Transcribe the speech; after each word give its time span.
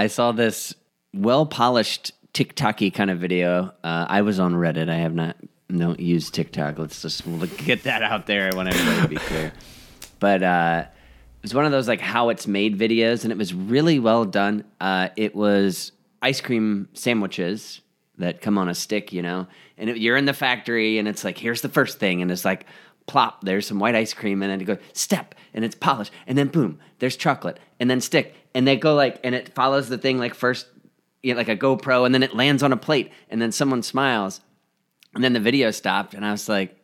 I 0.00 0.06
saw 0.06 0.32
this 0.32 0.74
well 1.12 1.44
polished 1.44 2.12
TikToky 2.32 2.94
kind 2.94 3.10
of 3.10 3.18
video. 3.18 3.74
Uh, 3.84 4.06
I 4.08 4.22
was 4.22 4.40
on 4.40 4.54
Reddit. 4.54 4.88
I 4.88 4.94
have 4.94 5.12
not 5.12 5.36
don't 5.68 6.00
use 6.00 6.30
TikTok. 6.30 6.78
Let's 6.78 7.02
just 7.02 7.22
get 7.58 7.82
that 7.82 8.02
out 8.02 8.26
there. 8.26 8.50
I 8.50 8.56
want 8.56 8.70
everybody 8.70 9.02
to 9.02 9.08
be 9.08 9.16
clear. 9.16 9.52
But 10.18 10.42
uh, 10.42 10.84
it 10.86 11.42
was 11.42 11.52
one 11.52 11.66
of 11.66 11.70
those 11.70 11.86
like 11.86 12.00
how 12.00 12.30
it's 12.30 12.46
made 12.46 12.78
videos, 12.78 13.24
and 13.24 13.30
it 13.30 13.36
was 13.36 13.52
really 13.52 13.98
well 13.98 14.24
done. 14.24 14.64
Uh, 14.80 15.10
it 15.16 15.36
was 15.36 15.92
ice 16.22 16.40
cream 16.40 16.88
sandwiches 16.94 17.82
that 18.16 18.40
come 18.40 18.56
on 18.56 18.70
a 18.70 18.74
stick, 18.74 19.12
you 19.12 19.20
know, 19.20 19.48
and 19.76 19.90
it, 19.90 19.98
you're 19.98 20.16
in 20.16 20.24
the 20.24 20.32
factory, 20.32 20.96
and 20.96 21.08
it's 21.08 21.24
like 21.24 21.36
here's 21.36 21.60
the 21.60 21.68
first 21.68 21.98
thing, 21.98 22.22
and 22.22 22.30
it's 22.30 22.46
like 22.46 22.64
plop, 23.06 23.44
there's 23.44 23.66
some 23.66 23.78
white 23.78 23.94
ice 23.94 24.14
cream, 24.14 24.42
and 24.42 24.50
then 24.50 24.62
it 24.62 24.64
goes 24.64 24.78
step, 24.94 25.34
and 25.52 25.62
it's 25.62 25.74
polished, 25.74 26.10
and 26.26 26.38
then 26.38 26.48
boom, 26.48 26.78
there's 27.00 27.16
chocolate, 27.18 27.60
and 27.78 27.90
then 27.90 28.00
stick, 28.00 28.34
and 28.54 28.66
they 28.66 28.76
go 28.76 28.94
like, 28.94 29.20
and 29.24 29.34
it 29.34 29.54
follows 29.54 29.88
the 29.88 29.98
thing 29.98 30.18
like 30.18 30.34
first, 30.34 30.66
you 31.22 31.32
know, 31.34 31.38
like 31.38 31.48
a 31.48 31.56
GoPro, 31.56 32.04
and 32.06 32.14
then 32.14 32.22
it 32.22 32.34
lands 32.34 32.62
on 32.62 32.72
a 32.72 32.76
plate, 32.76 33.10
and 33.28 33.40
then 33.40 33.52
someone 33.52 33.82
smiles, 33.82 34.40
and 35.14 35.22
then 35.24 35.32
the 35.32 35.40
video 35.40 35.70
stopped, 35.70 36.14
and 36.14 36.24
I 36.24 36.30
was 36.32 36.48
like, 36.48 36.76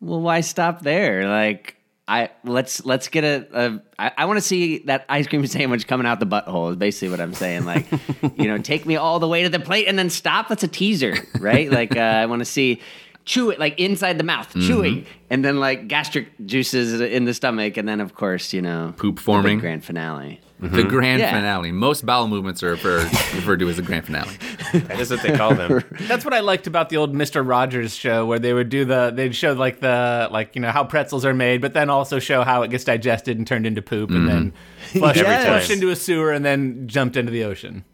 well, 0.00 0.20
why 0.20 0.40
stop 0.42 0.82
there? 0.82 1.28
Like, 1.28 1.76
I 2.06 2.30
let's 2.44 2.84
let's 2.86 3.08
get 3.08 3.24
a. 3.24 3.46
a 3.52 3.82
I, 3.98 4.12
I 4.18 4.24
want 4.26 4.38
to 4.38 4.40
see 4.40 4.78
that 4.86 5.04
ice 5.08 5.26
cream 5.26 5.46
sandwich 5.46 5.86
coming 5.86 6.06
out 6.06 6.20
the 6.20 6.26
butthole. 6.26 6.70
Is 6.70 6.76
basically 6.76 7.10
what 7.10 7.20
I'm 7.20 7.34
saying. 7.34 7.64
Like, 7.64 7.86
you 8.36 8.46
know, 8.46 8.58
take 8.58 8.86
me 8.86 8.96
all 8.96 9.18
the 9.18 9.28
way 9.28 9.42
to 9.42 9.48
the 9.48 9.60
plate 9.60 9.86
and 9.88 9.98
then 9.98 10.08
stop. 10.08 10.48
That's 10.48 10.62
a 10.62 10.68
teaser, 10.68 11.16
right? 11.40 11.70
like, 11.80 11.96
uh, 11.96 12.00
I 12.00 12.26
want 12.26 12.40
to 12.40 12.44
see 12.46 12.80
chew 13.24 13.50
it 13.50 13.58
like 13.58 13.78
inside 13.78 14.16
the 14.16 14.24
mouth, 14.24 14.48
Mm-hmm. 14.54 14.66
chewing, 14.66 15.06
and 15.28 15.44
then 15.44 15.60
like 15.60 15.86
gastric 15.88 16.28
juices 16.46 16.98
in 17.00 17.26
the 17.26 17.34
stomach, 17.34 17.76
and 17.76 17.86
then 17.86 18.00
of 18.00 18.14
course, 18.14 18.54
you 18.54 18.62
know, 18.62 18.94
Poop 18.96 19.16
the 19.16 19.22
forming. 19.22 19.58
grand 19.58 19.84
finale. 19.84 20.40
The 20.60 20.66
mm-hmm. 20.66 20.88
grand 20.88 21.20
Yeah. 21.20 21.32
finale. 21.32 21.70
Most 21.70 22.04
bowel 22.04 22.26
movements 22.26 22.64
are 22.64 22.70
referred, 22.70 23.04
referred 23.04 23.60
to 23.60 23.68
as 23.68 23.76
the 23.76 23.82
grand 23.82 24.06
finale. 24.06 24.34
That 24.72 24.98
is 25.00 25.10
what 25.10 25.22
they 25.22 25.34
call 25.34 25.54
them. 25.54 25.82
That's 26.02 26.24
what 26.24 26.34
I 26.34 26.40
liked 26.40 26.66
about 26.66 26.88
the 26.88 26.96
old 26.98 27.14
Mister 27.14 27.42
Rogers 27.42 27.94
show, 27.94 28.26
where 28.26 28.38
they 28.38 28.52
would 28.52 28.68
do 28.68 28.84
the 28.84 29.10
they'd 29.14 29.34
show 29.34 29.52
like 29.52 29.80
the 29.80 30.28
like 30.30 30.54
you 30.54 30.60
know 30.60 30.70
how 30.70 30.84
pretzels 30.84 31.24
are 31.24 31.32
made, 31.32 31.60
but 31.60 31.74
then 31.74 31.88
also 31.88 32.18
show 32.18 32.42
how 32.42 32.62
it 32.62 32.70
gets 32.70 32.84
digested 32.84 33.38
and 33.38 33.46
turned 33.46 33.66
into 33.66 33.80
poop, 33.80 34.10
and 34.10 34.28
then 34.28 34.50
mm-hmm. 34.50 34.98
flushed, 34.98 35.20
Every 35.20 35.44
flushed 35.44 35.70
into 35.70 35.90
a 35.90 35.96
sewer, 35.96 36.32
and 36.32 36.44
then 36.44 36.86
jumped 36.88 37.16
into 37.16 37.30
the 37.30 37.44
ocean. 37.44 37.84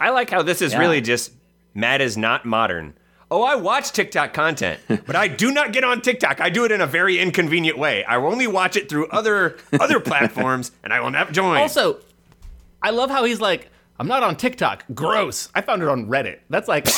I 0.00 0.10
like 0.10 0.30
how 0.30 0.42
this 0.42 0.62
is 0.62 0.72
Yeah. 0.72 0.78
really 0.78 1.00
just 1.00 1.32
Matt 1.74 2.00
is 2.00 2.16
not 2.16 2.44
modern. 2.44 2.94
Oh, 3.30 3.42
I 3.42 3.54
watch 3.56 3.92
TikTok 3.92 4.34
content, 4.34 4.78
but 5.06 5.16
I 5.16 5.26
do 5.26 5.50
not 5.50 5.72
get 5.72 5.84
on 5.84 6.02
TikTok. 6.02 6.40
I 6.40 6.50
do 6.50 6.66
it 6.66 6.70
in 6.72 6.82
a 6.82 6.86
very 6.86 7.18
inconvenient 7.18 7.78
way. 7.78 8.04
I 8.04 8.16
only 8.16 8.46
watch 8.46 8.76
it 8.76 8.90
through 8.90 9.06
other 9.08 9.56
other 9.80 10.00
platforms, 10.00 10.70
and 10.84 10.92
I 10.92 11.00
will 11.00 11.10
not 11.10 11.32
join. 11.32 11.56
Also, 11.56 11.98
I 12.82 12.90
love 12.90 13.10
how 13.10 13.24
he's 13.24 13.40
like, 13.40 13.70
I'm 13.98 14.08
not 14.08 14.22
on 14.22 14.36
TikTok. 14.36 14.84
Gross. 14.94 15.48
I 15.54 15.60
found 15.60 15.82
it 15.82 15.88
on 15.88 16.06
Reddit. 16.06 16.40
That's 16.50 16.68
like, 16.68 16.88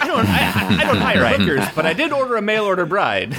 I 0.00 0.06
don't, 0.06 0.26
I, 0.26 0.78
I 0.80 0.84
don't 0.84 0.98
hire 0.98 1.26
hookers, 1.36 1.66
but 1.74 1.86
I 1.86 1.92
did 1.92 2.12
order 2.12 2.36
a 2.36 2.42
mail 2.42 2.64
order 2.64 2.86
bride. 2.86 3.34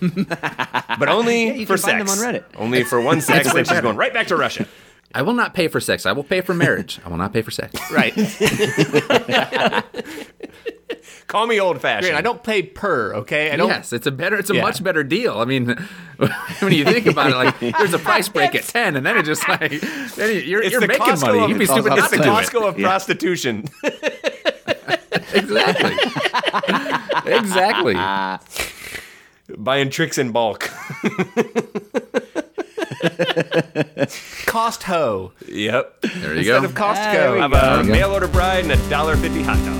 but 0.00 1.08
only 1.08 1.58
you 1.58 1.66
for 1.66 1.76
can 1.76 1.82
find 1.82 2.08
sex. 2.08 2.16
them 2.16 2.26
on 2.26 2.34
Reddit. 2.34 2.44
Only 2.56 2.84
for 2.84 3.00
one 3.00 3.20
sex, 3.20 3.52
then 3.52 3.64
she's 3.64 3.80
going 3.80 3.96
right 3.96 4.12
back 4.14 4.28
to 4.28 4.36
Russia. 4.36 4.66
I 5.14 5.22
will 5.22 5.34
not 5.34 5.54
pay 5.54 5.68
for 5.68 5.80
sex. 5.80 6.06
I 6.06 6.12
will 6.12 6.22
pay 6.24 6.40
for 6.40 6.54
marriage. 6.54 7.00
I 7.04 7.08
will 7.08 7.16
not 7.16 7.32
pay 7.32 7.42
for 7.42 7.50
sex. 7.50 7.74
right. 7.92 8.14
Call 11.26 11.46
me 11.46 11.60
old 11.60 11.80
fashioned. 11.80 12.16
I 12.16 12.20
don't 12.22 12.42
pay 12.42 12.62
per. 12.62 13.14
Okay. 13.14 13.50
I 13.52 13.56
don't. 13.56 13.68
Yes, 13.68 13.92
it's 13.92 14.06
a 14.06 14.10
better. 14.10 14.36
It's 14.36 14.50
a 14.50 14.54
Yeah. 14.54 14.62
much 14.62 14.82
better 14.82 15.04
deal. 15.04 15.38
I 15.38 15.44
mean, 15.44 15.68
when 16.60 16.72
you 16.72 16.84
think 16.84 17.06
about 17.06 17.30
it, 17.30 17.36
like 17.36 17.58
there's 17.78 17.94
a 17.94 17.98
price 18.00 18.28
break 18.28 18.54
at 18.56 18.64
ten, 18.64 18.96
and 18.96 19.06
then 19.06 19.16
it 19.16 19.24
just 19.24 19.46
like 19.48 19.70
then 19.70 20.34
you- 20.34 20.40
you're, 20.40 20.62
It's 20.62 20.72
you're 20.72 20.80
the 20.80 20.88
making 20.88 21.06
Costco 21.06 21.22
money. 21.26 21.38
of- 21.44 21.48
You'd 21.50 21.58
be 21.58 21.64
it's 21.64 21.72
stupid 21.72 21.90
not 21.90 22.10
to 22.10 22.16
the 22.16 22.22
do 22.24 22.30
it. 22.30 22.32
Costco 22.32 22.68
of 22.68 22.76
prostitution. 22.78 23.64
Exactly. 25.32 25.94
exactly. 27.32 27.94
Buying 29.56 29.90
tricks 29.90 30.18
in 30.18 30.32
bulk. 30.32 30.68
Cost 34.46 34.82
ho 34.82 35.32
yep. 35.46 36.00
There 36.02 36.34
you 36.34 36.44
go. 36.44 36.56
instead 36.56 36.62
go. 36.62 36.64
of 36.64 36.74
Costco. 36.74 37.40
I 37.40 37.48
have 37.48 37.52
a 37.52 37.84
mail 37.84 38.10
order 38.12 38.28
bride 38.28 38.64
and 38.64 38.72
a 38.72 38.90
dollar 38.90 39.16
fifty 39.16 39.42
hot 39.42 39.56
dog. 39.64 39.76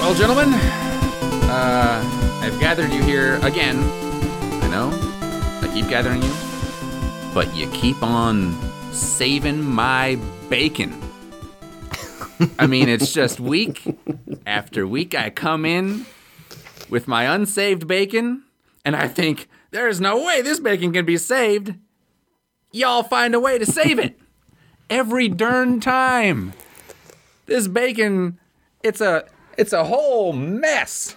Well, 0.00 0.14
gentlemen, 0.16 0.54
uh, 1.50 2.40
I've 2.42 2.58
gathered 2.58 2.92
you 2.94 3.02
here 3.02 3.36
again. 3.42 3.78
I 4.62 4.68
know. 4.68 4.90
I 5.62 5.70
keep 5.74 5.86
gathering 5.86 6.22
you. 6.22 6.32
But 7.34 7.54
you 7.54 7.68
keep 7.72 8.02
on 8.02 8.54
saving 9.00 9.62
my 9.62 10.18
bacon. 10.48 11.00
I 12.58 12.66
mean, 12.66 12.88
it's 12.88 13.12
just 13.12 13.40
week 13.40 13.98
after 14.46 14.86
week 14.86 15.14
I 15.14 15.30
come 15.30 15.64
in 15.64 16.06
with 16.88 17.08
my 17.08 17.24
unsaved 17.24 17.86
bacon, 17.86 18.44
and 18.84 18.94
I 18.96 19.08
think, 19.08 19.48
there's 19.70 20.00
no 20.00 20.24
way 20.24 20.40
this 20.40 20.60
bacon 20.60 20.92
can 20.92 21.04
be 21.04 21.18
saved. 21.18 21.74
Y'all 22.72 23.02
find 23.02 23.34
a 23.34 23.40
way 23.40 23.58
to 23.58 23.66
save 23.66 23.98
it. 23.98 24.18
Every 24.88 25.28
darn 25.28 25.80
time. 25.80 26.54
This 27.46 27.68
bacon, 27.68 28.38
it's 28.82 29.00
a 29.00 29.26
it's 29.58 29.72
a 29.72 29.84
whole 29.84 30.32
mess. 30.32 31.16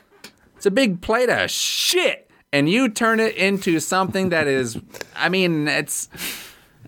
It's 0.57 0.65
a 0.65 0.71
big 0.71 1.01
plate 1.01 1.29
of 1.29 1.49
shit. 1.49 2.29
And 2.53 2.69
you 2.69 2.89
turn 2.89 3.21
it 3.21 3.35
into 3.35 3.79
something 3.79 4.29
that 4.29 4.47
is 4.47 4.79
I 5.15 5.29
mean, 5.29 5.67
it's 5.67 6.09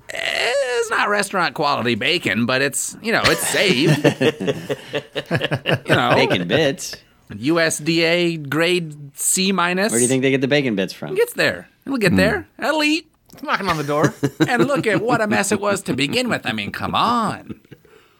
eh, 0.09 0.51
it's 0.83 0.89
not 0.91 1.09
restaurant 1.09 1.55
quality 1.55 1.95
bacon, 1.95 2.45
but 2.45 2.61
it's 2.61 2.97
you 3.01 3.11
know, 3.11 3.21
it's 3.25 3.47
saved. 3.47 3.97
you 5.87 5.95
know, 5.95 6.11
Bacon 6.15 6.47
bits. 6.47 6.95
USDA 7.31 8.47
grade 8.49 9.17
C 9.17 9.51
minus. 9.51 9.91
Where 9.91 9.99
do 9.99 10.03
you 10.03 10.09
think 10.09 10.21
they 10.21 10.31
get 10.31 10.41
the 10.41 10.47
bacon 10.47 10.75
bits 10.75 10.93
from? 10.93 11.13
It 11.13 11.15
gets 11.15 11.33
there? 11.33 11.69
It'll 11.85 11.97
get 11.97 12.15
there. 12.15 12.47
Hmm. 12.57 12.63
It'll 12.65 12.83
eat. 12.83 13.09
Knocking 13.41 13.67
on 13.67 13.77
the 13.77 13.83
door. 13.83 14.13
And 14.47 14.67
look 14.67 14.85
at 14.85 15.01
what 15.01 15.21
a 15.21 15.27
mess 15.27 15.51
it 15.51 15.59
was 15.59 15.81
to 15.83 15.95
begin 15.95 16.29
with. 16.29 16.45
I 16.45 16.51
mean, 16.51 16.71
come 16.71 16.93
on. 16.95 17.59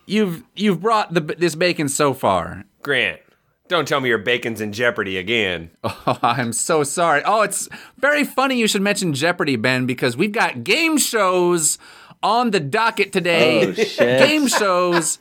You've 0.06 0.44
you've 0.56 0.81
brought 0.81 1.13
the 1.13 1.22
this 1.22 1.56
bacon 1.56 1.90
so 1.90 2.13
far. 2.13 2.63
Grant, 2.81 3.19
don't 3.68 3.88
tell 3.88 4.01
me 4.01 4.09
your 4.09 4.18
bacon's 4.18 4.59
in 4.62 4.74
jeopardy 4.74 5.18
again. 5.18 5.72
Oh, 6.06 6.19
I'm 6.22 6.51
so 6.51 6.84
sorry. 6.84 7.22
Oh, 7.25 7.41
it's 7.44 7.69
very 7.97 8.25
funny 8.25 8.57
you 8.59 8.68
should 8.68 8.81
mention 8.81 9.13
Jeopardy, 9.13 9.56
Ben, 9.56 9.85
because 9.85 10.18
we've 10.18 10.34
got 10.34 10.63
game 10.66 10.97
shows 10.97 11.78
on 12.23 12.50
the 12.51 12.59
docket 12.59 13.11
today. 13.13 13.67
Oh, 13.67 13.73
shit. 13.73 14.28
Game 14.28 14.47
shows 14.47 15.19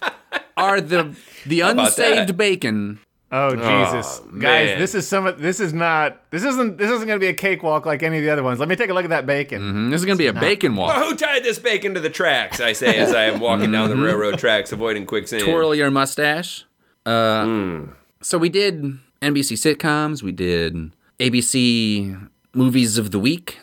are 0.57 0.81
the 0.81 1.15
the 1.45 1.61
about 1.61 1.79
unsaved 1.87 2.37
bacon. 2.37 3.01
Oh 3.35 3.57
Jesus, 3.57 4.21
Oh, 4.23 4.27
guys! 4.39 4.69
man. 4.69 4.79
This 4.79 4.95
is 4.95 5.09
some. 5.09 5.35
This 5.39 5.59
is 5.59 5.73
not. 5.73 6.21
This 6.31 6.45
isn't. 6.45 6.77
This 6.77 6.91
isn't 6.91 7.07
going 7.07 7.19
to 7.19 7.25
be 7.25 7.29
a 7.29 7.35
cakewalk 7.35 7.87
like 7.87 8.03
any 8.03 8.19
of 8.19 8.23
the 8.25 8.29
other 8.31 8.43
ones. 8.43 8.59
Let 8.61 8.69
me 8.69 8.77
take 8.77 8.91
a 8.91 8.95
look 8.95 9.05
at 9.05 9.11
that 9.11 9.25
bacon. 9.25 9.63
Mm, 9.63 9.91
This 9.91 10.03
is 10.03 10.05
gonna 10.05 10.19
be 10.19 10.27
a 10.27 10.35
bacon 10.35 10.77
walk. 10.77 10.95
Well, 10.95 11.09
who 11.09 11.17
tied 11.17 11.43
this 11.43 11.59
bacon 11.59 11.95
to 11.95 12.01
the 12.01 12.11
tracks? 12.11 12.61
I 12.61 12.75
say 12.75 12.99
as 12.99 13.15
I 13.15 13.25
am 13.25 13.41
walking 13.41 13.73
down 13.73 13.89
the 13.89 13.97
railroad 13.97 14.39
tracks, 14.39 14.71
avoiding 14.71 15.07
quicksand. 15.07 15.45
Twirl 15.45 15.75
your 15.75 15.91
mustache. 15.91 16.67
Uh, 17.07 17.81
So 18.21 18.37
we 18.37 18.51
did 18.51 18.83
NBC 19.23 19.57
sitcoms. 19.57 20.23
We 20.23 20.33
did 20.33 20.93
ABC 21.19 22.29
movies 22.55 22.99
of 22.99 23.13
the 23.13 23.19
week. 23.19 23.59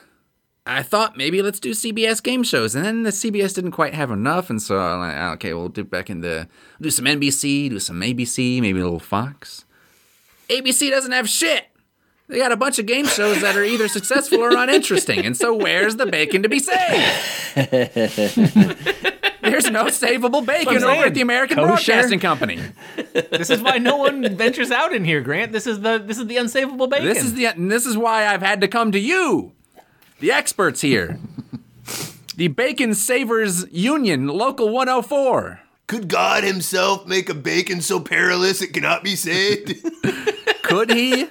I 0.70 0.84
thought 0.84 1.18
maybe 1.18 1.42
let's 1.42 1.60
do 1.60 1.72
CBS 1.72 2.22
game 2.22 2.44
shows, 2.44 2.76
and 2.76 2.86
then 2.86 3.02
the 3.02 3.10
CBS 3.10 3.56
didn't 3.56 3.72
quite 3.72 3.96
have 3.96 4.12
enough, 4.12 4.52
and 4.52 4.62
so 4.62 4.78
I'm 4.78 5.00
like, 5.00 5.16
"Ah, 5.18 5.34
okay, 5.34 5.54
we'll 5.54 5.70
dip 5.70 5.90
back 5.90 6.10
into 6.10 6.48
do 6.80 6.92
some 6.92 7.06
NBC, 7.06 7.70
do 7.70 7.80
some 7.80 8.00
ABC, 8.02 8.62
maybe 8.62 8.80
a 8.80 8.84
little 8.84 9.00
Fox. 9.00 9.66
ABC 10.50 10.90
doesn't 10.92 11.12
have 11.12 11.28
shit. 11.28 11.66
They 12.28 12.38
got 12.38 12.52
a 12.52 12.58
bunch 12.58 12.78
of 12.78 12.86
game 12.86 13.08
shows 13.08 13.42
that 13.42 13.58
are 13.58 13.64
either 13.64 13.88
successful 13.88 14.40
or 14.40 14.56
uninteresting, 14.56 15.26
and 15.26 15.36
so 15.36 15.56
where's 15.56 15.96
the 15.96 16.06
bacon 16.06 16.44
to 16.44 16.50
be 16.50 16.60
saved? 16.60 16.76
There's 19.42 19.72
no 19.72 19.86
savable 19.86 20.46
bacon 20.46 20.74
That's 20.74 20.86
what 20.86 20.92
I'm 20.92 20.98
over 20.98 21.08
at 21.08 21.16
the 21.16 21.22
American 21.22 21.58
Kosher? 21.58 21.68
Broadcasting 21.68 22.20
Company. 22.20 22.60
This 23.32 23.50
is 23.50 23.62
why 23.62 23.80
no 23.80 23.98
one 23.98 24.36
ventures 24.36 24.70
out 24.70 24.94
in 24.94 25.04
here, 25.04 25.22
Grant. 25.22 25.52
This 25.52 25.66
is 25.66 25.82
the. 25.82 25.98
This 25.98 26.20
is 26.20 26.28
the 26.28 26.36
unsavable 26.36 26.88
bacon. 26.88 27.08
This 27.08 27.24
is 27.24 27.34
the 27.34 27.48
and 27.48 27.72
this 27.72 27.88
is 27.88 27.98
why 27.98 28.28
I've 28.28 28.44
had 28.44 28.62
to 28.62 28.68
come 28.68 28.92
to 28.92 29.00
you, 29.00 29.54
the 30.20 30.32
experts 30.32 30.82
here. 30.82 31.20
the 32.36 32.48
Bacon 32.48 32.94
Savers 32.94 33.66
Union, 33.72 34.28
Local 34.28 34.70
104. 34.70 35.62
Could 35.88 36.08
God 36.08 36.44
himself 36.44 37.08
make 37.08 37.30
a 37.30 37.34
bacon 37.34 37.82
so 37.82 38.00
perilous 38.00 38.62
it 38.62 38.74
cannot 38.74 39.04
be 39.04 39.16
saved? 39.16 39.76
Could 40.62 40.92
he? 40.92 41.28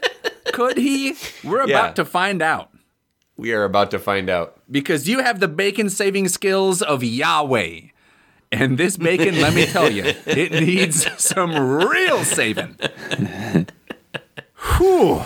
Could 0.53 0.77
he? 0.79 1.15
We're 1.45 1.63
about 1.63 1.95
to 1.97 2.05
find 2.05 2.43
out. 2.43 2.71
We 3.37 3.53
are 3.53 3.63
about 3.63 3.93
to 3.93 4.01
find 4.01 4.29
out. 4.29 4.61
Because 4.69 5.09
you 5.09 5.21
have 5.23 5.39
the 5.39 5.47
bacon 5.47 5.89
saving 5.91 6.27
skills 6.29 6.83
of 6.83 7.05
Yahweh. 7.05 7.83
And 8.51 8.79
this 8.79 8.97
bacon, 8.97 9.41
let 9.41 9.55
me 9.55 9.65
tell 9.67 9.89
you, 9.91 10.03
it 10.27 10.51
needs 10.51 11.07
some 11.23 11.55
real 11.55 12.25
saving. 12.25 12.77
Whew. 14.77 15.23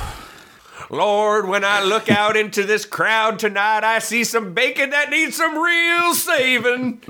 Lord, 0.93 1.49
when 1.49 1.65
I 1.65 1.83
look 1.83 2.11
out 2.11 2.37
into 2.37 2.65
this 2.65 2.85
crowd 2.85 3.39
tonight, 3.39 3.83
I 3.83 3.99
see 3.99 4.25
some 4.25 4.53
bacon 4.53 4.91
that 4.91 5.09
needs 5.09 5.37
some 5.37 5.57
real 5.59 6.13
saving. 6.15 7.01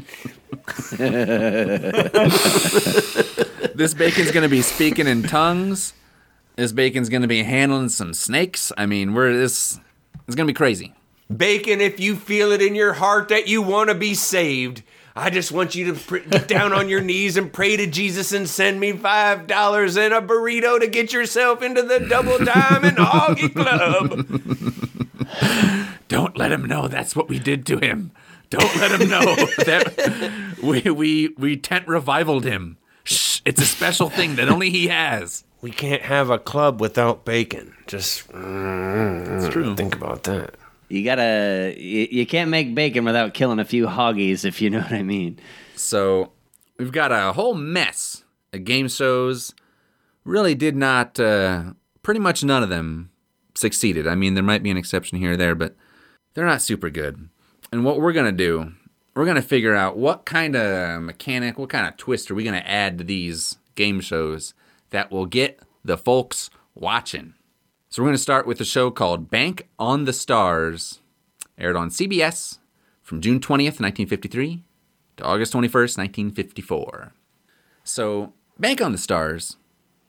This 3.74 3.92
bacon's 3.92 4.30
gonna 4.30 4.48
be 4.48 4.62
speaking 4.62 5.08
in 5.08 5.24
tongues. 5.24 5.94
This 6.54 6.70
bacon's 6.70 7.08
gonna 7.08 7.26
be 7.26 7.42
handling 7.42 7.88
some 7.88 8.14
snakes. 8.14 8.70
I 8.78 8.86
mean, 8.86 9.14
we're 9.14 9.32
this. 9.32 9.80
It's 10.28 10.36
gonna 10.36 10.46
be 10.46 10.52
crazy. 10.52 10.94
Bacon, 11.36 11.80
if 11.80 11.98
you 11.98 12.14
feel 12.14 12.52
it 12.52 12.62
in 12.62 12.76
your 12.76 12.92
heart 12.92 13.30
that 13.30 13.48
you 13.48 13.62
want 13.62 13.88
to 13.88 13.96
be 13.96 14.14
saved, 14.14 14.84
I 15.14 15.28
just 15.30 15.52
want 15.52 15.74
you 15.74 15.92
to 15.92 16.00
pr- 16.00 16.18
get 16.18 16.48
down 16.48 16.72
on 16.72 16.88
your 16.88 17.00
knees 17.02 17.36
and 17.36 17.52
pray 17.52 17.76
to 17.76 17.86
Jesus 17.86 18.32
and 18.32 18.48
send 18.48 18.80
me 18.80 18.92
five 18.92 19.46
dollars 19.46 19.96
and 19.96 20.14
a 20.14 20.20
burrito 20.22 20.80
to 20.80 20.86
get 20.86 21.12
yourself 21.12 21.62
into 21.62 21.82
the 21.82 22.00
double 22.00 22.38
diamond 22.38 22.96
hoggy 22.96 23.52
club. 23.54 24.26
Don't 26.08 26.36
let 26.36 26.52
him 26.52 26.64
know 26.64 26.88
that's 26.88 27.14
what 27.16 27.28
we 27.28 27.38
did 27.38 27.66
to 27.66 27.78
him. 27.78 28.10
Don't 28.50 28.76
let 28.76 29.00
him 29.00 29.08
know 29.08 29.24
that 29.64 30.54
we 30.62 30.80
we 30.90 31.28
we 31.38 31.56
tent 31.56 31.86
revivaled 31.88 32.44
him. 32.44 32.76
Shh, 33.04 33.40
it's 33.44 33.60
a 33.60 33.66
special 33.66 34.08
thing 34.10 34.36
that 34.36 34.48
only 34.48 34.70
he 34.70 34.88
has. 34.88 35.44
We 35.60 35.70
can't 35.70 36.02
have 36.02 36.28
a 36.30 36.38
club 36.38 36.80
without 36.80 37.24
bacon. 37.24 37.74
Just 37.86 38.28
mm, 38.32 39.36
It's 39.44 39.48
true. 39.52 39.74
think 39.76 39.94
about 39.94 40.24
that. 40.24 40.54
You 40.92 41.02
gotta. 41.04 41.74
You, 41.78 42.06
you 42.10 42.26
can't 42.26 42.50
make 42.50 42.74
bacon 42.74 43.06
without 43.06 43.32
killing 43.32 43.58
a 43.58 43.64
few 43.64 43.86
hoggies, 43.86 44.44
if 44.44 44.60
you 44.60 44.68
know 44.68 44.80
what 44.80 44.92
I 44.92 45.02
mean. 45.02 45.38
So 45.74 46.32
we've 46.78 46.92
got 46.92 47.10
a 47.10 47.32
whole 47.32 47.54
mess 47.54 48.24
of 48.52 48.64
game 48.64 48.88
shows. 48.88 49.54
Really 50.24 50.54
did 50.54 50.76
not. 50.76 51.18
Uh, 51.18 51.72
pretty 52.02 52.20
much 52.20 52.44
none 52.44 52.62
of 52.62 52.68
them 52.68 53.10
succeeded. 53.54 54.06
I 54.06 54.14
mean, 54.14 54.34
there 54.34 54.44
might 54.44 54.62
be 54.62 54.70
an 54.70 54.76
exception 54.76 55.16
here 55.16 55.32
or 55.32 55.36
there, 55.38 55.54
but 55.54 55.76
they're 56.34 56.44
not 56.44 56.60
super 56.60 56.90
good. 56.90 57.26
And 57.72 57.86
what 57.86 57.98
we're 57.98 58.12
gonna 58.12 58.30
do, 58.30 58.72
we're 59.14 59.24
gonna 59.24 59.40
figure 59.40 59.74
out 59.74 59.96
what 59.96 60.26
kind 60.26 60.54
of 60.54 61.00
mechanic, 61.00 61.58
what 61.58 61.70
kind 61.70 61.86
of 61.86 61.96
twist 61.96 62.30
are 62.30 62.34
we 62.34 62.44
gonna 62.44 62.58
add 62.66 62.98
to 62.98 63.04
these 63.04 63.56
game 63.76 64.00
shows 64.00 64.52
that 64.90 65.10
will 65.10 65.24
get 65.24 65.58
the 65.82 65.96
folks 65.96 66.50
watching. 66.74 67.32
So 67.92 68.02
we're 68.02 68.08
gonna 68.08 68.16
start 68.16 68.46
with 68.46 68.58
a 68.58 68.64
show 68.64 68.90
called 68.90 69.30
Bank 69.30 69.68
on 69.78 70.06
the 70.06 70.14
Stars, 70.14 71.00
aired 71.58 71.76
on 71.76 71.90
CBS 71.90 72.56
from 73.02 73.20
June 73.20 73.38
20th, 73.38 73.80
1953 73.82 74.62
to 75.18 75.22
August 75.22 75.52
21st, 75.52 75.98
1954. 75.98 77.12
So, 77.84 78.32
Bank 78.58 78.80
on 78.80 78.92
the 78.92 78.98
Stars 78.98 79.58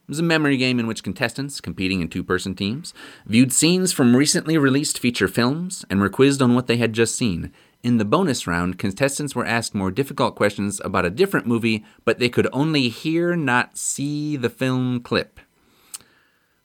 was 0.08 0.18
a 0.18 0.22
memory 0.22 0.56
game 0.56 0.80
in 0.80 0.86
which 0.86 1.02
contestants, 1.02 1.60
competing 1.60 2.00
in 2.00 2.08
two 2.08 2.24
person 2.24 2.54
teams, 2.54 2.94
viewed 3.26 3.52
scenes 3.52 3.92
from 3.92 4.16
recently 4.16 4.56
released 4.56 4.98
feature 4.98 5.28
films 5.28 5.84
and 5.90 6.00
were 6.00 6.08
quizzed 6.08 6.40
on 6.40 6.54
what 6.54 6.68
they 6.68 6.78
had 6.78 6.94
just 6.94 7.18
seen. 7.18 7.52
In 7.82 7.98
the 7.98 8.06
bonus 8.06 8.46
round, 8.46 8.78
contestants 8.78 9.34
were 9.34 9.44
asked 9.44 9.74
more 9.74 9.90
difficult 9.90 10.36
questions 10.36 10.80
about 10.82 11.04
a 11.04 11.10
different 11.10 11.46
movie, 11.46 11.84
but 12.06 12.18
they 12.18 12.30
could 12.30 12.48
only 12.50 12.88
hear, 12.88 13.36
not 13.36 13.76
see 13.76 14.38
the 14.38 14.48
film 14.48 15.00
clip. 15.00 15.38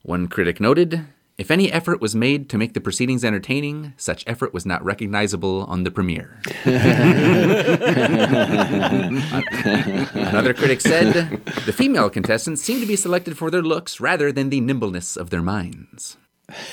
One 0.03 0.27
critic 0.27 0.59
noted 0.59 1.05
if 1.37 1.49
any 1.51 1.71
effort 1.71 2.01
was 2.01 2.15
made 2.15 2.49
to 2.49 2.57
make 2.57 2.73
the 2.73 2.81
proceedings 2.81 3.23
entertaining, 3.23 3.93
such 3.95 4.25
effort 4.27 4.53
was 4.53 4.65
not 4.65 4.83
recognizable 4.83 5.63
on 5.69 5.83
the 5.85 5.91
premiere. 5.91 6.41
Another 10.15 10.53
critic 10.53 10.81
said 10.81 11.13
the 11.65 11.73
female 11.73 12.09
contestants 12.09 12.61
seemed 12.61 12.81
to 12.81 12.87
be 12.87 12.95
selected 12.97 13.37
for 13.37 13.49
their 13.49 13.61
looks 13.61 13.99
rather 13.99 14.31
than 14.31 14.49
the 14.49 14.59
nimbleness 14.61 15.15
of 15.15 15.29
their 15.29 15.41
minds. 15.41 16.17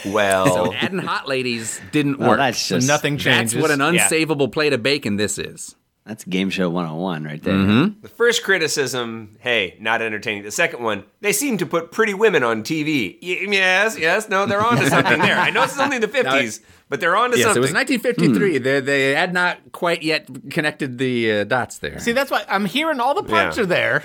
Well, 0.07 0.47
So 0.47 0.73
adding 0.75 0.99
hot 0.99 1.29
ladies 1.29 1.81
didn't 1.93 2.19
Well, 2.19 2.31
work. 2.31 2.39
that's 2.39 2.69
just 2.69 2.89
Nothing 2.89 3.19
That's 3.19 3.55
what 3.55 3.71
an 3.71 3.81
Yeah. 3.81 4.09
unsavable 4.09 4.51
plate 4.51 4.73
of 4.73 4.83
bacon 4.83 5.17
this 5.17 5.39
is. 5.39 5.77
That's 6.07 6.23
game 6.23 6.51
show 6.51 6.71
101 6.71 7.25
right 7.25 7.43
there. 7.43 7.55
Mm-hmm. 7.55 8.01
the 8.01 8.09
first 8.09 8.45
criticism, 8.45 9.37
hey, 9.41 9.77
not 9.81 10.01
entertaining. 10.03 10.45
The 10.45 10.53
second 10.53 10.83
one, 10.85 11.03
they 11.21 11.33
seem 11.33 11.59
to 11.59 11.67
put 11.67 11.91
pretty 11.91 12.15
women 12.15 12.45
on 12.45 12.63
TV. 12.63 13.19
Y- 13.21 13.53
yes, 13.53 13.99
yes, 13.99 14.29
no, 14.29 14.47
they're 14.47 14.65
on 14.65 14.77
to 14.77 14.87
something 14.91 15.19
there. 15.21 15.37
I 15.37 15.51
know 15.51 15.63
this 15.63 15.75
is 15.75 15.81
only 15.81 15.99
the 15.99 16.07
50s, 16.07 16.61
but 16.89 17.01
they're 17.01 17.17
on 17.17 17.33
to 17.33 17.37
Yes, 17.37 17.47
something. 17.47 17.61
it 17.61 17.67
was 17.67 17.73
1953. 17.73 18.59
They, 18.59 18.81
they 18.81 19.15
had 19.15 19.33
not 19.35 19.73
quite 19.73 20.05
yet 20.05 20.29
connected 20.51 20.99
the 20.99 21.33
uh, 21.41 21.45
dots 21.45 21.79
there. 21.79 21.99
See, 21.99 22.13
that's 22.13 22.31
why 22.31 22.45
I'm 22.49 22.67
hearing 22.67 23.01
all 23.01 23.15
the 23.15 23.25
parts 23.25 23.57
Yeah. 23.57 23.65
are 23.65 23.67
there. 23.67 24.05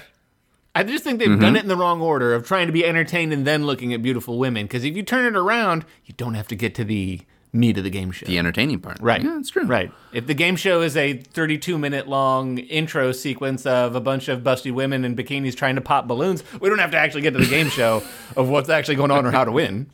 I 0.73 0.83
just 0.83 1.03
think 1.03 1.19
they've 1.19 1.27
Mm-hmm. 1.27 1.41
done 1.41 1.55
it 1.55 1.61
in 1.63 1.67
the 1.67 1.75
wrong 1.75 2.01
order 2.01 2.33
of 2.33 2.47
trying 2.47 2.65
to 2.65 2.73
be 2.73 2.83
entertained 2.85 3.31
and 3.33 3.45
then 3.45 3.65
looking 3.67 3.93
at 3.93 4.01
beautiful 4.01 4.39
women. 4.39 4.65
Because 4.65 4.85
if 4.85 4.95
you 4.95 5.03
turn 5.03 5.25
it 5.25 5.37
around, 5.37 5.85
you 6.05 6.15
don't 6.17 6.33
have 6.33 6.47
to 6.47 6.55
get 6.55 6.73
to 6.75 6.83
the 6.83 7.21
meat 7.53 7.77
of 7.77 7.83
the 7.83 7.89
game 7.89 8.11
show. 8.11 8.25
the 8.25 8.37
entertaining 8.37 8.79
part. 8.79 8.97
Right. 9.01 9.21
Yeah, 9.21 9.33
that's 9.35 9.49
true. 9.49 9.65
Right. 9.65 9.91
If 10.13 10.25
the 10.27 10.33
game 10.33 10.55
show 10.55 10.81
is 10.81 10.95
a 10.95 11.17
32 11.17 11.77
minute 11.77 12.07
long 12.07 12.57
intro 12.59 13.11
sequence 13.11 13.65
of 13.65 13.95
a 13.95 13.99
bunch 14.01 14.27
of 14.29 14.41
busty 14.41 14.71
women 14.73 15.03
in 15.03 15.15
bikinis 15.15 15.55
trying 15.55 15.75
to 15.75 15.81
pop 15.81 16.07
balloons, 16.07 16.43
we 16.61 16.69
don't 16.69 16.79
have 16.79 16.91
to 16.91 16.97
actually 16.97 17.21
get 17.21 17.33
to 17.33 17.39
the 17.39 17.45
game 17.49 17.69
show 17.69 18.03
of 18.37 18.47
what's 18.49 18.69
actually 18.69 18.95
going 18.95 19.11
on 19.11 19.25
or 19.25 19.31
how 19.31 19.43
to 19.43 19.51
win. 19.51 19.89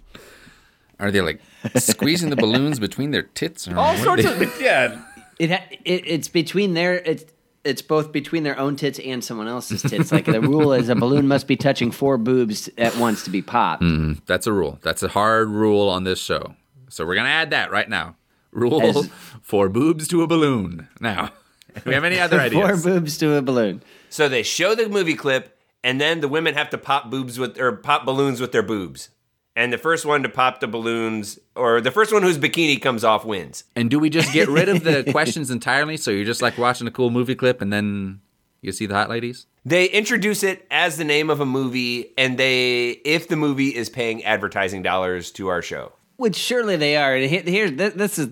Are 0.99 1.11
they 1.11 1.21
like 1.21 1.41
squeezing 1.75 2.29
the 2.29 2.35
balloons 2.35 2.79
between 2.79 3.11
their 3.11 3.23
tits? 3.23 3.67
Or 3.67 3.77
All 3.77 3.95
sorts 3.97 4.23
they- 4.23 4.45
of 4.45 4.61
yeah. 4.61 5.01
It, 5.39 5.51
it 5.51 5.61
it's 5.85 6.27
between 6.27 6.73
their 6.73 6.95
it's 6.95 7.25
it's 7.63 7.81
both 7.81 8.11
between 8.11 8.43
their 8.43 8.57
own 8.57 8.75
tits 8.75 8.97
and 8.99 9.23
someone 9.23 9.47
else's 9.47 9.81
tits. 9.83 10.11
Like 10.11 10.25
the 10.25 10.41
rule 10.41 10.73
is 10.73 10.89
a 10.89 10.95
balloon 10.95 11.27
must 11.27 11.47
be 11.47 11.55
touching 11.55 11.91
four 11.91 12.17
boobs 12.17 12.69
at 12.77 12.95
once 12.97 13.23
to 13.25 13.29
be 13.29 13.41
popped. 13.41 13.83
Mm-hmm. 13.83 14.19
That's 14.25 14.47
a 14.47 14.53
rule. 14.53 14.79
That's 14.81 15.03
a 15.03 15.09
hard 15.09 15.49
rule 15.49 15.89
on 15.89 16.03
this 16.03 16.17
show. 16.19 16.55
So 16.89 17.05
we're 17.05 17.15
gonna 17.15 17.29
add 17.29 17.49
that 17.51 17.71
right 17.71 17.89
now. 17.89 18.15
Rule 18.51 18.81
As- 18.81 19.09
for 19.41 19.69
boobs 19.69 20.07
to 20.09 20.21
a 20.23 20.27
balloon. 20.27 20.87
Now, 20.99 21.31
we 21.85 21.93
have 21.93 22.03
any 22.03 22.19
other 22.19 22.39
ideas? 22.41 22.53
Four 22.61 22.65
ideas? 22.69 22.83
boobs 22.85 23.17
to 23.19 23.33
a 23.35 23.41
balloon. 23.41 23.81
so 24.09 24.27
they 24.29 24.43
show 24.43 24.73
the 24.75 24.87
movie 24.89 25.15
clip, 25.15 25.57
and 25.83 25.99
then 26.01 26.21
the 26.21 26.27
women 26.27 26.53
have 26.55 26.69
to 26.71 26.77
pop 26.77 27.09
boobs 27.11 27.37
with 27.37 27.59
or 27.59 27.71
pop 27.73 28.05
balloons 28.05 28.39
with 28.41 28.51
their 28.51 28.63
boobs. 28.63 29.09
And 29.55 29.73
the 29.73 29.77
first 29.79 30.05
one 30.05 30.21
to 30.21 30.29
pop 30.29 30.59
the 30.59 30.67
balloons, 30.67 31.39
or 31.55 31.81
the 31.81 31.89
first 31.89 32.13
one 32.13 32.21
whose 32.21 32.37
bikini 32.37 32.79
comes 32.79 33.03
off, 33.03 33.25
wins. 33.25 33.63
And 33.75 33.89
do 33.89 33.97
we 33.97 34.09
just 34.11 34.31
get 34.31 34.47
rid 34.49 34.69
of 34.69 34.83
the 34.83 35.03
questions 35.11 35.49
entirely? 35.49 35.97
So 35.97 36.11
you're 36.11 36.25
just 36.25 36.43
like 36.43 36.59
watching 36.59 36.85
a 36.87 36.91
cool 36.91 37.09
movie 37.09 37.33
clip 37.33 37.59
and 37.59 37.73
then 37.73 38.21
you 38.61 38.71
see 38.71 38.85
the 38.85 38.93
hot 38.93 39.09
ladies? 39.09 39.47
They 39.65 39.85
introduce 39.85 40.43
it 40.43 40.67
as 40.69 40.97
the 40.97 41.03
name 41.03 41.29
of 41.31 41.39
a 41.41 41.45
movie, 41.45 42.13
and 42.19 42.37
they, 42.37 42.89
if 43.03 43.27
the 43.29 43.35
movie 43.35 43.69
is 43.75 43.89
paying 43.89 44.23
advertising 44.23 44.83
dollars 44.83 45.31
to 45.31 45.47
our 45.47 45.61
show. 45.63 45.91
Which 46.17 46.35
surely 46.35 46.75
they 46.75 46.97
are. 46.97 47.15
And 47.15 47.29
he- 47.29 47.51
Here's 47.51 47.71
this 47.73 48.19
is 48.19 48.29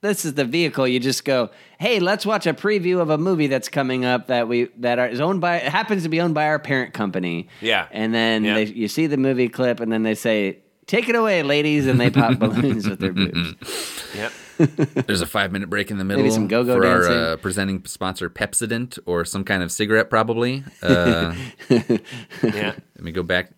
this 0.00 0.24
is 0.24 0.34
the 0.34 0.44
vehicle. 0.44 0.86
You 0.86 1.00
just 1.00 1.24
go, 1.24 1.50
hey, 1.80 1.98
let's 1.98 2.24
watch 2.24 2.46
a 2.46 2.54
preview 2.54 3.00
of 3.00 3.10
a 3.10 3.18
movie 3.18 3.48
that's 3.48 3.68
coming 3.68 4.04
up 4.04 4.28
that 4.28 4.46
we 4.48 4.64
that 4.78 4.98
are, 4.98 5.08
is 5.08 5.20
owned 5.20 5.40
by 5.40 5.58
happens 5.58 6.02
to 6.04 6.08
be 6.08 6.20
owned 6.20 6.34
by 6.34 6.46
our 6.46 6.58
parent 6.58 6.94
company. 6.94 7.48
Yeah. 7.60 7.86
and 7.90 8.14
then 8.14 8.44
Yeah. 8.44 8.54
they, 8.54 8.64
you 8.66 8.86
see 8.88 9.06
the 9.08 9.16
movie 9.16 9.48
clip, 9.48 9.80
and 9.80 9.90
then 9.90 10.02
they 10.04 10.14
say, 10.14 10.58
"Take 10.86 11.08
it 11.08 11.14
away, 11.16 11.42
ladies," 11.42 11.86
and 11.86 12.00
they 12.00 12.10
pop 12.10 12.38
balloons 12.40 12.88
with 12.88 13.00
their 13.00 13.12
boobs. 13.12 13.54
Yep. 14.14 14.32
There's 15.06 15.20
a 15.20 15.26
five 15.26 15.52
minute 15.52 15.70
break 15.70 15.90
in 15.92 15.98
the 15.98 16.04
middle 16.04 16.22
Maybe 16.24 16.34
some 16.34 16.48
go-go 16.48 16.74
for 16.76 16.82
dancing. 16.82 17.12
our 17.12 17.32
uh, 17.32 17.36
presenting 17.36 17.84
sponsor 17.84 18.28
Pepsodent 18.28 18.98
or 19.06 19.24
some 19.24 19.44
kind 19.44 19.62
of 19.62 19.70
cigarette, 19.70 20.10
probably. 20.10 20.64
Uh, 20.82 21.34
Yeah. 21.70 22.72
let 22.96 23.00
me 23.00 23.12
go 23.12 23.22
back, 23.22 23.52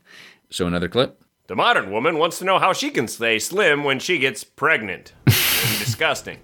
show 0.50 0.66
another 0.66 0.88
clip. 0.88 1.18
The 1.50 1.56
modern 1.56 1.90
woman 1.90 2.16
wants 2.16 2.38
to 2.38 2.44
know 2.44 2.60
how 2.60 2.72
she 2.72 2.90
can 2.90 3.08
stay 3.08 3.40
slim 3.40 3.82
when 3.82 3.98
she 3.98 4.18
gets 4.18 4.44
pregnant. 4.44 5.14
disgusting. 5.26 6.38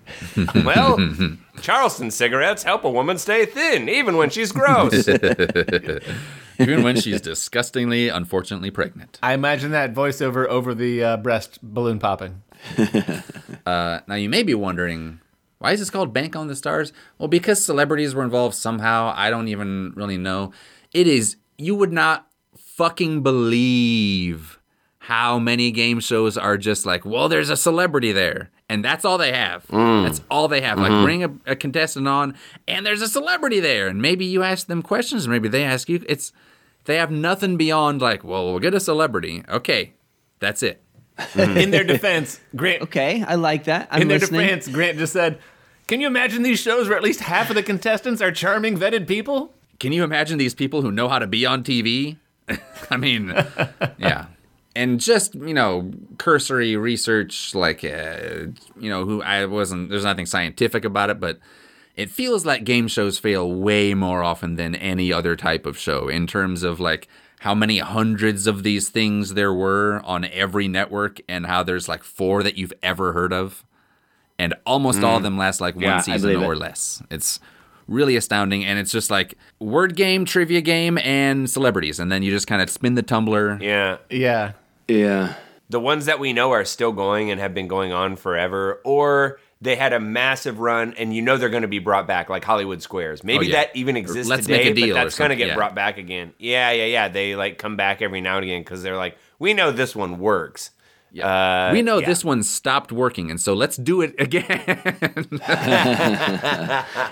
Well, 0.65 0.99
Charleston 1.61 2.11
cigarettes 2.11 2.65
help 2.65 2.83
a 2.83 2.91
woman 2.91 3.17
stay 3.17 3.47
thin, 3.47 3.89
even 3.89 4.17
when 4.17 4.31
she's 4.31 4.51
gross. 4.51 5.09
Even 6.59 6.83
when 6.83 6.97
she's 6.97 7.21
disgustingly, 7.21 8.09
unfortunately 8.09 8.73
pregnant. 8.73 9.21
I 9.23 9.35
imagine 9.35 9.71
that 9.71 9.95
voiceover 9.95 10.47
over 10.49 10.75
the 10.75 11.05
uh, 11.05 11.17
breast 11.19 11.61
balloon 11.63 12.01
popping. 12.01 12.43
Uh, 13.65 14.01
now 14.07 14.15
you 14.15 14.29
may 14.29 14.43
be 14.43 14.55
wondering, 14.55 15.21
why 15.59 15.73
is 15.73 15.81
this 15.81 15.91
called 15.91 16.13
Bank 16.13 16.35
on 16.35 16.47
the 16.47 16.55
Stars? 16.57 16.93
Well, 17.19 17.29
because 17.29 17.65
celebrities 17.65 18.15
were 18.15 18.23
involved 18.23 18.55
somehow. 18.55 19.13
I 19.17 19.29
don't 19.29 19.49
even 19.49 19.93
really 19.97 20.19
know. 20.19 20.53
It 20.93 21.07
is. 21.09 21.37
You 21.59 21.75
would 21.75 21.93
not 21.93 22.29
fucking 22.57 23.23
believe 23.23 24.56
how 25.07 25.39
many 25.39 25.71
game 25.71 26.01
shows 26.01 26.37
are 26.37 26.57
just 26.57 26.85
like, 26.85 27.05
well, 27.05 27.29
there's 27.29 27.51
a 27.51 27.57
celebrity 27.57 28.13
there, 28.13 28.51
and 28.69 28.85
that's 28.85 29.05
all 29.05 29.19
they 29.19 29.33
have. 29.33 29.67
Mm. 29.69 30.05
That's 30.05 30.21
all 30.31 30.49
they 30.49 30.61
have. 30.61 30.79
Like, 30.79 30.91
mm-hmm. 30.91 31.05
bring 31.05 31.25
a, 31.25 31.53
a 31.53 31.57
contestant 31.57 32.09
on, 32.09 32.37
and 32.67 32.85
there's 32.85 33.03
a 33.03 33.09
celebrity 33.09 33.61
there, 33.61 33.87
and 33.87 34.03
maybe 34.03 34.25
you 34.25 34.43
ask 34.43 34.67
them 34.67 34.83
questions, 34.83 35.25
and 35.25 35.33
maybe 35.33 35.49
they 35.49 35.65
ask 35.65 35.89
you. 35.89 36.05
It's 36.09 36.33
they 36.85 36.97
have 36.97 37.11
nothing 37.11 37.57
beyond 37.57 38.01
like, 38.01 38.25
well, 38.25 38.47
we'll 38.47 38.59
get 38.59 38.75
a 38.75 38.81
celebrity. 38.81 39.45
Okay, 39.49 39.95
that's 40.41 40.63
it. 40.63 40.83
In 41.37 41.71
their 41.71 41.85
defense, 41.85 42.41
Grant. 42.55 42.83
Okay, 42.83 43.25
I 43.27 43.37
like 43.37 43.65
that. 43.65 43.89
I'm 43.91 44.03
in 44.03 44.09
their 44.09 44.19
listening. 44.19 44.43
defense, 44.43 44.69
Grant 44.69 44.99
just 44.99 45.15
said, 45.15 45.39
"Can 45.87 46.03
you 46.03 46.07
imagine 46.07 46.43
these 46.43 46.59
shows 46.59 46.89
where 46.89 46.97
at 46.99 47.03
least 47.03 47.21
half 47.21 47.49
of 47.49 47.57
the 47.57 47.63
contestants 47.63 48.21
are 48.21 48.31
charming, 48.31 48.77
vetted 48.77 49.07
people?" 49.09 49.55
can 49.79 49.93
you 49.93 50.05
imagine 50.05 50.39
these 50.39 50.55
people 50.55 50.83
who 50.83 50.91
know 50.91 51.09
how 51.09 51.19
to 51.19 51.27
be 51.27 51.45
on 51.47 51.63
TV? 51.63 52.17
I 52.91 52.97
mean, 52.97 53.35
yeah. 53.99 54.27
And 54.77 55.01
just, 55.01 55.35
you 55.35 55.55
know, 55.55 55.91
cursory 56.19 56.77
research, 56.77 57.55
like, 57.55 57.83
uh, 57.85 58.47
you 58.79 58.91
know, 58.91 59.05
who 59.05 59.23
I 59.23 59.47
wasn't, 59.47 59.89
there's 59.91 60.05
nothing 60.05 60.27
scientific 60.27 60.85
about 60.85 61.11
it, 61.11 61.19
but 61.19 61.39
it 61.97 62.11
feels 62.11 62.45
like 62.45 62.65
game 62.65 62.89
shows 62.89 63.19
fail 63.19 63.51
way 63.51 63.95
more 63.95 64.23
often 64.23 64.57
than 64.57 64.75
any 64.75 65.13
other 65.13 65.35
type 65.35 65.65
of 65.67 65.79
show 65.79 66.09
in 66.09 66.27
terms 66.27 66.63
of 66.63 66.79
like 66.79 67.09
how 67.41 67.55
many 67.55 67.79
hundreds 67.79 68.47
of 68.47 68.63
these 68.63 68.89
things 68.91 69.35
there 69.35 69.53
were 69.53 70.01
on 70.05 70.25
every 70.27 70.69
network 70.69 71.21
and 71.29 71.47
how 71.47 71.63
there's 71.63 71.89
like 71.89 72.03
four 72.03 72.43
that 72.43 72.57
you've 72.59 72.73
ever 72.83 73.13
heard 73.15 73.33
of. 73.33 73.65
And 74.39 74.55
almost 74.67 75.03
all 75.03 75.17
of 75.17 75.23
them 75.23 75.39
last 75.39 75.61
like 75.63 75.75
one 75.75 75.85
Yeah, 75.85 76.01
season 76.01 76.37
or 76.37 76.53
it. 76.53 76.59
less. 76.59 77.03
It's 77.11 77.41
really 77.89 78.17
astounding. 78.17 78.65
And 78.67 78.79
it's 78.79 78.93
just 78.93 79.11
like 79.11 79.35
word 79.59 79.97
game, 79.97 80.27
trivia 80.27 80.61
game, 80.61 80.99
and 80.99 81.49
celebrities. 81.49 81.99
And 81.99 82.13
then 82.13 82.23
you 82.23 82.31
just 82.31 82.47
kind 82.47 82.61
of 82.61 82.69
spin 82.69 82.95
the 82.95 83.03
tumbler. 83.03 83.59
Yeah. 83.63 83.97
Yeah. 84.11 84.53
Yeah. 84.89 85.35
The 85.69 85.81
ones 85.81 86.07
that 86.07 86.21
we 86.21 86.33
know 86.33 86.53
are 86.53 86.65
still 86.65 86.93
going 86.93 87.31
and 87.31 87.41
have 87.41 87.53
been 87.55 87.67
going 87.67 87.93
on 87.93 88.15
forever, 88.17 88.81
or 88.85 89.41
they 89.61 89.75
had 89.75 89.93
a 89.93 89.99
massive 89.99 90.61
run 90.61 90.95
and 90.97 91.13
you 91.15 91.23
know 91.23 91.37
they're 91.39 91.49
going 91.49 91.63
to 91.63 91.69
be 91.69 91.81
brought 91.81 92.07
back, 92.07 92.29
like 92.29 92.45
Hollywood 92.45 92.83
Squares. 92.83 93.25
Maybe 93.25 93.47
Oh, 93.47 93.49
yeah. 93.49 93.55
that 93.65 93.75
even 93.75 93.97
exists 93.97 94.29
Let's 94.31 94.47
today, 94.47 94.59
Make 94.65 94.67
a 94.67 94.75
Deal 94.75 94.95
but 94.95 95.03
that's 95.05 95.19
going 95.19 95.31
to 95.31 95.37
get 95.37 95.49
yeah. 95.49 95.55
brought 95.55 95.75
back 95.75 95.99
again. 95.99 96.35
Yeah, 96.39 96.71
yeah, 96.71 96.85
yeah. 96.85 97.09
They 97.09 97.35
like 97.35 97.59
come 97.59 97.77
back 97.77 98.01
every 98.01 98.21
now 98.21 98.37
and 98.37 98.45
again 98.45 98.61
because 98.61 98.83
they're 98.85 98.97
like, 98.97 99.19
we 99.41 99.55
know 99.55 99.73
this 99.73 99.97
one 99.97 100.19
works. 100.19 100.71
Uh, 101.21 101.71
we 101.73 101.81
know 101.81 101.99
yeah. 101.99 102.07
this 102.07 102.23
one 102.23 102.43
stopped 102.43 102.93
working, 102.93 103.31
and 103.31 103.41
so 103.41 103.55
let's 103.55 103.77
do 103.79 104.03
it 104.03 104.15
again. 104.21 104.45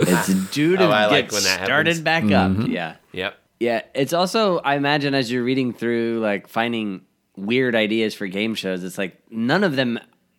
It's 0.00 0.28
due 0.50 0.76
to 0.76 0.85
Oh, 0.85 0.90
I 0.90 1.04
get 1.04 1.11
like 1.11 1.33
when 1.33 1.43
that 1.45 1.64
started 1.64 1.97
happens. 1.97 2.00
back 2.00 2.25
up. 2.31 2.69
Yeah. 2.69 2.97
Yep. 3.12 3.38
Yeah. 3.61 3.83
It's 3.95 4.12
also, 4.12 4.59
I 4.59 4.75
imagine, 4.76 5.14
as 5.14 5.31
you're 5.33 5.43
reading 5.45 5.73
through, 5.73 6.21
like 6.21 6.49
finding 6.49 7.02
weird 7.37 7.75
ideas 7.75 8.14
for 8.14 8.26
game 8.26 8.55
shows, 8.55 8.85
it's 8.85 8.99
like 8.99 9.17
none 9.31 9.64
of 9.64 9.76
them 9.76 9.99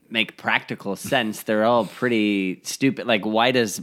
make 0.09 0.37
practical 0.37 0.95
sense. 1.11 1.43
They're 1.43 1.65
all 1.65 1.85
pretty 1.85 2.61
stupid. 2.63 3.07
Like, 3.07 3.25
why 3.25 3.51
does 3.51 3.81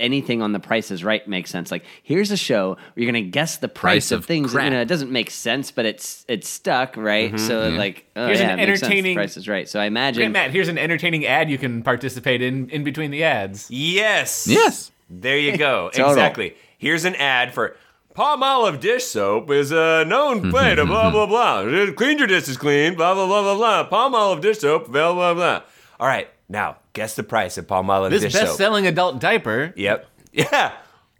anything 0.00 0.42
on 0.42 0.52
the 0.52 0.58
price 0.58 0.90
is 0.90 1.04
right 1.04 1.26
make 1.28 1.46
sense? 1.46 1.70
Like, 1.70 1.84
here's 2.02 2.30
a 2.30 2.36
show 2.36 2.70
where 2.74 2.80
you're 2.96 3.10
going 3.12 3.24
to 3.24 3.30
guess 3.30 3.58
the 3.58 3.68
price, 3.68 4.08
Price 4.08 4.12
of, 4.12 4.20
of 4.20 4.26
things. 4.26 4.50
crap. 4.52 4.64
You 4.64 4.70
know, 4.70 4.80
it 4.80 4.88
doesn't 4.88 5.10
make 5.10 5.30
sense, 5.30 5.70
but 5.70 5.84
it's 5.86 6.24
it's 6.28 6.48
stuck, 6.48 6.96
right? 6.96 7.28
Mm-hmm, 7.32 7.46
so, 7.46 7.68
mm-hmm. 7.68 7.76
like, 7.76 8.06
oh, 8.16 8.26
Here's 8.26 8.40
yeah, 8.40 8.50
an 8.50 8.58
it 8.60 8.66
makes 8.68 8.82
entertaining- 8.82 9.14
price 9.16 9.36
is 9.36 9.48
right. 9.48 9.68
So, 9.68 9.78
I 9.78 9.82
Okay, 9.84 9.86
imagine. 9.88 10.32
Matt, 10.32 10.50
here's 10.50 10.68
an 10.68 10.78
entertaining 10.78 11.26
ad 11.26 11.48
you 11.50 11.58
can 11.58 11.82
participate 11.82 12.42
in 12.42 12.68
in 12.70 12.82
between 12.84 13.10
the 13.10 13.22
ads. 13.24 13.70
Yes. 13.70 14.46
yes. 14.48 14.90
There 15.10 15.38
you 15.38 15.56
go. 15.56 15.90
Total. 15.94 16.10
exactly. 16.10 16.56
Here's 16.78 17.04
an 17.04 17.14
ad 17.16 17.54
for 17.54 17.76
Palmolive 18.14 18.78
dish 18.78 19.04
soap 19.04 19.50
is 19.50 19.72
a 19.72 20.04
known 20.04 20.40
mm-hmm, 20.40 20.50
play 20.50 20.74
to 20.76 20.86
blah 20.86 21.10
blah 21.10 21.26
mm-hmm. 21.26 21.86
blah. 21.86 21.94
Clean 21.94 22.16
your 22.16 22.28
dishes 22.28 22.56
clean. 22.56 22.94
Blah 22.94 23.14
blah 23.14 23.26
blah 23.26 23.42
blah 23.42 23.56
blah. 23.56 23.88
Palmolive 23.88 24.40
dish 24.40 24.58
soap. 24.58 24.90
Blah 24.90 25.12
blah 25.12 25.34
blah. 25.34 25.62
All 25.98 26.06
right, 26.06 26.28
now 26.48 26.76
guess 26.92 27.16
the 27.16 27.24
price 27.24 27.58
of 27.58 27.66
Palmolive 27.66 28.10
This 28.10 28.22
dish 28.22 28.32
soap. 28.32 28.40
This 28.40 28.50
best-selling 28.50 28.86
adult 28.86 29.20
diaper. 29.20 29.72
Yep. 29.76 30.08
Yeah. 30.34 30.72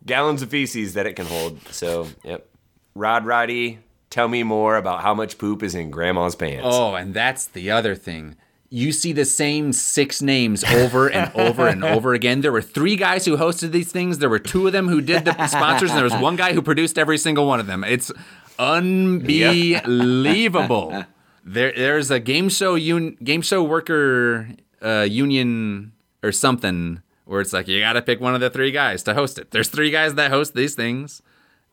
Gallons 0.04 0.42
of 0.42 0.50
feces 0.50 0.94
that 0.94 1.06
it 1.06 1.14
can 1.14 1.26
hold. 1.26 1.60
So 1.68 2.08
yep. 2.24 2.48
Rod 2.96 3.24
Roddy, 3.24 3.78
tell 4.10 4.26
me 4.26 4.42
more 4.42 4.76
about 4.76 5.02
how 5.02 5.14
much 5.14 5.38
poop 5.38 5.62
is 5.62 5.76
in 5.76 5.92
Grandma's 5.92 6.34
pants. 6.34 6.66
Oh, 6.68 6.96
and 6.96 7.14
that's 7.14 7.46
the 7.46 7.70
other 7.70 7.94
thing. 7.94 8.34
You 8.74 8.90
see 8.90 9.12
the 9.12 9.24
same 9.24 9.72
six 9.72 10.20
names 10.20 10.64
over 10.64 11.08
and 11.08 11.30
over 11.36 11.68
and 11.68 11.84
over 11.96 12.12
again. 12.12 12.40
There 12.40 12.50
were 12.50 12.60
three 12.60 12.96
guys 12.96 13.24
who 13.24 13.36
hosted 13.36 13.70
these 13.70 13.92
things. 13.92 14.18
There 14.18 14.28
were 14.28 14.40
two 14.40 14.66
of 14.66 14.72
them 14.72 14.88
who 14.88 15.00
did 15.00 15.24
the 15.24 15.46
sponsors, 15.56 15.90
and 15.90 15.96
there 15.98 16.02
was 16.04 16.16
one 16.16 16.34
guy 16.34 16.54
who 16.54 16.60
produced 16.60 16.98
every 16.98 17.16
single 17.18 17.46
one 17.46 17.60
of 17.60 17.68
them. 17.68 17.84
It's 17.84 18.10
unbelievable. 18.58 21.04
There, 21.46 21.74
there's 21.76 22.10
a 22.10 22.20
game 22.20 22.48
show 22.48 22.74
un, 22.76 23.18
game 23.22 23.42
show 23.42 23.62
worker 23.62 24.48
uh, 24.80 25.06
union 25.06 25.92
or 26.22 26.32
something 26.32 27.02
where 27.26 27.42
it's 27.42 27.52
like 27.52 27.68
you 27.68 27.80
got 27.80 27.92
to 27.92 28.00
pick 28.00 28.18
one 28.18 28.34
of 28.34 28.40
the 28.40 28.48
three 28.48 28.70
guys 28.70 29.02
to 29.02 29.12
host 29.12 29.38
it. 29.38 29.50
There's 29.50 29.68
three 29.68 29.90
guys 29.90 30.14
that 30.14 30.30
host 30.30 30.54
these 30.54 30.74
things, 30.74 31.20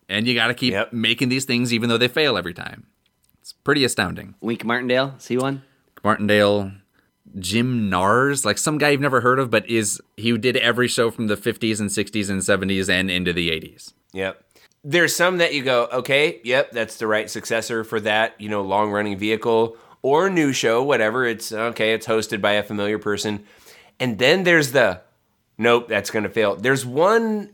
and 0.09 0.27
you 0.27 0.33
got 0.35 0.47
to 0.47 0.53
keep 0.53 0.73
Yep. 0.73 0.91
making 0.91 1.29
these 1.29 1.45
things 1.45 1.73
even 1.73 1.87
though 1.87 1.97
they 1.97 2.09
fail 2.09 2.37
every 2.37 2.53
time. 2.53 2.85
It's 3.39 3.53
pretty 3.53 3.85
astounding. 3.85 4.35
Wink 4.41 4.65
Martindale, 4.65 5.15
see 5.19 5.37
one? 5.37 5.61
Martindale, 6.03 6.73
Jim 7.39 7.89
Nars, 7.89 8.45
like 8.45 8.57
some 8.57 8.77
guy 8.77 8.89
you've 8.89 9.01
never 9.01 9.21
heard 9.21 9.39
of, 9.39 9.49
but 9.49 9.69
is 9.69 10.01
he 10.17 10.37
did 10.37 10.57
every 10.57 10.87
show 10.87 11.11
from 11.11 11.27
the 11.27 11.37
50s 11.37 11.79
and 11.79 11.89
60s 11.89 12.29
and 12.29 12.41
70s 12.41 12.89
and 12.89 13.09
into 13.09 13.33
the 13.33 13.49
80s. 13.49 13.93
Yep. 14.13 14.43
There's 14.83 15.15
some 15.15 15.37
that 15.37 15.53
you 15.53 15.63
go, 15.63 15.87
okay, 15.91 16.41
yep, 16.43 16.71
that's 16.71 16.97
the 16.97 17.07
right 17.07 17.29
successor 17.29 17.83
for 17.83 17.99
that, 18.01 18.39
you 18.39 18.49
know, 18.49 18.61
long 18.61 18.91
running 18.91 19.17
vehicle 19.17 19.77
or 20.01 20.29
new 20.29 20.53
show, 20.53 20.83
whatever. 20.83 21.25
It's 21.25 21.51
okay, 21.51 21.93
it's 21.93 22.07
hosted 22.07 22.41
by 22.41 22.53
a 22.53 22.63
familiar 22.63 22.97
person. 22.97 23.45
And 23.99 24.17
then 24.17 24.43
there's 24.43 24.71
the, 24.71 25.01
nope, 25.57 25.87
that's 25.87 26.09
going 26.09 26.23
to 26.23 26.29
fail. 26.29 26.55
There's 26.55 26.85
one 26.85 27.51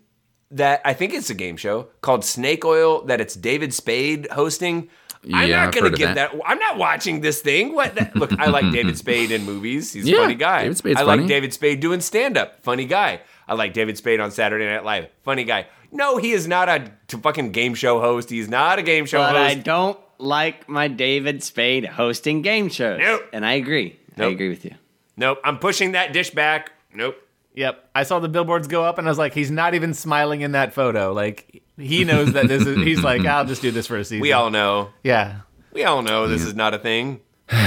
that 0.52 0.82
I 0.86 0.94
think 0.94 1.14
it's 1.14 1.30
a 1.30 1.34
game 1.34 1.58
show 1.58 1.90
called 2.02 2.24
Snake 2.24 2.64
Oil 2.64 3.02
that 3.06 3.20
it's 3.20 3.36
David 3.36 3.74
Spade 3.74 4.28
hosting. 4.32 4.90
I'm 5.24 5.50
Yeah, 5.50 5.66
not 5.66 5.74
going 5.74 5.84
to 5.86 5.92
of 5.94 5.98
give 5.98 6.16
that. 6.16 6.32
that. 6.32 6.42
I'm 6.46 6.60
not 6.60 6.78
watching 6.78 7.22
this 7.22 7.42
thing. 7.42 7.74
What? 7.74 7.96
That, 7.96 8.16
look, 8.16 8.32
I 8.40 8.48
like 8.48 8.72
David 8.72 8.98
Spade 9.04 9.32
in 9.32 9.44
movies. 9.44 9.94
He's 9.94 10.08
a 10.08 10.16
funny 10.16 10.36
guy. 10.36 10.64
David 10.64 10.78
Spade's 10.78 11.00
I 11.00 11.04
like. 11.04 11.26
David 11.28 11.54
Spade 11.54 11.80
doing 11.80 12.02
stand 12.02 12.38
up. 12.38 12.62
Funny 12.64 12.86
guy. 12.86 13.22
I 13.48 13.54
like 13.54 13.74
David 13.74 13.98
Spade 13.98 14.20
on 14.20 14.32
Saturday 14.32 14.66
Night 14.66 14.84
Live. 14.84 15.08
Funny 15.24 15.44
guy. 15.44 15.68
No, 15.92 16.18
he 16.18 16.32
is 16.32 16.48
not 16.48 16.68
a 16.70 16.92
fucking 17.10 17.52
game 17.52 17.74
show 17.74 18.00
host. 18.02 18.30
He's 18.30 18.50
not 18.50 18.78
a 18.80 18.84
game 18.84 19.06
show 19.06 19.20
But 19.20 19.36
I 19.38 19.54
don't 19.56 19.98
like 20.18 20.68
my 20.68 20.88
David 20.90 21.44
Spade 21.44 21.86
hosting 21.86 22.42
game 22.42 22.70
shows. 22.70 23.00
Nope. 23.00 23.22
And 23.32 23.46
I 23.46 23.54
agree. 23.54 23.98
I 24.18 24.26
agree 24.26 24.50
with 24.50 24.66
you. 24.66 24.76
Nope. 25.16 25.40
I'm 25.44 25.60
pushing 25.60 25.94
that 25.94 26.12
dish 26.12 26.32
back. 26.32 26.72
Nope. 26.94 27.16
Yep. 27.56 27.90
I 27.96 28.04
saw 28.04 28.20
the 28.20 28.28
billboards 28.30 28.68
go 28.68 28.84
up 28.84 28.98
and 28.98 29.08
I 29.08 29.12
was 29.12 29.18
like, 29.18 29.34
he's 29.34 29.50
not 29.50 29.74
even 29.74 29.94
smiling 29.94 30.42
in 30.42 30.52
that 30.52 30.74
photo. 30.74 31.14
Like 31.14 31.64
he 31.78 32.04
knows 32.04 32.34
that 32.34 32.48
this 32.48 32.66
is 32.66 32.78
he's 32.78 33.04
like, 33.04 33.26
I'll 33.26 33.46
just 33.46 33.62
do 33.62 33.72
this 33.72 33.88
for 33.88 33.98
a 33.98 34.04
season. 34.06 34.22
We 34.22 34.32
all 34.34 34.50
know. 34.50 34.90
Yeah. 35.04 35.42
We 35.74 35.84
all 35.84 36.02
know 36.02 36.28
this 36.28 36.44
is 36.44 36.56
not 36.56 36.74
a 36.74 36.80
thing. 36.80 37.22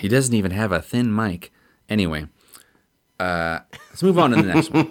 He 0.00 0.08
doesn't 0.08 0.34
even 0.34 0.50
have 0.50 0.72
a 0.72 0.82
thin 0.82 1.14
mic. 1.14 1.52
Anyway, 1.88 2.26
uh, 3.20 3.60
let's 3.90 4.02
move 4.02 4.18
on 4.18 4.30
to 4.30 4.42
the 4.42 4.52
next 4.52 4.72
one. 4.72 4.90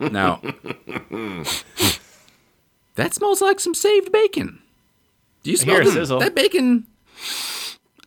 Now, 0.10 0.40
that 2.94 3.12
smells 3.14 3.40
like 3.42 3.60
some 3.60 3.74
saved 3.74 4.10
bacon. 4.10 4.60
Do 5.42 5.50
you 5.50 5.56
smell 5.58 5.76
hear 5.76 5.84
the- 5.84 5.90
sizzle. 5.92 6.20
that 6.20 6.34
bacon? 6.34 6.86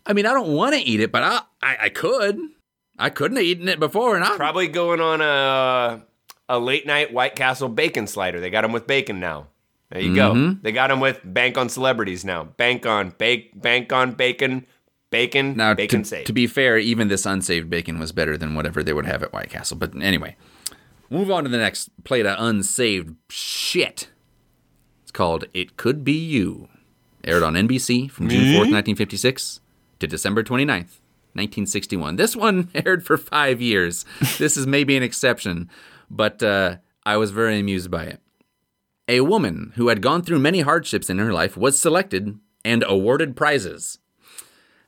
I 0.06 0.14
mean, 0.14 0.26
I 0.26 0.34
don't 0.34 0.54
want 0.54 0.74
to 0.76 0.82
eat 0.82 1.00
it, 1.00 1.12
but 1.12 1.24
I, 1.24 1.42
I, 1.62 1.78
I 1.84 1.90
could. 1.90 2.40
I 2.98 3.10
couldn't 3.10 3.38
have 3.38 3.46
eaten 3.46 3.68
it 3.70 3.80
before, 3.80 4.16
and 4.16 4.24
I 4.26 4.36
Probably 4.36 4.68
going 4.68 5.00
on 5.00 5.22
a 5.22 6.04
a 6.50 6.60
late 6.60 6.86
night 6.86 7.14
White 7.14 7.36
Castle 7.36 7.70
bacon 7.70 8.08
slider. 8.08 8.40
They 8.40 8.50
got 8.50 8.62
them 8.62 8.72
with 8.72 8.88
bacon 8.88 9.20
now. 9.20 9.48
There 9.90 10.02
you 10.02 10.16
go. 10.16 10.34
Mm-hmm. 10.34 10.62
They 10.64 10.72
got 10.72 10.88
them 10.88 11.00
with 11.00 11.20
bank 11.24 11.58
on 11.58 11.70
celebrities 11.70 12.26
now. 12.26 12.46
Bank 12.46 12.86
on 12.86 13.12
bake, 13.18 13.62
bank 13.62 13.94
on 13.94 14.14
bacon, 14.14 14.66
bacon, 15.12 15.56
Now, 15.56 15.76
bacon 15.76 16.02
to, 16.02 16.08
safe. 16.08 16.26
to 16.26 16.34
be 16.34 16.48
fair, 16.48 16.80
even 16.80 17.08
this 17.10 17.26
unsaved 17.28 17.70
bacon 17.70 18.00
was 18.00 18.12
better 18.12 18.36
than 18.38 18.56
whatever 18.56 18.82
they 18.82 18.94
would 18.94 19.06
have 19.06 19.22
at 19.22 19.32
White 19.34 19.50
Castle. 19.52 19.78
But 19.78 19.96
anyway, 20.02 20.36
move 21.12 21.30
on 21.30 21.44
to 21.44 21.50
the 21.50 21.60
next 21.60 21.92
plate 22.04 22.26
of 22.26 22.36
unsaved 22.40 23.16
shit. 23.30 24.10
It's 25.04 25.12
called 25.12 25.46
It 25.54 25.78
Could 25.78 26.04
Be 26.04 26.14
You. 26.18 26.70
Aired 27.24 27.44
on 27.44 27.54
NBC 27.54 28.10
from 28.12 28.28
June 28.30 28.46
4th, 28.46 28.72
1956 28.74 29.62
to 30.00 30.08
December 30.08 30.44
29th, 30.44 31.00
1961. 31.36 32.16
This 32.16 32.36
one 32.36 32.70
aired 32.76 33.06
for 33.06 33.18
five 33.18 33.62
years. 33.62 34.04
this 34.40 34.58
is 34.58 34.66
maybe 34.68 34.98
an 34.98 35.04
exception, 35.04 35.70
but 36.10 36.42
uh, 36.44 36.78
I 37.06 37.18
was 37.18 37.32
very 37.32 37.60
amused 37.60 37.92
by 37.92 38.06
it. 38.06 38.22
A 39.08 39.22
woman 39.22 39.74
who 39.76 39.90
had 39.90 40.02
gone 40.02 40.22
through 40.22 40.40
many 40.40 40.62
hardships 40.62 41.10
in 41.10 41.20
her 41.20 41.34
life 41.34 41.58
was 41.58 41.80
selected 41.80 42.40
and 42.64 42.84
awarded 42.88 43.36
prizes. 43.36 44.00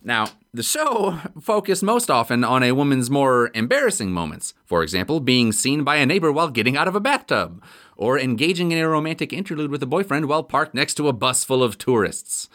Now, 0.01 0.27
the 0.53 0.63
show 0.63 1.19
focused 1.41 1.81
most 1.81 2.11
often 2.11 2.43
on 2.43 2.61
a 2.61 2.73
woman's 2.73 3.09
more 3.09 3.49
embarrassing 3.55 4.11
moments. 4.11 4.53
For 4.63 4.83
example, 4.83 5.19
being 5.19 5.51
seen 5.51 5.83
by 5.83 5.95
a 5.95 6.05
neighbor 6.05 6.31
while 6.31 6.49
getting 6.49 6.77
out 6.77 6.87
of 6.87 6.95
a 6.95 6.99
bathtub, 6.99 7.63
or 7.97 8.19
engaging 8.19 8.71
in 8.71 8.77
a 8.77 8.87
romantic 8.87 9.33
interlude 9.33 9.71
with 9.71 9.81
a 9.81 9.87
boyfriend 9.87 10.27
while 10.27 10.43
parked 10.43 10.75
next 10.75 10.93
to 10.95 11.07
a 11.07 11.13
bus 11.13 11.43
full 11.43 11.63
of 11.63 11.77
tourists. 11.77 12.47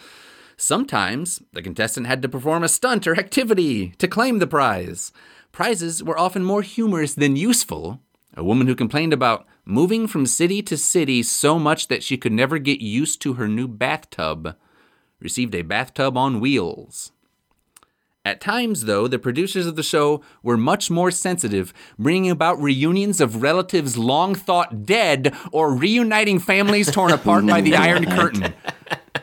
Sometimes, 0.57 1.43
the 1.52 1.62
contestant 1.62 2.07
had 2.07 2.23
to 2.23 2.29
perform 2.29 2.62
a 2.62 2.69
stunt 2.69 3.07
or 3.07 3.19
activity 3.19 3.95
to 3.99 4.07
claim 4.07 4.38
the 4.38 4.47
prize. 4.47 5.11
Prizes 5.50 6.05
were 6.05 6.19
often 6.19 6.45
more 6.45 6.62
humorous 6.62 7.14
than 7.14 7.35
useful. 7.35 8.00
A 8.37 8.44
woman 8.44 8.66
who 8.66 8.75
complained 8.75 9.12
about 9.12 9.46
moving 9.64 10.06
from 10.06 10.26
city 10.26 10.62
to 10.62 10.76
city 10.76 11.22
so 11.22 11.58
much 11.58 11.88
that 11.88 12.02
she 12.02 12.16
could 12.16 12.32
never 12.32 12.58
get 12.58 12.80
used 12.80 13.20
to 13.22 13.34
her 13.34 13.49
new 13.49 13.68
bathtub 13.68 14.56
received 15.20 15.54
a 15.54 15.62
bathtub 15.62 16.16
on 16.16 16.40
wheels. 16.40 17.12
At 18.22 18.40
times, 18.40 18.84
though, 18.84 19.08
the 19.08 19.18
producers 19.18 19.66
of 19.66 19.76
the 19.76 19.82
show 19.82 20.20
were 20.42 20.58
much 20.58 20.90
more 20.90 21.10
sensitive, 21.10 21.72
bringing 21.99 22.30
about 22.30 22.60
reunions 22.60 23.18
of 23.18 23.40
relatives 23.40 23.96
long 23.96 24.34
thought 24.34 24.84
dead 24.84 25.34
or 25.52 25.75
reuniting 25.75 26.38
families 26.38 26.90
torn 26.90 27.12
apart 27.12 27.46
by 27.46 27.62
the 27.62 27.75
Iron 27.88 28.04
Curtain. 28.04 28.52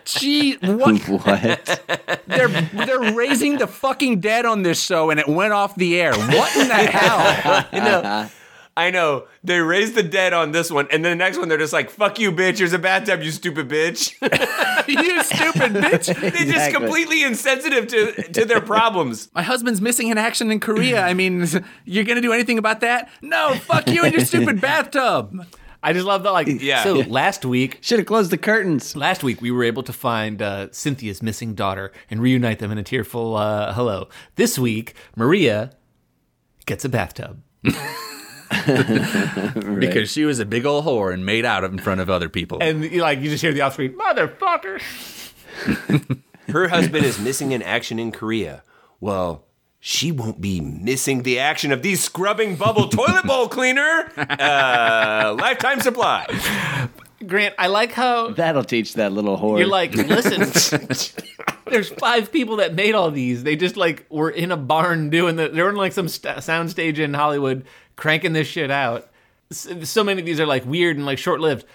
Gee, 0.04 0.56
what? 0.58 0.98
What? 1.08 2.22
They're 2.26 2.48
they're 2.48 3.14
raising 3.14 3.58
the 3.58 3.68
fucking 3.68 4.20
dead 4.20 4.46
on 4.46 4.64
this 4.64 4.82
show, 4.82 5.12
and 5.12 5.20
it 5.20 5.28
went 5.28 5.54
off 5.54 5.76
the 5.76 6.00
air. 6.02 6.14
What 6.14 6.56
in 6.56 6.68
the 6.68 6.74
hell? 6.74 7.68
I 7.72 7.80
know. 7.80 8.30
I 8.78 8.92
know. 8.92 9.26
They 9.44 9.60
raised 9.60 9.96
the 9.96 10.04
dead 10.04 10.34
on 10.34 10.52
this 10.52 10.70
one, 10.70 10.88
and 10.92 11.04
then 11.04 11.18
the 11.18 11.24
next 11.24 11.40
one 11.40 11.50
they're 11.50 11.58
just 11.58 11.74
like, 11.74 11.90
"Fuck 11.90 12.20
you, 12.20 12.32
bitch! 12.32 12.60
Here's 12.60 12.74
a 12.74 12.78
bathtub, 12.80 13.24
you 13.24 13.32
stupid 13.32 13.68
bitch." 13.68 14.14
you 14.88 15.24
stupid 15.24 15.74
bitch! 15.74 16.06
They're 16.22 16.54
just 16.54 16.72
completely 16.76 17.24
insensitive 17.24 17.88
to 17.88 18.12
to 18.34 18.46
their 18.46 18.62
problems. 18.62 19.30
My 19.34 19.42
husband's 19.42 19.82
missing 19.82 20.10
in 20.10 20.20
action 20.20 20.52
in 20.52 20.60
Korea. 20.60 21.02
I 21.04 21.16
mean, 21.16 21.48
you're 21.86 22.04
gonna 22.04 22.22
do 22.22 22.32
anything 22.34 22.60
about 22.60 22.82
that? 22.82 23.10
No, 23.24 23.56
fuck 23.56 23.88
you 23.88 24.04
and 24.04 24.14
your 24.14 24.24
stupid 24.24 24.62
bathtub. 24.68 25.46
I 25.82 25.94
just 25.94 26.06
love 26.06 26.24
that. 26.24 26.32
Like, 26.32 26.48
Yeah. 26.48 26.84
So 26.84 26.94
last 26.96 27.46
week, 27.46 27.80
Should 27.82 28.00
have 28.00 28.08
closed 28.08 28.32
the 28.32 28.38
curtains. 28.38 28.96
last 28.96 29.24
week 29.24 29.42
we 29.42 29.50
were 29.52 29.64
able 29.64 29.84
to 29.84 29.94
find 29.94 30.42
uh, 30.42 30.68
Cynthia's 30.72 31.22
missing 31.24 31.54
daughter 31.56 31.92
and 32.12 32.22
reunite 32.22 32.60
them 32.60 32.72
in 32.72 32.78
a 32.78 32.84
tearful 32.84 33.36
uh, 33.38 33.74
hello. 33.74 34.10
This 34.36 34.60
week, 34.60 34.94
Maria 35.16 35.72
gets 36.66 36.86
a 36.86 36.90
bathtub. 36.90 37.42
Because 39.80 40.12
she 40.12 40.26
was 40.26 40.40
a 40.40 40.46
big 40.46 40.66
old 40.66 40.86
whore 40.86 41.14
and 41.14 41.26
made 41.26 41.46
out 41.46 41.64
in 41.64 41.78
front 41.80 42.02
of 42.02 42.10
other 42.10 42.30
people. 42.30 42.60
And 42.62 42.92
like 42.98 43.20
you 43.20 43.30
just 43.30 43.42
hear 43.42 43.54
the 43.54 43.62
off 43.62 43.74
screen, 43.74 43.94
motherfucker. 43.94 44.82
Her 46.50 46.68
husband 46.70 47.06
is 47.06 47.20
missing 47.20 47.52
in 47.52 47.62
action 47.62 48.00
in 48.00 48.12
Korea. 48.12 48.64
Well, 49.00 49.46
she 49.80 50.12
won't 50.12 50.42
be 50.42 50.60
missing 50.62 51.24
the 51.24 51.40
action 51.40 51.72
of 51.72 51.82
these 51.82 52.04
scrubbing 52.04 52.56
bubble 52.56 52.88
toilet 52.90 53.26
bowl 53.26 53.48
cleaner. 53.48 54.12
Uh, 54.18 55.36
lifetime 55.38 55.82
supply. 55.82 56.26
Grant, 57.26 57.56
I 57.58 57.68
like 57.68 57.92
how 57.92 58.30
That'll 58.30 58.64
teach 58.64 58.94
that 58.94 59.12
little 59.12 59.38
whore. 59.38 59.58
you're 59.60 59.68
like, 59.68 59.94
listen, 59.94 60.42
there's 61.66 61.90
five 61.90 62.32
people 62.32 62.58
that 62.58 62.76
made 62.76 62.96
all 62.96 63.10
these. 63.12 63.44
They 63.44 63.56
just 63.56 63.76
like 63.76 64.06
were 64.10 64.30
in 64.30 64.52
a 64.52 64.58
barn 64.58 65.10
doing 65.10 65.36
the. 65.36 65.50
They're 65.50 65.70
in 65.70 65.76
like 65.76 65.94
some 65.94 66.08
st- 66.08 66.44
sound 66.44 66.70
stage 66.70 67.00
in 67.00 67.14
Hollywood 67.14 67.66
cranking 67.98 68.32
this 68.32 68.48
shit 68.48 68.72
out. 68.72 69.10
S- 69.52 69.68
So 69.84 70.04
many 70.06 70.22
of 70.22 70.26
these 70.26 70.40
are 70.40 70.46
like 70.48 70.66
weird 70.66 70.96
and 70.96 71.06
like 71.06 71.18
short 71.18 71.42
lived. 71.42 71.66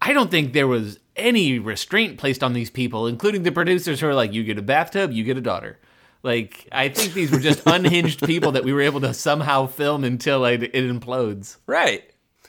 I 0.00 0.12
don't 0.12 0.30
think 0.30 0.52
there 0.52 0.68
was 0.68 1.00
any 1.16 1.58
restraint 1.58 2.18
placed 2.18 2.42
on 2.42 2.52
these 2.52 2.70
people, 2.70 3.06
including 3.08 3.42
the 3.42 3.52
producers 3.52 4.00
who 4.00 4.06
are 4.06 4.14
like, 4.14 4.32
you 4.32 4.44
get 4.44 4.58
a 4.58 4.62
bathtub, 4.62 5.10
you 5.12 5.24
get 5.24 5.36
a 5.36 5.40
daughter. 5.42 5.78
Like, 6.22 6.68
I 6.70 6.88
think 6.88 7.14
these 7.14 7.30
were 7.32 7.40
just 7.40 7.62
unhinged 7.66 8.24
people 8.24 8.52
that 8.52 8.64
we 8.64 8.72
were 8.72 8.80
able 8.82 9.00
to 9.00 9.12
somehow 9.12 9.66
film 9.66 10.04
until 10.04 10.44
it, 10.44 10.62
it 10.62 10.72
implodes. 10.74 11.56
Right. 11.66 12.04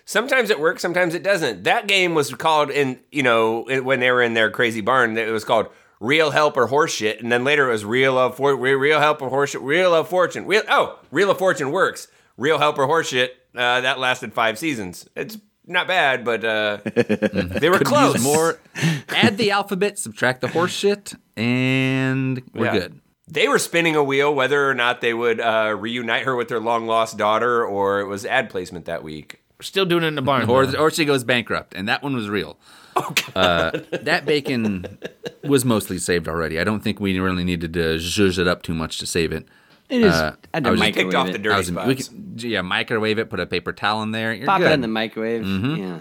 Sometimes 0.06 0.50
it 0.50 0.60
works, 0.60 0.82
sometimes 0.82 1.16
it 1.16 1.24
doesn't. 1.24 1.64
That 1.64 1.88
game 1.88 2.14
was 2.14 2.34
called 2.34 2.70
in, 2.70 3.00
you 3.12 3.24
know, 3.24 3.64
when 3.84 4.00
they 4.00 4.12
were 4.12 4.22
in 4.22 4.34
their 4.34 4.52
crazy 4.52 4.82
barn, 4.82 5.18
it 5.18 5.32
was 5.32 5.46
called 5.46 5.68
Real 6.00 6.32
Help 6.32 6.58
or 6.58 6.68
Horseshit, 6.68 7.20
and 7.22 7.32
then 7.32 7.44
later 7.46 7.70
it 7.70 7.72
was 7.72 7.86
Real 7.86 8.18
of 8.18 8.36
For- 8.36 8.56
Real 8.56 9.00
Help 9.00 9.22
or 9.22 9.30
Horseshit, 9.30 9.62
Real 9.62 9.94
of 9.96 10.10
Fortune. 10.10 10.46
Real 10.46 10.64
oh, 10.70 11.00
Real 11.12 11.32
of 11.32 11.38
Fortune 11.38 11.72
works. 11.72 12.08
Real 12.38 12.58
Help 12.58 12.78
or 12.78 12.88
Horseshit. 12.88 13.30
Uh, 13.56 13.82
that 13.82 14.00
lasted 14.00 14.34
five 14.34 14.58
seasons. 14.58 15.08
It's 15.16 15.38
not 15.68 15.88
bad, 15.88 16.26
but 16.26 16.44
uh, 16.44 16.78
they 16.86 17.70
were 17.70 17.78
Could 17.78 17.88
close. 17.88 18.22
more. 18.24 18.60
Add 19.10 19.38
the 19.38 19.52
alphabet, 19.52 19.98
subtract 20.00 20.42
the 20.42 20.48
horseshit, 20.48 21.16
and 21.38 22.42
we're 22.54 22.66
Yeah. 22.66 22.72
good. 22.74 23.00
They 23.28 23.48
were 23.48 23.60
spinning 23.60 23.96
a 23.96 24.04
wheel 24.04 24.34
whether 24.36 24.70
or 24.70 24.74
not 24.74 25.00
they 25.02 25.14
would 25.14 25.40
uh, 25.40 25.76
reunite 25.80 26.24
her 26.26 26.36
with 26.36 26.50
their 26.50 26.60
long 26.60 26.88
lost 26.88 27.18
daughter, 27.18 27.66
or 27.66 28.00
it 28.02 28.08
was 28.08 28.26
ad 28.26 28.50
placement 28.50 28.86
that 28.86 29.02
week. 29.04 29.42
We're 29.58 29.64
still 29.64 29.86
doing 29.86 30.04
it 30.04 30.08
in 30.08 30.16
the 30.16 30.22
barn. 30.22 30.50
Or, 30.50 30.76
or 30.78 30.92
she 30.92 31.06
goes 31.06 31.24
bankrupt, 31.24 31.74
and 31.74 31.88
that 31.88 32.04
one 32.04 32.16
was 32.16 32.30
real. 32.30 32.58
Uh, 33.36 33.72
that 34.04 34.24
bacon 34.28 35.00
was 35.44 35.66
mostly 35.66 35.98
saved 35.98 36.28
already. 36.28 36.60
I 36.60 36.64
don't 36.64 36.82
think 36.84 37.00
we 37.00 37.18
really 37.18 37.44
needed 37.44 37.74
to 37.74 37.96
zhuzh 37.96 38.38
it 38.38 38.48
up 38.48 38.62
too 38.62 38.76
much 38.76 39.00
to 39.00 39.08
save 39.08 39.32
it. 39.32 39.48
It 39.90 40.02
is. 40.02 40.14
uh, 40.14 40.36
I 40.54 40.58
had 40.58 40.66
I 40.68 40.70
to 40.70 40.72
was- 40.72 40.82
Picked 40.82 40.98
microwave 40.98 41.16
off 41.16 41.28
it. 41.30 41.32
the 41.34 41.40
I 41.40 41.42
dirty 41.42 41.58
was, 41.58 41.68
spots. 41.68 41.88
we 41.88 41.96
could, 41.96 42.44
yeah, 42.44 42.62
microwave 42.62 43.20
it, 43.20 43.30
put 43.30 43.40
a 43.40 43.46
paper 43.46 43.74
towel 43.74 44.04
in 44.04 44.12
there. 44.12 44.34
You're 44.34 44.46
Pop 44.46 44.60
good. 44.60 44.72
it 44.72 44.74
in 44.74 44.82
the 44.82 44.88
microwave. 44.88 45.46
Yeah. 45.46 46.00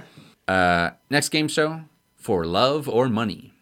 Uh, 0.48 0.90
next 1.10 1.28
game 1.30 1.48
show 1.48 1.82
for 2.16 2.44
love 2.44 2.88
or 2.88 3.08
money 3.08 3.52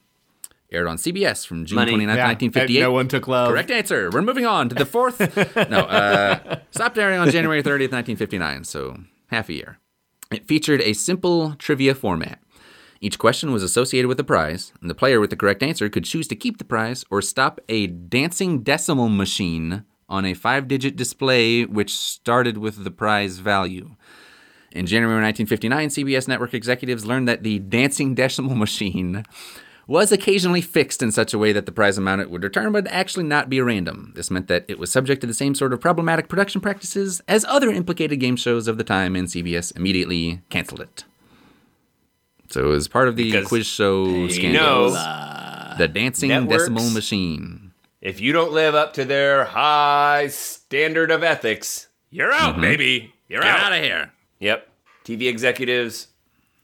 aired 0.73 0.87
on 0.87 0.97
CBS 0.97 1.45
from 1.47 1.65
June 1.67 1.77
Money. 1.77 1.93
29th, 1.93 2.17
Yeah, 2.17 2.27
1958. 2.29 2.81
no 2.81 2.93
one 2.93 3.09
took 3.09 3.27
love. 3.27 3.49
Correct 3.51 3.71
answer. 3.73 4.09
We're 4.13 4.23
moving 4.23 4.47
on 4.47 4.69
to 4.69 4.75
the 4.75 4.87
fourth. 4.87 5.19
no, 5.69 5.81
uh, 5.81 6.61
stopped 6.71 6.97
airing 6.97 7.19
on 7.19 7.29
January 7.31 7.61
30th, 7.63 7.91
1959, 7.93 8.65
so 8.65 8.97
half 9.29 9.49
a 9.49 9.53
year. 9.53 9.79
It 10.31 10.47
featured 10.47 10.81
a 10.83 10.93
simple 10.93 11.55
trivia 11.57 11.95
format. 11.95 12.39
Each 13.01 13.19
question 13.19 13.51
was 13.51 13.63
associated 13.65 14.07
with 14.09 14.21
a 14.21 14.25
prize, 14.25 14.73
and 14.81 14.89
the 14.89 14.95
player 14.95 15.19
with 15.21 15.31
the 15.31 15.37
correct 15.37 15.63
answer 15.63 15.89
could 15.89 16.05
choose 16.05 16.29
to 16.29 16.37
keep 16.37 16.59
the 16.59 16.65
prize 16.65 17.05
or 17.11 17.21
stop 17.21 17.59
a 17.69 17.87
dancing 17.89 18.63
decimal 18.63 19.09
machine 19.09 19.85
on 20.11 20.27
a 20.27 20.35
five 20.35 20.69
digit 20.69 20.97
display 20.97 21.65
which 21.65 21.95
started 21.95 22.59
with 22.59 22.85
the 22.85 22.91
prize 22.91 23.39
value. 23.39 23.97
In 24.73 24.87
January 24.87 25.23
1959, 25.23 25.89
CBS 25.89 26.29
network 26.29 26.53
executives 26.53 27.07
learned 27.07 27.27
that 27.29 27.43
the 27.43 27.59
dancing 27.59 28.15
decimal 28.15 28.55
machine 28.55 29.25
was 29.87 30.13
occasionally 30.13 30.61
fixed 30.61 31.03
in 31.03 31.11
such 31.11 31.35
a 31.35 31.39
way 31.39 31.53
that 31.53 31.67
the 31.67 31.73
prize 31.73 31.99
amount 31.99 32.21
it 32.21 32.31
would 32.31 32.45
return 32.45 32.73
would 32.73 32.87
actually 32.89 33.25
not 33.25 33.49
be 33.49 33.61
random. 33.61 34.13
This 34.15 34.31
meant 34.31 34.47
that 34.47 34.65
it 34.69 34.79
was 34.79 34.93
subject 34.93 35.21
to 35.23 35.27
the 35.27 35.35
same 35.35 35.57
sort 35.57 35.73
of 35.73 35.81
problematic 35.81 36.29
production 36.29 36.61
practices 36.61 37.21
as 37.27 37.45
other 37.47 37.71
implicated 37.71 38.21
game 38.21 38.37
shows 38.37 38.69
of 38.69 38.79
the 38.79 38.85
time, 38.85 39.17
and 39.17 39.27
CBS 39.27 39.75
immediately 39.77 40.43
canceled 40.49 40.81
it. 40.83 41.05
So 42.51 42.67
it 42.67 42.69
was 42.69 42.87
part 42.87 43.09
of 43.09 43.17
the 43.17 43.33
Because 43.33 43.49
quiz 43.49 43.67
show 43.67 44.29
scandal. 44.29 44.91
the 45.79 45.89
dancing 45.89 46.47
decimal 46.47 46.91
machine. 46.91 47.60
If 48.01 48.21
you 48.21 48.33
don't 48.33 48.53
live 48.53 48.75
up 48.75 48.95
to 48.95 49.05
their 49.05 49.45
high 49.45 50.29
standard 50.29 51.11
of 51.11 51.23
ethics, 51.23 51.89
you're 52.11 52.33
out, 52.33 52.53
mm-hmm. 52.53 52.63
baby. 52.63 53.15
You're 53.29 53.43
Get 53.43 53.51
out. 53.51 53.73
out 53.73 53.79
of 53.79 53.85
here. 53.85 54.13
Yep. 54.41 54.69
TV 55.05 55.29
executives, 55.29 56.09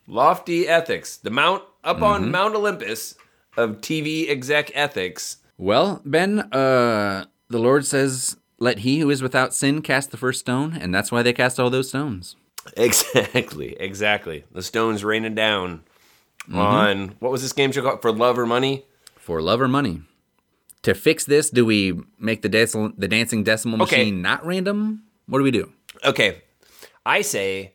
lofty 0.07 0.67
ethics. 0.67 1.17
The 1.17 1.31
mount 1.31 1.63
up 1.85 2.03
on 2.03 2.23
mm-hmm. 2.23 2.31
Mount 2.31 2.55
Olympus 2.55 3.15
of 3.57 3.81
TV 3.81 4.29
exec 4.29 4.71
ethics. 4.75 5.39
Well, 5.59 6.03
Ben, 6.05 6.41
uh, 6.53 7.27
the 7.49 7.59
Lord 7.59 7.87
says, 7.87 8.37
"Let 8.59 8.81
he 8.81 8.99
who 8.99 9.11
is 9.11 9.23
without 9.23 9.55
sin 9.55 9.83
cast 9.83 10.11
the 10.11 10.17
first 10.17 10.41
stone," 10.41 10.77
and 10.79 10.95
that's 10.95 11.13
why 11.13 11.23
they 11.23 11.33
cast 11.33 11.61
all 11.61 11.71
those 11.71 11.89
stones. 11.89 12.37
Exactly. 12.77 13.77
Exactly. 13.79 14.45
The 14.51 14.63
stones 14.63 15.05
raining 15.05 15.37
down 15.37 15.85
mm-hmm. 16.49 16.59
on 16.59 17.15
what 17.21 17.31
was 17.31 17.43
this 17.43 17.53
game 17.53 17.71
show 17.73 17.83
called? 17.83 18.03
For 18.03 18.11
love 18.11 18.39
or 18.39 18.47
money? 18.47 18.85
for 19.27 19.43
love 19.43 19.61
or 19.61 19.67
money. 19.67 20.03
To 20.87 20.95
fix 20.95 21.25
this, 21.25 21.51
do 21.51 21.67
we 21.67 21.99
make 22.17 22.43
the 22.43 22.49
decimal, 22.49 22.93
the 22.97 23.09
dancing 23.09 23.43
decimal 23.43 23.83
Okay. 23.83 23.97
machine 24.05 24.23
not 24.23 24.47
random? 24.47 25.03
What 25.27 25.39
do 25.39 25.43
we 25.43 25.51
do? 25.51 25.73
Okay. 26.05 26.43
I 27.05 27.23
say 27.23 27.73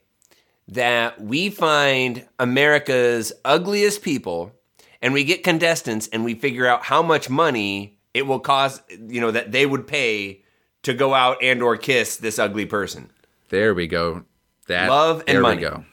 that 0.69 1.19
we 1.19 1.49
find 1.49 2.25
America's 2.39 3.33
ugliest 3.43 4.01
people 4.01 4.53
and 5.01 5.13
we 5.13 5.25
get 5.25 5.43
contestants 5.43 6.07
and 6.13 6.23
we 6.23 6.35
figure 6.35 6.65
out 6.65 6.85
how 6.85 7.01
much 7.03 7.29
money 7.29 7.99
it 8.13 8.25
will 8.27 8.39
cost, 8.39 8.81
you 8.89 9.19
know, 9.19 9.31
that 9.31 9.51
they 9.51 9.65
would 9.65 9.87
pay 9.87 10.45
to 10.83 10.93
go 10.93 11.13
out 11.13 11.35
and 11.43 11.61
or 11.61 11.75
kiss 11.75 12.15
this 12.15 12.39
ugly 12.39 12.65
person. 12.65 13.11
There 13.49 13.73
we 13.73 13.87
go. 13.87 14.23
That 14.67 14.89
Love 14.89 15.19
and 15.27 15.35
there 15.35 15.41
money. 15.41 15.57
we 15.57 15.61
go. 15.69 15.85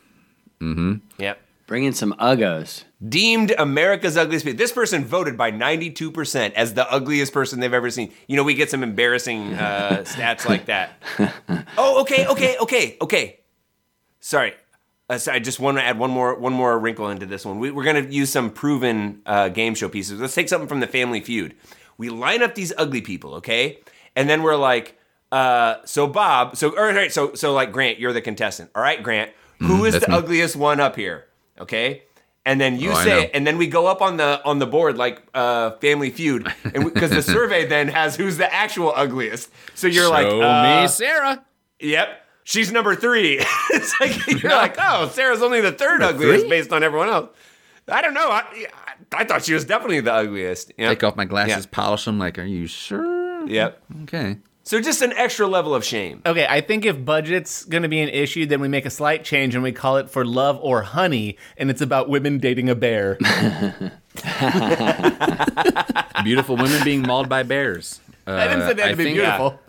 Mm-hmm. 0.61 0.95
Yep. 1.21 1.41
Bring 1.69 1.85
in 1.85 1.93
some 1.93 2.15
uggos. 2.15 2.85
Deemed 3.07 3.51
America's 3.59 4.17
ugliest 4.17 4.47
people. 4.47 4.57
This 4.57 4.73
person 4.73 5.05
voted 5.05 5.37
by 5.37 5.53
92% 5.53 6.55
as 6.55 6.73
the 6.73 6.91
ugliest 6.91 7.35
person 7.35 7.61
they've 7.61 7.75
ever 7.75 7.91
seen. 7.91 8.11
You 8.27 8.37
know, 8.37 8.43
we 8.43 8.55
get 8.55 8.71
some 8.71 8.83
embarrassing 8.83 9.53
uh, 9.53 9.99
stats 10.07 10.49
like 10.49 10.65
that. 10.65 10.95
Oh, 11.77 12.01
okay, 12.01 12.27
okay, 12.27 12.57
okay, 12.57 12.97
okay. 13.03 13.41
Sorry. 14.19 14.55
Uh, 15.11 15.19
so 15.19 15.31
I 15.31 15.41
just 15.41 15.61
want 15.61 15.77
to 15.77 15.85
add 15.85 15.99
one 15.99 16.11
more 16.11 16.39
one 16.39 16.55
more 16.55 16.79
wrinkle 16.79 17.11
into 17.11 17.27
this 17.27 17.45
one. 17.45 17.59
We, 17.59 17.71
we're 17.71 17.85
going 17.85 18.03
to 18.03 18.11
use 18.13 18.31
some 18.31 18.51
proven 18.51 19.21
uh, 19.27 19.51
game 19.51 19.75
show 19.75 19.91
pieces. 19.91 20.21
Let's 20.21 20.35
take 20.35 20.49
something 20.49 20.69
from 20.69 20.81
the 20.81 20.87
Family 20.87 21.21
Feud. 21.21 21.55
We 21.99 22.09
line 22.09 22.43
up 22.43 22.55
these 22.55 22.73
ugly 22.79 23.03
people, 23.03 23.35
okay, 23.35 23.81
and 24.17 24.29
then 24.29 24.43
we're 24.43 24.57
like, 24.57 24.99
uh, 25.33 25.77
so 25.85 26.07
Bob, 26.07 26.57
so 26.57 26.75
all 26.79 26.93
right, 26.95 27.13
so 27.13 27.35
so 27.35 27.53
like 27.53 27.73
Grant, 27.73 27.99
you're 27.99 28.15
the 28.15 28.23
contestant. 28.23 28.71
All 28.75 28.83
right, 28.83 29.03
Grant, 29.03 29.33
who 29.59 29.85
is 29.85 29.93
that's 29.95 30.07
the 30.07 30.13
me. 30.13 30.17
ugliest 30.19 30.57
one 30.57 30.81
up 30.81 30.97
here? 30.97 31.28
Okay, 31.61 32.03
and 32.47 32.61
then 32.61 32.79
you 32.79 32.93
Oh, 32.93 33.03
say, 33.05 33.25
it, 33.25 33.31
and 33.35 33.47
then 33.47 33.59
we 33.59 33.67
go 33.67 33.87
up 33.87 34.01
on 34.03 34.17
the 34.17 34.41
on 34.45 34.59
the 34.59 34.67
board 34.67 34.97
like 34.97 35.23
uh, 35.35 35.73
Family 35.81 36.11
Feud, 36.11 36.53
and 36.65 36.93
because 36.93 37.11
the 37.11 37.23
survey 37.35 37.67
then 37.67 37.89
has 37.89 38.17
who's 38.17 38.37
the 38.39 38.53
actual 38.53 38.93
ugliest. 38.95 39.51
So 39.75 39.87
you're 39.87 40.09
like, 40.11 40.29
Show 40.29 40.43
uh, 40.43 40.83
me 40.83 40.89
Sarah. 40.89 41.45
Yep. 41.81 42.09
She's 42.45 42.73
number 42.73 42.95
three. 42.95 43.39
it's 43.71 44.01
like 44.01 44.27
you're 44.43 44.51
like, 44.53 44.77
oh, 44.81 45.09
Sarah's 45.09 45.43
only 45.43 45.61
the 45.61 45.73
third 45.73 46.03
ugliest 46.03 46.43
three? 46.43 46.49
based 46.49 46.73
on 46.73 46.83
everyone 46.83 47.09
else. 47.11 47.29
I 47.91 48.01
don't 48.03 48.15
know. 48.15 48.29
I, 48.31 48.67
I 49.13 49.25
thought 49.25 49.45
she 49.45 49.53
was 49.55 49.65
definitely 49.67 50.01
the 50.01 50.13
ugliest. 50.15 50.73
Yep. 50.79 50.89
Take 50.91 51.05
off 51.05 51.17
my 51.17 51.25
glasses, 51.27 51.65
Yeah. 51.67 51.71
polish 51.71 52.05
them. 52.07 52.19
Like, 52.19 52.39
are 52.39 52.45
you 52.45 52.67
sure? 52.67 53.47
Yep. 53.47 53.83
Okay. 54.05 54.39
So 54.69 54.83
just 54.83 55.01
an 55.01 55.15
extra 55.15 55.47
level 55.47 55.75
of 55.75 55.83
shame. 55.83 56.21
Okay, 56.27 56.47
I 56.47 56.61
think 56.61 56.85
if 56.85 57.03
budget's 57.03 57.65
going 57.65 57.85
to 57.85 57.89
be 57.89 58.01
an 58.01 58.11
issue, 58.11 58.45
then 58.45 58.61
we 58.61 58.69
make 58.69 58.85
a 58.85 58.91
slight 58.91 59.25
change 59.25 59.55
and 59.55 59.65
we 59.65 59.73
call 59.73 59.97
it 59.97 60.11
for 60.11 60.27
love 60.27 60.59
or 60.61 60.83
honey, 60.83 61.39
and 61.57 61.71
it's 61.71 61.81
about 61.81 62.11
women 62.11 62.37
dating 62.37 62.69
a 62.69 62.75
bear. 62.75 63.15
Beautiful 66.23 66.57
women 66.57 66.85
being 66.85 67.01
mauled 67.01 67.31
by 67.31 67.45
bears. 67.45 67.99
Uh, 68.27 68.33
I 68.33 68.49
didn't 68.49 68.69
say 68.69 68.75
they 68.75 68.83
had 68.83 68.91
to 68.91 68.97
be 68.97 69.05
think- 69.05 69.17
beautiful. 69.17 69.59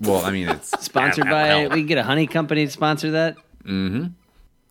Well, 0.00 0.24
I 0.24 0.30
mean, 0.30 0.48
it's 0.48 0.70
Sponsored 0.84 1.26
by, 1.26 1.68
we 1.68 1.80
can 1.80 1.86
get 1.86 1.98
a 1.98 2.02
honey 2.02 2.26
company 2.26 2.64
to 2.64 2.72
sponsor 2.72 3.10
that. 3.10 3.36
Mm-hmm. 3.64 4.06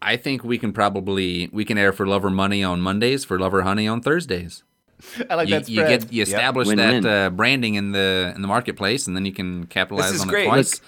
I 0.01 0.17
think 0.17 0.43
we 0.43 0.57
can 0.57 0.73
probably 0.73 1.47
we 1.53 1.63
can 1.63 1.77
air 1.77 1.93
for 1.93 2.07
Love 2.07 2.25
or 2.25 2.31
Money 2.31 2.63
on 2.63 2.81
Mondays, 2.81 3.23
for 3.23 3.39
Love 3.39 3.53
or 3.53 3.61
Honey 3.61 3.87
on 3.87 4.01
Thursdays. 4.01 4.63
I 5.29 5.35
like 5.35 5.47
You, 5.49 5.55
that 5.59 5.69
you 5.69 5.81
get 5.83 6.11
you 6.13 6.23
establish 6.23 6.67
Win-win. 6.67 7.03
that 7.03 7.25
uh, 7.27 7.29
branding 7.29 7.75
in 7.75 7.91
the 7.91 8.31
in 8.35 8.41
the 8.41 8.47
marketplace, 8.47 9.07
and 9.07 9.15
then 9.15 9.25
you 9.25 9.33
can 9.33 9.65
capitalize 9.67 10.19
on 10.21 10.27
great. 10.27 10.45
it 10.45 10.47
twice. 10.49 10.81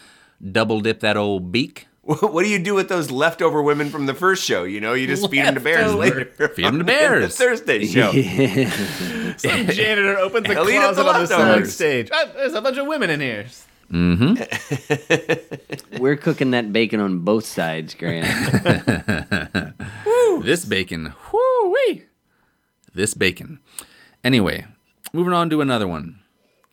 Double 0.51 0.81
dip 0.81 0.99
that 1.01 1.17
old 1.17 1.51
beak. 1.51 1.87
What 2.05 2.43
do 2.43 2.49
you 2.49 2.59
do 2.59 2.73
with 2.75 2.89
those 2.89 3.11
leftover 3.11 3.61
women 3.61 3.89
from 3.89 4.07
the 4.07 4.13
first 4.13 4.43
show? 4.43 4.65
You 4.65 4.81
know, 4.81 4.93
you 4.93 5.07
just 5.07 5.29
feed 5.31 5.45
them 5.45 5.53
to 5.55 5.61
bears 5.61 5.93
Leftover. 5.95 6.19
later. 6.37 6.49
Feed 6.53 6.65
'em 6.65 6.73
to 6.73 6.79
on 6.81 6.85
bears. 6.85 7.37
The 7.37 7.43
Thursday 7.45 7.85
show. 7.85 8.11
Some 9.37 9.67
janitor 9.67 10.17
opens 10.17 10.49
a 10.49 10.53
Hell, 10.53 10.63
up 10.67 10.95
closet 10.95 11.03
the 11.03 11.09
on 11.09 11.21
the 11.21 11.27
side 11.27 11.67
stage. 11.67 12.09
There's 12.35 12.53
a 12.55 12.61
bunch 12.61 12.75
of 12.77 12.87
women 12.87 13.09
in 13.09 13.21
here. 13.21 13.45
We're 15.99 16.17
cooking 16.17 16.51
that 16.51 16.73
bacon 16.73 16.99
on 16.99 17.19
both 17.19 17.45
sides, 17.45 17.93
Grant. 17.95 18.25
This 20.43 20.65
bacon, 20.65 21.13
whoo 21.31 21.69
wee. 21.87 22.03
This 22.93 23.13
bacon. 23.13 23.59
Anyway, 24.23 24.65
moving 25.11 25.33
on 25.33 25.49
to 25.49 25.61
another 25.61 25.87
one. 25.87 26.19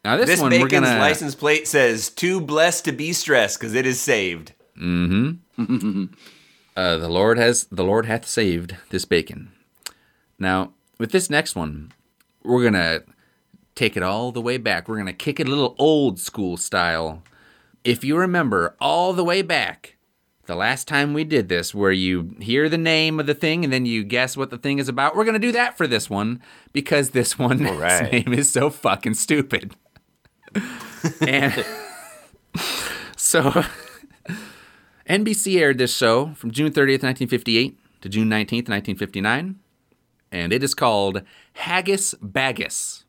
Now 0.04 0.16
this, 0.16 0.26
This 0.26 0.40
one 0.40 0.50
bacon's 0.50 0.72
we're 0.72 0.80
gonna 0.80 0.98
license 0.98 1.34
plate 1.34 1.68
says 1.68 2.08
"Too 2.08 2.40
blessed 2.40 2.86
to 2.86 2.92
be 2.92 3.12
stressed" 3.12 3.58
because 3.60 3.74
it 3.74 3.86
is 3.86 4.00
saved. 4.00 4.54
Mm 4.78 5.38
uh, 6.76 6.96
the 6.96 7.08
Lord 7.08 7.38
has 7.38 7.64
the 7.64 7.84
Lord 7.84 8.06
hath 8.06 8.26
saved 8.26 8.76
this 8.88 9.04
bacon. 9.04 9.52
Now 10.38 10.72
with 10.98 11.12
this 11.12 11.28
next 11.28 11.54
one, 11.54 11.92
we're 12.42 12.64
gonna 12.64 13.00
take 13.74 13.96
it 13.96 14.02
all 14.02 14.32
the 14.32 14.40
way 14.40 14.56
back. 14.56 14.88
We're 14.88 14.96
gonna 14.96 15.12
kick 15.12 15.38
it 15.38 15.46
a 15.46 15.50
little 15.50 15.74
old 15.78 16.18
school 16.18 16.56
style. 16.56 17.22
If 17.84 18.04
you 18.04 18.16
remember 18.16 18.76
all 18.80 19.12
the 19.12 19.24
way 19.24 19.42
back, 19.42 19.96
the 20.50 20.56
last 20.56 20.88
time 20.88 21.14
we 21.14 21.22
did 21.22 21.48
this, 21.48 21.72
where 21.72 21.92
you 21.92 22.34
hear 22.40 22.68
the 22.68 22.76
name 22.76 23.20
of 23.20 23.26
the 23.26 23.34
thing 23.34 23.62
and 23.62 23.72
then 23.72 23.86
you 23.86 24.02
guess 24.02 24.36
what 24.36 24.50
the 24.50 24.58
thing 24.58 24.80
is 24.80 24.88
about, 24.88 25.14
we're 25.14 25.24
gonna 25.24 25.38
do 25.38 25.52
that 25.52 25.78
for 25.78 25.86
this 25.86 26.10
one 26.10 26.42
because 26.72 27.10
this 27.10 27.38
one's 27.38 27.62
right. 27.70 28.10
name 28.10 28.32
is 28.32 28.50
so 28.50 28.68
fucking 28.68 29.14
stupid. 29.14 29.76
and 31.20 31.64
so 33.16 33.64
NBC 35.08 35.60
aired 35.60 35.78
this 35.78 35.96
show 35.96 36.34
from 36.34 36.50
June 36.50 36.72
30th, 36.72 37.04
1958 37.04 37.78
to 38.00 38.08
June 38.08 38.28
19th, 38.28 38.68
1959, 38.68 39.56
and 40.32 40.52
it 40.52 40.64
is 40.64 40.74
called 40.74 41.22
Haggis 41.52 42.16
Baggis. 42.20 43.04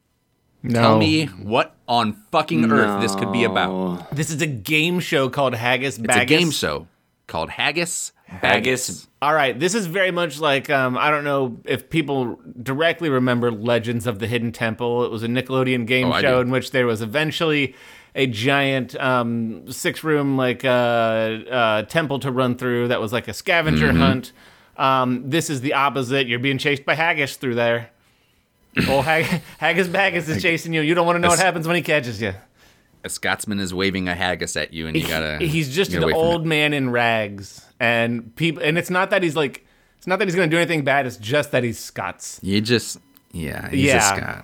No. 0.61 0.79
Tell 0.79 0.99
me 0.99 1.25
what 1.25 1.75
on 1.87 2.13
fucking 2.31 2.71
earth 2.71 3.01
this 3.01 3.15
could 3.15 3.31
be 3.31 3.45
about. 3.45 4.15
This 4.15 4.29
is 4.29 4.43
a 4.43 4.47
game 4.47 4.99
show 4.99 5.27
called 5.27 5.55
Haggis 5.55 5.97
Baggis. 5.97 6.05
It's 6.05 6.17
a 6.17 6.25
game 6.25 6.51
show 6.51 6.87
called 7.31 7.49
Haggis 7.49 8.11
Haggis. 8.27 9.07
All 9.21 9.33
right, 9.33 9.59
this 9.59 9.75
is 9.75 9.87
very 9.87 10.11
much 10.11 10.39
like 10.39 10.69
um, 10.69 10.97
I 10.97 11.09
don't 11.11 11.23
know 11.23 11.57
if 11.65 11.89
people 11.89 12.39
directly 12.61 13.09
remember 13.09 13.51
Legends 13.51 14.07
of 14.07 14.19
the 14.19 14.27
Hidden 14.27 14.51
Temple. 14.51 15.03
It 15.05 15.11
was 15.11 15.23
a 15.23 15.27
Nickelodeon 15.27 15.85
game 15.87 16.11
Oh, 16.11 16.19
show 16.21 16.39
in 16.41 16.49
which 16.49 16.71
there 16.71 16.85
was 16.87 17.01
eventually 17.01 17.75
a 18.15 18.27
giant 18.27 18.95
um, 18.99 19.69
six-room 19.71 20.37
like 20.37 20.63
uh, 20.65 20.67
uh, 20.67 21.81
temple 21.83 22.19
to 22.19 22.31
run 22.31 22.55
through 22.57 22.87
that 22.89 22.99
was 23.01 23.11
like 23.13 23.27
a 23.27 23.33
scavenger 23.33 23.87
Mm-hmm. 23.87 23.97
hunt. 23.99 24.31
Um, 24.77 25.29
this 25.29 25.49
is 25.49 25.61
the 25.61 25.73
opposite. 25.73 26.27
You're 26.27 26.39
being 26.39 26.57
chased 26.57 26.85
by 26.85 26.95
Haggis 26.95 27.35
through 27.37 27.55
there. 27.55 27.89
Oh, 28.87 29.01
Hag- 29.01 29.41
Haggis 29.59 29.87
Baggis 29.89 30.27
is 30.29 30.41
chasing 30.41 30.73
you. 30.73 30.81
You 30.81 30.93
don't 30.95 31.05
want 31.05 31.17
to 31.17 31.19
know 31.19 31.27
what 31.29 31.39
happens 31.39 31.67
when 31.67 31.75
he 31.75 31.81
catches 31.81 32.21
you. 32.21 32.33
A 33.03 33.09
Scotsman 33.09 33.59
is 33.59 33.73
waving 33.73 34.07
a 34.07 34.15
haggis 34.15 34.55
at 34.55 34.73
you, 34.73 34.87
and 34.87 34.95
you 34.95 35.07
gotta. 35.07 35.37
he's 35.45 35.73
just 35.73 35.91
an 35.93 36.03
old 36.13 36.45
man 36.45 36.73
in 36.73 36.89
rags 36.89 37.65
and 37.79 38.35
people 38.35 38.61
and 38.61 38.77
it's 38.77 38.89
not 38.91 39.09
that 39.09 39.23
he's 39.23 39.35
like 39.35 39.65
it's 39.97 40.05
not 40.07 40.19
that 40.19 40.27
he's 40.27 40.35
gonna 40.35 40.47
do 40.47 40.57
anything 40.57 40.83
bad 40.83 41.05
it's 41.07 41.17
just 41.17 41.51
that 41.51 41.63
he's 41.63 41.79
scots 41.79 42.39
You 42.43 42.61
just, 42.61 42.99
yeah, 43.31 43.69
he's 43.69 43.85
Yeah. 43.85 44.43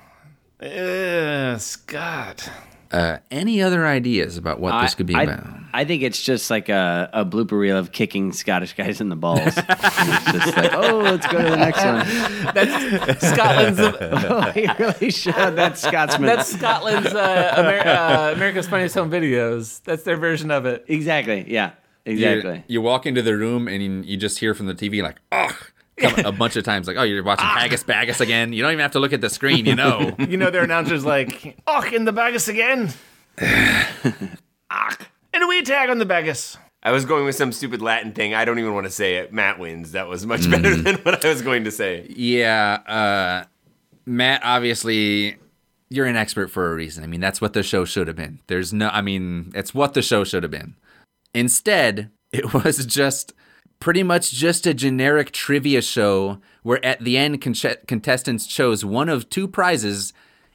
a 0.59 0.67
Scot. 0.67 0.67
uh, 0.71 1.57
scott 1.59 2.49
Uh, 2.91 3.17
any 3.31 3.61
other 3.61 3.85
ideas 3.85 4.37
about 4.37 4.59
what 4.59 4.81
this 4.81 4.95
could 4.95 5.05
be 5.05 5.15
I, 5.15 5.23
about? 5.23 5.45
I 5.73 5.85
think 5.85 6.03
it's 6.03 6.21
just 6.21 6.49
like 6.49 6.69
a, 6.69 7.09
a 7.13 7.25
blooper 7.25 7.59
reel 7.59 7.77
of 7.77 7.91
kicking 7.91 8.31
Scottish 8.31 8.73
guys 8.73 9.01
in 9.01 9.09
the 9.09 9.15
balls. 9.15 9.39
It's 9.67 10.31
just 10.45 10.57
like, 10.57 10.73
oh, 10.73 10.97
let's 10.99 11.27
go 11.27 11.37
to 11.37 11.49
the 11.49 11.55
next 11.57 11.83
one. 11.83 12.53
that's 12.53 13.27
scotland's 13.27 13.79
Oh, 14.29 14.51
he 14.51 14.67
really 14.79 15.11
showed 15.11 15.51
that 15.55 15.77
Scotsman. 15.77 16.27
that's 16.27 16.51
scotland's 16.53 17.13
uh, 17.13 17.53
Amer- 17.57 17.87
uh, 17.89 18.33
america's 18.33 18.67
funniest 18.67 18.95
home 18.95 19.09
videos 19.11 19.81
that's 19.83 20.03
their 20.03 20.17
version 20.17 20.51
of 20.51 20.65
it 20.65 20.85
exactly, 20.87 21.45
yeah, 21.47 21.71
exactly. 22.05 22.63
You, 22.67 22.81
walk 22.81 23.05
into 23.05 23.21
the 23.21 23.35
room 23.37 23.67
and 23.67 23.81
you, 23.83 24.01
you 24.03 24.17
just 24.17 24.39
hear 24.39 24.53
from 24.53 24.65
the 24.67 24.73
TV 24.75 25.01
like, 25.03 25.17
ugh, 25.31 25.53
come 25.53 25.76
a 26.25 26.31
bunch 26.31 26.55
of 26.55 26.63
times 26.63 26.87
like, 26.87 26.97
oh, 26.97 27.03
you're 27.03 27.23
watching 27.23 27.45
Haggis 27.45 27.83
Baggis 27.83 28.21
again. 28.21 28.53
You 28.53 28.61
don't 28.61 28.71
even 28.71 28.81
have 28.81 28.91
to 28.91 28.99
look 28.99 29.13
at 29.13 29.21
the 29.21 29.29
screen, 29.29 29.65
you 29.65 29.75
know. 29.75 30.15
you 30.19 30.37
know 30.37 30.51
their 30.51 30.63
announcers 30.63 31.03
like 31.03 31.57
och 31.67 31.91
in 31.91 32.05
the 32.05 32.11
bagus 32.11 32.47
again 32.47 32.89
och 33.41 35.07
and 35.33 35.43
a 35.43 35.47
wee 35.47 35.63
tag 35.63 35.89
on 35.89 35.97
the 35.97 36.05
bagus 36.05 36.57
I 36.83 36.91
was 36.91 37.05
going 37.05 37.25
with 37.25 37.35
some 37.35 37.51
stupid 37.51 37.81
Latin 37.81 38.13
thing. 38.13 38.33
I 38.33 38.45
don't 38.45 38.59
even 38.59 38.73
want 38.73 38.85
to 38.85 38.91
say 38.91 39.15
it. 39.15 39.33
Matt 39.33 39.59
wins. 39.59 39.91
That 39.91 40.07
was 40.07 40.25
much 40.25 40.49
better 40.49 40.75
than 40.75 40.95
what 40.97 41.25
I 41.25 41.29
was 41.29 41.41
going 41.41 41.63
to 41.65 41.71
say. 41.71 42.05
yeah, 42.09 42.79
uh, 42.87 43.43
Matt, 44.05 44.41
obviously, 44.43 45.35
you're 45.89 46.05
an 46.05 46.15
expert 46.15 46.49
for 46.49 46.71
a 46.71 46.75
reason. 46.75 47.03
I 47.03 47.07
mean, 47.07 47.19
that's 47.19 47.41
what 47.41 47.53
the 47.53 47.63
show 47.63 47.83
should 47.83 48.07
have 48.07 48.15
been. 48.15 48.39
There's 48.47 48.71
no, 48.71 48.89
I 48.89 49.01
mean, 49.01 49.51
it's 49.53 49.73
what 49.73 49.95
the 49.95 50.01
show 50.01 50.23
should 50.23 50.43
have 50.43 50.51
been. 50.51 50.75
Instead, 51.33 52.09
it 52.31 52.53
was 52.53 52.85
just 52.85 53.33
pretty 53.79 54.03
much 54.03 54.31
just 54.31 54.65
a 54.67 54.73
generic 54.73 55.31
trivia 55.31 55.81
show 55.81 56.39
where 56.63 56.83
at 56.85 57.03
the 57.03 57.17
end 57.17 57.41
con- 57.41 57.53
contestants 57.87 58.47
chose 58.47 58.83
one 58.83 59.09
of 59.09 59.29
two 59.29 59.47
prizes 59.47 60.13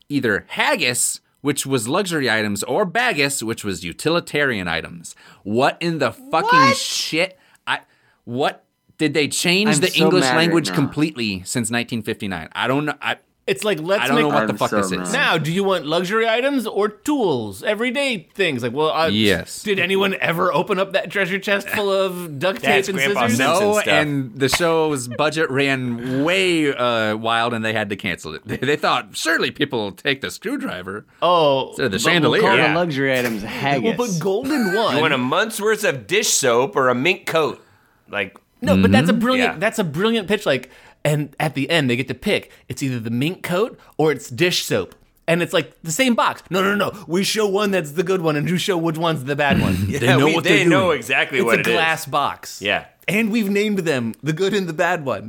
either 0.09 0.45
haggis, 0.49 1.21
which 1.41 1.67
was 1.67 1.89
luxury 1.89 2.31
items, 2.31 2.63
or 2.65 2.87
baggis, 2.87 3.43
which 3.43 3.65
was 3.65 3.85
utilitarian 3.85 4.69
items. 4.69 5.15
What 5.43 5.77
in 5.81 5.99
the 5.99 6.13
fucking 6.13 6.75
shit? 6.75 7.39
I 7.67 7.81
what 8.25 8.65
did 8.99 9.15
they 9.15 9.29
change 9.29 9.77
I'm 9.77 9.81
the 9.81 9.89
so 9.89 10.05
English 10.05 10.25
right 10.25 10.37
language 10.37 10.73
completely 10.73 11.39
since 11.41 11.71
1959? 11.71 12.49
I 12.53 12.69
don't 12.69 12.85
know. 12.85 12.95
I, 13.01 13.17
it's 13.53 13.65
like 13.65 13.81
let's 13.81 14.05
I 14.05 14.07
don't 14.09 14.17
make 14.17 14.23
know 14.23 14.29
what 14.35 14.47
the 14.47 14.55
fuck 14.55 14.71
so 14.71 14.77
this 14.81 14.91
is. 14.93 15.13
Now, 15.13 15.37
do 15.39 15.53
you 15.53 15.63
want 15.63 15.87
luxury 15.87 16.27
items 16.29 16.67
or 16.67 16.89
tools, 16.89 17.63
everyday 17.63 18.29
things? 18.35 18.63
Like, 18.63 18.73
well, 18.73 18.91
uh, 18.91 19.09
Yes. 19.09 19.63
Did 19.63 19.79
anyone 19.79 20.15
ever 20.21 20.53
open 20.53 20.79
up 20.79 20.95
that 20.95 21.11
treasure 21.11 21.39
chest 21.39 21.69
full 21.69 21.91
of 21.93 22.39
duct 22.39 22.61
tape 22.61 22.71
That's 22.71 22.89
and 22.89 22.97
Grandpa 22.99 23.23
scissors? 23.29 23.39
No, 23.39 23.73
stuff. 23.75 23.87
and 23.87 24.35
the 24.39 24.49
show's 24.49 25.07
budget 25.09 25.51
ran 25.51 26.25
way 26.25 26.73
uh, 26.75 27.17
wild, 27.17 27.53
and 27.55 27.65
they 27.65 27.73
had 27.73 27.91
to 27.91 27.97
cancel 27.97 28.35
it. 28.35 28.43
They, 28.47 28.57
they 28.73 28.77
thought 28.77 29.17
surely 29.17 29.51
people 29.51 29.79
will 29.81 29.93
take 29.93 30.21
the 30.23 30.31
screwdriver 30.31 31.05
Oh, 31.21 31.69
instead 31.69 31.87
of 31.87 31.93
the 31.93 31.99
But 31.99 32.05
we'll 32.05 32.13
chandelier. 32.15 32.41
call 32.43 32.57
Yeah. 32.57 32.69
the 32.73 32.75
luxury 32.79 33.19
items 33.19 33.43
haggis. 33.61 33.97
well, 33.99 34.09
but 34.09 34.19
golden 34.21 34.75
one. 34.75 34.97
You 34.97 35.03
want 35.03 35.13
a 35.15 35.19
month's 35.19 35.61
worth 35.61 35.85
of 35.85 36.07
dish 36.07 36.29
soap 36.29 36.75
or 36.77 36.89
a 36.89 36.95
mink 36.95 37.27
coat? 37.27 37.63
Like, 38.09 38.37
no, 38.65 38.81
but 38.81 38.93
that's 38.93 39.11
a 39.11 39.13
brilliant. 39.13 39.55
Yeah. 39.55 39.59
That's 39.59 39.79
a 39.81 39.85
brilliant 39.85 40.29
pitch. 40.29 40.47
Like, 40.47 40.71
and 41.05 41.35
at 41.41 41.55
the 41.55 41.69
end 41.71 41.89
they 41.91 41.97
get 41.97 42.09
to 42.09 42.15
pick. 42.15 42.51
It's 42.69 42.83
either 42.83 42.99
the 43.01 43.11
mink 43.11 43.43
coat 43.43 43.79
or 43.97 44.13
it's 44.13 44.29
dish 44.31 44.65
soap. 44.65 44.95
And 45.29 45.41
it's 45.41 45.53
like 45.53 45.81
the 45.83 45.93
same 45.93 46.15
box. 46.17 46.43
No, 46.51 46.63
no, 46.63 46.75
no. 46.75 47.05
We 47.07 47.23
show 47.23 47.47
one 47.47 47.71
that's 47.71 47.93
the 47.93 48.03
good 48.03 48.23
one, 48.23 48.35
and 48.35 48.51
you 48.51 48.59
show 48.59 48.77
which 48.77 48.99
one's 48.99 49.23
the 49.25 49.37
bad 49.37 49.61
one. 49.61 49.77
yeah, 49.89 50.17
know 50.17 50.27
we- 50.27 50.35
what 50.35 50.43
they 50.45 50.59
they're 50.59 50.69
know 50.69 50.87
doing. 50.89 50.99
exactly 50.99 51.39
it's 51.39 51.45
what 51.45 51.59
a 51.59 51.61
it 51.61 51.67
is. 51.69 51.73
glass 51.73 52.07
box. 52.07 52.61
Yeah. 52.61 52.87
And 53.09 53.33
we've 53.33 53.51
named 53.51 53.81
them 53.81 54.15
the 54.23 54.33
good 54.33 54.55
and 54.55 54.69
the 54.69 54.73
bad 54.73 55.05
one. 55.05 55.29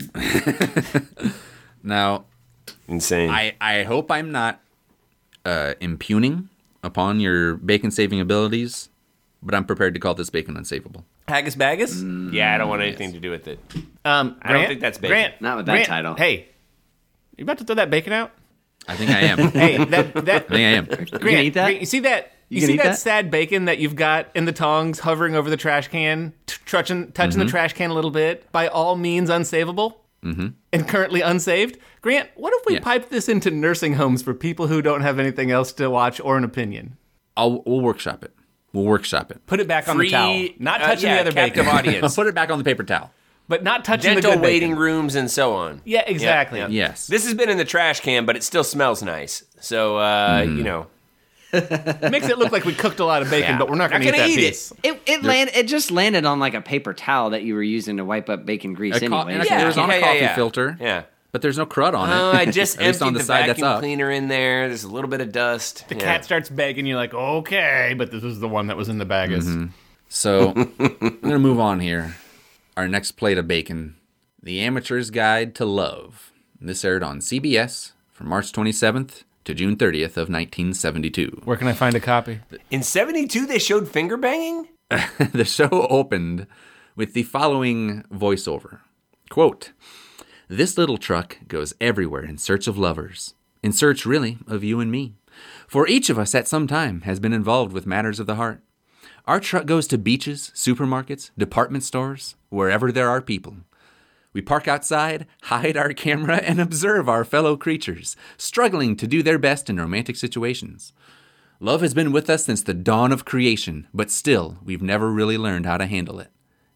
Now, 1.82 2.26
Insane. 2.88 3.30
I, 3.30 3.56
I 3.60 3.84
hope 3.84 4.12
I'm 4.12 4.32
not 4.32 4.62
uh, 5.46 5.74
impugning 5.82 6.50
upon 6.84 7.20
your 7.20 7.56
bacon 7.56 7.92
saving 7.92 8.20
abilities, 8.20 8.90
but 9.44 9.54
I'm 9.56 9.66
prepared 9.66 9.94
to 9.94 10.00
call 10.00 10.14
this 10.14 10.30
bacon 10.30 10.56
unsavable. 10.56 11.04
Haggis 11.28 11.56
Baggis. 11.56 12.34
yeah, 12.34 12.54
I 12.54 12.58
don't 12.58 12.70
want 12.70 12.82
anything 12.82 13.14
to 13.14 13.20
do 13.20 13.30
with 13.32 13.48
it. 13.48 13.60
Um, 14.06 14.38
I 14.42 14.54
don't 14.54 14.68
think 14.68 14.82
that's 14.82 14.98
bacon. 14.98 15.10
Grant, 15.16 15.42
Not 15.42 15.58
with 15.58 15.66
that 15.68 15.72
Grant, 15.74 15.88
title. 15.88 16.16
Hey, 16.16 16.48
you 17.38 17.44
about 17.44 17.58
to 17.60 17.64
throw 17.64 17.76
that 17.76 17.90
bacon 17.90 18.14
out? 18.14 18.32
I 18.88 18.96
think 18.96 19.12
I 19.12 19.20
am. 19.22 19.40
I 19.40 19.44
Hey, 19.52 19.78
that 19.86 20.14
that 20.26 20.48
think 20.50 20.52
I 20.52 20.58
am. 20.60 20.86
Grant, 20.86 21.12
gonna 21.12 21.38
eat 21.40 21.54
that? 21.54 21.66
Grant, 21.68 21.80
you 21.80 21.86
see 21.86 22.00
that? 22.02 22.32
You, 22.50 22.60
You 22.62 22.68
see 22.68 22.78
that, 22.78 22.84
that? 22.84 23.00
sad 23.00 23.32
bacon 23.32 23.66
that 23.66 23.80
you've 23.80 23.96
got 23.96 24.28
in 24.36 24.46
the 24.46 24.52
tongs 24.52 25.00
hovering 25.00 25.36
over 25.36 25.50
the 25.50 25.58
trash 25.58 25.88
can, 25.88 26.34
t- 26.46 26.58
touching 26.66 27.12
touching 27.14 27.32
Mm-hmm. 27.40 27.46
the 27.48 27.52
trash 27.52 27.74
can 27.74 27.90
a 27.90 27.94
little 27.94 28.12
bit? 28.12 28.52
By 28.52 28.68
all 28.68 28.96
means, 28.96 29.30
unsavable. 29.30 29.96
and 30.22 30.54
currently 30.88 31.22
unsaved. 31.22 31.78
Grant, 32.02 32.30
what 32.36 32.54
if 32.54 32.66
we 32.66 32.76
Yeah. 32.76 32.80
pipe 32.82 33.10
this 33.10 33.28
into 33.28 33.50
nursing 33.52 33.94
homes 33.96 34.22
for 34.22 34.34
people 34.34 34.68
who 34.68 34.82
don't 34.82 35.02
have 35.02 35.20
anything 35.20 35.52
else 35.52 35.72
to 35.74 35.90
watch 35.90 36.20
or 36.22 36.38
an 36.38 36.44
opinion? 36.44 36.98
I'll 37.36 37.64
we'll 37.66 37.82
workshop 37.82 38.24
it. 38.24 38.34
We'll 38.74 38.86
workshop 38.86 39.32
it. 39.32 39.46
Put 39.46 39.60
it 39.60 39.68
back 39.68 39.88
on 39.88 39.96
Free, 39.96 40.08
the 40.08 40.12
towel. 40.12 40.48
Not 40.60 40.82
uh, 40.82 40.88
touching 40.88 41.10
yeah, 41.10 41.16
the 41.16 41.22
other 41.22 41.32
captive 41.32 41.66
bacon. 41.66 41.68
audience. 41.78 42.04
I'll 42.04 42.24
put 42.24 42.28
it 42.28 42.36
back 42.36 42.50
on 42.52 42.58
the 42.58 42.64
paper 42.64 42.84
towel. 42.84 43.12
but 43.48 43.64
not 43.64 43.86
touching 43.86 44.16
the 44.16 44.22
Dental 44.22 44.40
good 44.40 44.42
waiting 44.46 44.72
bacon. 44.72 44.82
rooms 44.84 45.16
and 45.16 45.30
so 45.30 45.54
on. 45.54 45.82
Yeah, 45.86 46.04
exactly. 46.08 46.60
Yeah, 46.60 46.68
Yes. 46.70 47.06
This 47.08 47.24
has 47.26 47.34
been 47.36 47.50
in 47.50 47.58
the 47.58 47.66
trash 47.66 48.00
can, 48.00 48.26
but 48.26 48.36
it 48.36 48.44
still 48.44 48.64
smells 48.64 49.04
nice. 49.04 49.44
So 49.60 49.98
uh, 49.98 50.40
Mm-hmm. 50.42 50.58
you 50.58 50.64
know, 50.64 50.88
makes 52.10 52.28
it 52.28 52.40
look 52.40 52.52
like 52.52 52.66
we 52.66 52.74
cooked 52.74 53.00
a 53.00 53.06
lot 53.06 53.22
of 53.22 53.30
bacon, 53.30 53.52
Yeah. 53.52 53.58
but 53.60 53.70
we're 53.70 53.76
not 53.76 53.92
Not 53.92 54.02
going 54.02 54.02
to 54.02 54.08
eat 54.08 54.12
gonna 54.12 54.24
that 54.24 54.30
eat 54.30 54.44
it. 54.44 54.50
piece. 54.50 54.74
It 54.82 55.02
it 55.06 55.24
land 55.24 55.52
it 55.54 55.68
just 55.68 55.92
landed 55.92 56.26
on 56.26 56.40
like 56.40 56.56
a 56.56 56.62
paper 56.62 56.94
towel 56.96 57.30
that 57.30 57.44
you 57.44 57.54
were 57.54 57.62
using 57.62 57.98
to 57.98 58.06
wipe 58.06 58.28
up 58.28 58.44
bacon 58.44 58.74
grease 58.74 58.96
A 58.96 59.00
co- 59.02 59.06
anyway. 59.06 59.36
and 59.36 59.46
Yeah, 59.46 59.62
it 59.62 59.66
was 59.68 59.78
on 59.78 59.90
yeah, 59.90 59.96
a 59.96 60.00
yeah, 60.00 60.06
coffee 60.06 60.20
yeah. 60.20 60.36
filter. 60.36 60.78
yeah. 60.82 61.04
But 61.34 61.42
there's 61.42 61.58
no 61.58 61.66
crud 61.66 61.96
on 61.96 62.10
it. 62.10 62.14
Oh, 62.14 62.32
I 62.32 62.46
just 62.46 62.80
emptied 62.80 63.02
on 63.02 63.14
the, 63.14 63.20
the, 63.20 63.26
side 63.26 63.50
that's 63.50 63.60
vacuum 63.60 63.68
up. 63.68 63.80
cleaner 63.80 64.10
in 64.12 64.28
there. 64.28 64.68
There's 64.68 64.84
a 64.84 64.88
little 64.88 65.10
bit 65.10 65.20
of 65.20 65.32
dust. 65.32 65.90
The 65.90 65.96
Yeah. 65.96 66.02
cat 66.02 66.24
starts 66.24 66.48
begging. 66.48 66.86
You're 66.86 66.96
like, 66.96 67.14
okay, 67.14 67.96
but 67.98 68.12
this 68.12 68.22
was 68.22 68.40
the 68.40 68.48
one 68.48 68.68
that 68.68 68.78
was 68.78 68.88
in 68.88 69.00
the 69.00 69.06
bagus. 69.06 69.46
Mm-hmm. 69.46 69.66
So 70.10 70.54
I'm 70.80 71.20
gonna 71.22 71.40
move 71.40 71.60
on 71.60 71.80
here. 71.80 72.16
Our 72.78 72.88
next 72.88 73.14
plate 73.14 73.38
of 73.40 73.48
bacon, 73.48 73.96
The 74.42 74.60
Amateur's 74.62 75.10
Guide 75.10 75.56
to 75.56 75.66
Love. 75.66 76.32
This 76.62 76.86
aired 76.86 77.04
on 77.04 77.20
CBS 77.20 77.94
from 78.12 78.30
March 78.30 78.52
27th 78.52 79.24
to 79.46 79.54
June 79.56 79.76
30th 79.76 80.16
of 80.16 80.30
1972. 80.30 81.42
Where 81.44 81.58
can 81.58 81.68
I 81.68 81.74
find 81.74 81.96
a 81.96 82.00
copy? 82.00 82.40
In 82.70 82.84
'72, 82.84 83.48
they 83.48 83.60
showed 83.60 83.88
finger 83.88 84.18
banging. 84.18 84.68
the 85.34 85.46
show 85.46 85.68
opened 85.72 86.46
with 86.96 87.14
the 87.14 87.24
following 87.24 88.04
voiceover 88.14 88.80
quote 89.30 89.72
this 90.48 90.78
little 90.78 90.98
truck 90.98 91.38
goes 91.48 91.74
everywhere 91.80 92.24
in 92.24 92.38
search 92.38 92.68
of 92.68 92.78
lovers 92.78 93.34
in 93.62 93.72
search 93.72 94.06
really 94.06 94.38
of 94.48 94.64
you 94.64 94.80
and 94.80 94.92
me 94.92 95.16
for 95.68 95.88
each 95.88 96.10
of 96.10 96.20
us 96.20 96.36
at 96.36 96.48
some 96.48 96.68
time 96.68 97.02
has 97.02 97.20
been 97.20 97.34
involved 97.34 97.74
with 97.74 97.86
matters 97.86 98.20
of 98.20 98.28
the 98.28 98.36
heart 98.36 98.62
our 99.26 99.40
truck 99.40 99.66
goes 99.66 99.88
to 99.88 99.98
beaches 99.98 100.52
supermarkets 100.56 101.32
department 101.38 101.84
stores 101.84 102.36
wherever 102.50 102.92
there 102.92 103.10
are 103.10 103.22
people 103.22 103.58
we 104.34 104.42
park 104.42 104.68
outside, 104.68 105.28
hide 105.44 105.78
our 105.78 105.94
camera, 105.94 106.38
and 106.38 106.60
observe 106.60 107.08
our 107.08 107.24
fellow 107.24 107.56
creatures, 107.56 108.16
struggling 108.36 108.96
to 108.98 109.08
do 109.08 109.22
their 109.22 109.38
best 109.38 109.70
in 109.70 109.80
romantic 109.80 110.16
situations. 110.16 110.92
Love 111.60 111.82
has 111.82 111.94
been 111.94 112.12
with 112.12 112.30
us 112.30 112.46
since 112.46 112.64
the 112.64 112.74
dawn 112.74 113.12
of 113.12 113.26
creation, 113.26 113.88
but 113.94 114.12
still, 114.12 114.58
we've 114.64 114.82
never 114.82 115.12
really 115.12 115.38
learned 115.38 115.66
how 115.66 115.78
to 115.78 115.86
handle 115.86 116.20
it. 116.20 116.30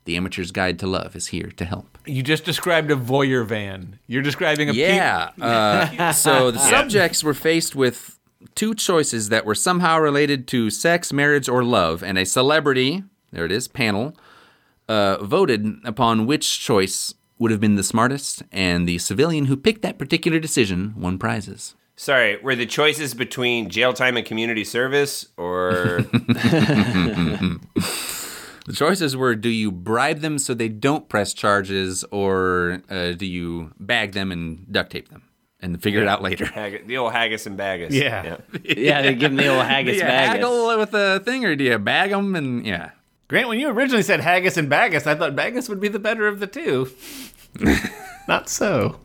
The 0.08 0.16
Amateur's 0.16 0.52
Guide 0.52 0.80
to 0.80 0.88
Love 0.88 1.18
is 1.18 1.28
here 1.28 1.52
to 1.58 1.66
help. 1.66 1.98
You 2.06 2.24
just 2.24 2.46
described 2.46 2.90
a 2.92 2.96
voyeur 2.96 3.46
van. 3.46 4.00
You're 4.08 4.22
describing 4.22 4.70
a 4.70 4.72
peop- 4.72 4.80
Yeah. 4.88 5.32
Uh, 5.40 6.14
so 6.14 6.50
the 6.52 6.60
subjects 6.60 7.26
were 7.26 7.34
faced 7.34 7.76
with 7.76 8.18
two 8.56 8.74
choices 8.74 9.28
that 9.28 9.46
were 9.46 9.54
somehow 9.54 10.00
related 10.00 10.48
to 10.48 10.70
sex, 10.70 11.12
marriage, 11.12 11.50
or 11.50 11.62
love, 11.62 12.04
and 12.04 12.18
a 12.18 12.26
celebrity, 12.26 13.04
there 13.34 13.44
it 13.44 13.52
is, 13.52 13.68
panel, 13.68 14.16
uh, 14.88 15.18
voted 15.22 15.76
upon 15.84 16.26
which 16.26 16.62
choice 16.62 17.14
would 17.38 17.52
have 17.52 17.60
been 17.60 17.76
the 17.76 17.84
smartest, 17.84 18.44
and 18.50 18.88
the 18.88 19.00
civilian 19.00 19.46
who 19.48 19.58
picked 19.58 19.82
that 19.82 19.98
particular 20.00 20.40
decision 20.40 20.94
won 20.96 21.18
prizes. 21.20 21.76
Sorry, 21.98 22.38
were 22.38 22.56
the 22.56 22.66
choices 22.66 23.14
between 23.14 23.70
jail 23.70 23.92
time 23.92 24.16
and 24.16 24.26
community 24.26 24.64
service, 24.64 25.28
or 25.36 26.00
The 28.68 28.74
choices 28.74 29.16
were 29.16 29.34
do 29.34 29.48
you 29.50 29.72
bribe 29.72 30.20
them 30.20 30.38
so 30.38 30.54
they 30.54 30.68
don't 30.68 31.08
press 31.08 31.34
charges, 31.34 32.04
or 32.12 32.82
uh, 32.90 33.14
do 33.14 33.26
you 33.26 33.72
bag 33.80 34.12
them 34.12 34.30
and 34.32 34.70
duct 34.72 34.92
tape 34.92 35.08
them 35.08 35.24
and 35.62 35.82
figure 35.82 36.02
it 36.02 36.08
out 36.08 36.22
later? 36.22 36.46
Hag- 36.54 36.86
the 36.86 36.98
old 36.98 37.14
haggis 37.14 37.48
and 37.48 37.58
baggis? 37.58 37.92
Yeah. 37.92 38.38
yeah, 38.64 39.02
they 39.04 39.16
give 39.16 39.32
him 39.32 39.38
the 39.38 39.48
old 39.48 39.64
Do 39.64 39.68
haggis 39.70 39.96
you 39.96 40.02
baggis. 40.04 40.28
haggle 40.28 40.78
with 40.78 40.94
a 40.94 41.22
thing, 41.22 41.46
or 41.46 41.56
do 41.56 41.64
you 41.64 41.80
bag 41.80 42.12
them 42.12 42.36
and 42.36 42.66
yeah? 42.66 42.92
Grant, 43.30 43.48
when 43.48 43.58
you 43.60 43.70
originally 43.70 44.04
said 44.04 44.20
haggis 44.20 44.58
and 44.58 44.70
bagus, 44.70 45.08
I 45.08 45.16
thought 45.16 45.36
bagus 45.36 45.68
would 45.70 45.80
be 45.80 45.88
the 45.88 46.00
better 46.00 46.28
of 46.28 46.40
the 46.42 46.48
two. 46.48 46.90
Not 48.28 48.50
so. 48.50 49.00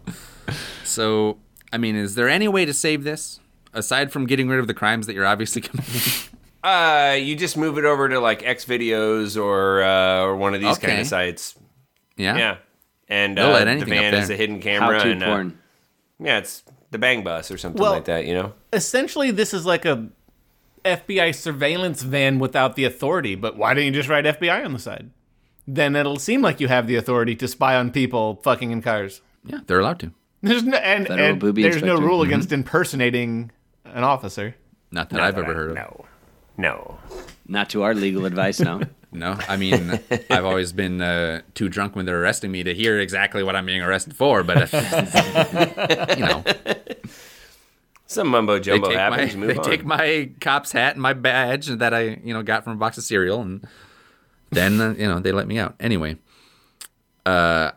So, 0.85 1.39
I 1.73 1.79
mean, 1.79 1.95
is 1.97 2.17
there 2.17 2.29
any 2.29 2.49
way 2.49 2.65
to 2.65 2.75
save 2.75 3.05
this 3.05 3.39
aside 3.73 4.11
from 4.13 4.27
getting 4.27 4.49
rid 4.49 4.59
of 4.59 4.67
the 4.67 4.75
crimes 4.75 5.07
that 5.07 5.15
you're 5.15 5.27
obviously 5.27 5.63
committing? 5.63 6.32
Uh, 6.63 7.17
you 7.19 7.35
just 7.35 7.57
move 7.57 7.77
it 7.79 7.85
over 7.85 8.09
to 8.09 8.21
like 8.21 8.45
X 8.45 8.65
videos 8.65 9.41
or 9.43 9.83
uh, 9.83 10.23
or 10.23 10.37
one 10.37 10.55
of 10.55 10.61
these 10.61 10.79
kind 10.79 11.01
of 11.01 11.07
sites. 11.07 11.57
yeah. 12.17 12.37
Yeah, 12.37 12.57
and 13.09 13.37
They'll 13.37 13.47
uh, 13.49 13.65
let 13.65 13.81
the 13.81 13.87
van 13.87 14.15
up 14.15 14.23
is 14.23 14.31
a 14.31 14.37
hidden 14.37 14.57
How 14.57 14.63
camera, 14.63 15.01
to 15.03 15.11
and 15.11 15.23
uh, 15.23 15.45
yeah, 16.21 16.39
it's 16.39 16.63
the 16.93 16.99
Bang 16.99 17.25
Bus 17.25 17.51
or 17.51 17.59
something 17.59 17.81
Well- 17.83 17.93
like 17.93 18.05
that. 18.05 18.27
You 18.27 18.35
know. 18.35 18.53
Essentially, 18.73 19.31
this 19.33 19.53
is 19.53 19.67
like 19.67 19.85
a 19.85 20.09
FBI 20.85 21.35
surveillance 21.35 22.03
van 22.03 22.39
without 22.39 22.77
the 22.77 22.85
authority. 22.85 23.35
But 23.35 23.57
why 23.57 23.75
don't 23.75 23.85
you 23.85 23.91
just 23.91 24.09
write 24.09 24.25
FBI 24.25 24.65
on 24.65 24.73
the 24.73 24.79
side? 24.79 25.11
Then 25.67 25.95
it'll 25.97 26.19
seem 26.19 26.43
like 26.43 26.59
you 26.61 26.69
have 26.69 26.87
the 26.87 26.97
authority 26.97 27.35
to 27.37 27.47
spy 27.49 27.77
on 27.77 27.91
people 27.93 28.41
fucking 28.43 28.71
in 28.71 28.83
cars. 28.83 29.21
Yeah, 29.45 29.59
they're 29.67 29.81
allowed 29.81 29.99
to. 30.01 30.13
There's 30.43 30.65
no 30.65 30.77
and, 30.79 31.09
and 31.09 31.39
booby 31.39 31.63
there's 31.63 31.77
no 31.83 31.93
inspector. 31.93 32.05
rule 32.07 32.23
against 32.23 32.51
impersonating 32.53 33.53
an 33.85 34.03
officer. 34.05 34.57
Not 34.91 35.11
that 35.11 35.21
I've 35.21 35.39
ever 35.39 35.55
heard 35.55 35.71
of. 35.71 35.77
No, 35.77 36.05
no. 36.57 36.99
Not 37.49 37.71
to 37.71 37.83
our 37.83 37.95
legal 37.95 38.25
advice, 38.27 38.61
no. 38.61 38.81
No, 39.15 39.37
I 39.47 39.59
mean, 39.59 40.01
I've 40.31 40.47
always 40.47 40.73
been 40.73 41.03
uh, 41.03 41.43
too 41.53 41.69
drunk 41.69 41.95
when 41.95 42.07
they're 42.07 42.23
arresting 42.23 42.51
me 42.51 42.63
to 42.63 42.73
hear 42.75 42.99
exactly 42.99 43.43
what 43.43 43.55
I'm 43.55 43.67
being 43.67 43.83
arrested 43.83 44.17
for. 44.17 44.43
But 44.43 44.57
if, 44.63 44.73
you 46.19 46.25
know, 46.25 46.43
Some 48.07 48.29
mumbo 48.29 48.55
they 48.55 48.61
jumbo 48.61 48.89
take 48.89 48.97
my 48.97 49.03
happens. 49.03 49.37
Move 49.37 49.49
they 49.53 49.57
on. 49.59 49.65
take 49.65 49.85
my 49.85 50.31
cop's 50.41 50.73
hat 50.73 50.95
and 50.95 51.03
my 51.03 51.13
badge 51.13 51.67
that 51.67 51.93
I 51.93 52.21
you 52.25 52.33
know 52.33 52.43
got 52.43 52.65
from 52.65 52.73
a 52.73 52.77
box 52.77 52.97
of 52.97 53.05
cereal, 53.05 53.43
and 53.43 53.67
then 54.51 54.81
uh, 54.81 54.95
you 54.97 55.07
know 55.07 55.21
they 55.21 55.33
let 55.33 55.47
me 55.47 55.59
out. 55.59 55.75
Anyway, 55.79 56.17
uh, 57.27 57.73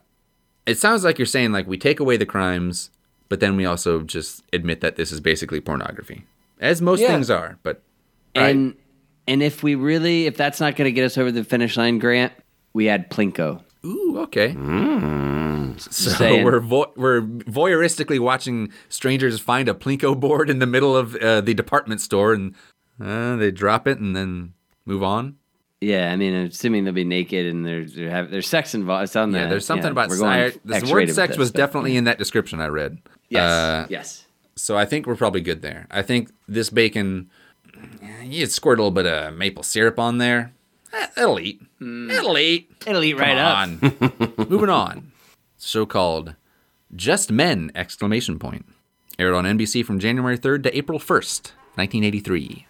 it 0.66 0.78
sounds 0.78 1.04
like 1.04 1.20
you're 1.20 1.26
saying 1.26 1.52
like 1.52 1.68
we 1.68 1.78
take 1.78 2.00
away 2.00 2.16
the 2.16 2.26
crimes, 2.26 2.92
but 3.28 3.42
then 3.42 3.58
we 3.58 3.66
also 3.66 4.04
just 4.04 4.42
admit 4.54 4.80
that 4.80 4.96
this 4.96 5.12
is 5.12 5.20
basically 5.20 5.60
pornography, 5.60 6.26
as 6.62 6.82
most 6.82 7.02
Yeah. 7.02 7.08
things 7.10 7.30
are. 7.30 7.58
But 7.62 7.82
And 8.36 8.76
and 9.28 9.42
if 9.42 9.64
we 9.64 9.76
really, 9.76 10.26
if 10.28 10.38
that's 10.38 10.60
not 10.60 10.76
going 10.76 10.86
to 10.86 10.92
get 10.92 11.06
us 11.06 11.18
over 11.18 11.32
the 11.32 11.44
finish 11.44 11.78
line, 11.78 12.00
Grant, 12.00 12.34
we 12.74 12.90
add 12.90 13.10
Plinko. 13.10 13.62
ooh, 13.86 14.20
okay. 14.20 14.54
So 15.78 16.12
saying. 16.12 16.44
we're 16.46 16.60
vo- 16.62 16.94
we're 16.96 17.22
voyeuristically 17.22 18.20
watching 18.20 18.72
strangers 18.88 19.40
find 19.40 19.68
a 19.68 19.74
plinko 19.74 20.18
board 20.20 20.50
in 20.50 20.60
the 20.60 20.66
middle 20.66 20.96
of 20.96 21.16
uh, 21.18 21.42
the 21.42 21.54
department 21.54 22.00
store, 22.02 22.34
and 22.34 22.56
uh, 23.04 23.36
they 23.36 23.52
drop 23.52 23.88
it 23.88 24.00
and 24.00 24.16
then 24.16 24.54
move 24.86 25.04
on. 25.04 25.36
Yeah, 25.82 26.12
I 26.12 26.16
mean, 26.16 26.34
assuming 26.34 26.86
they'll 26.86 26.94
be 26.94 27.04
naked 27.04 27.46
and 27.46 27.66
there's 27.66 27.94
there 27.94 28.10
have, 28.10 28.32
there's 28.32 28.48
sex 28.48 28.74
involved. 28.74 29.04
It's 29.04 29.16
on 29.18 29.34
Yeah, 29.34 29.44
the, 29.44 29.50
there's 29.50 29.66
something 29.66 29.92
about 29.92 30.10
we're 30.10 30.24
I, 30.26 30.52
the 30.64 30.90
word 30.90 31.12
sex 31.12 31.32
this, 31.32 31.38
was 31.38 31.52
but- 31.52 31.58
definitely 31.58 31.98
in 31.98 32.06
that 32.06 32.18
description 32.18 32.62
I 32.62 32.68
read. 32.68 33.00
yes, 33.30 33.42
Uh, 33.52 33.86
yes. 33.90 34.26
So 34.56 34.78
I 34.78 34.86
think 34.86 35.06
we're 35.06 35.18
probably 35.18 35.42
good 35.42 35.62
there. 35.62 35.86
I 35.92 36.02
think 36.02 36.32
this 36.48 36.70
bacon, 36.70 37.30
you 38.24 38.42
would 38.42 38.52
squirt 38.52 38.80
a 38.80 38.82
little 38.82 38.92
bit 38.92 39.06
of 39.06 39.34
maple 39.36 39.64
syrup 39.64 40.00
on 40.00 40.18
there. 40.18 40.54
Eh, 40.94 41.08
It'll 41.18 41.40
eat. 41.40 41.62
It'll 41.82 42.38
eat. 42.38 42.72
It'll 42.88 43.04
eat 43.04 43.18
right 43.20 43.38
up. 43.38 43.70
Moving 44.50 44.70
on. 44.70 45.12
So-called 45.58 46.36
Just 46.96 47.32
Men! 47.32 47.72
Exclamation 47.76 48.40
point. 48.40 48.66
Aired 49.18 49.34
on 49.34 49.46
NBC 49.46 49.86
from 49.86 50.00
January 50.00 50.38
3rd 50.38 50.64
to 50.64 50.78
April 50.78 51.00
1st, 51.00 51.52
1983. 51.76 52.68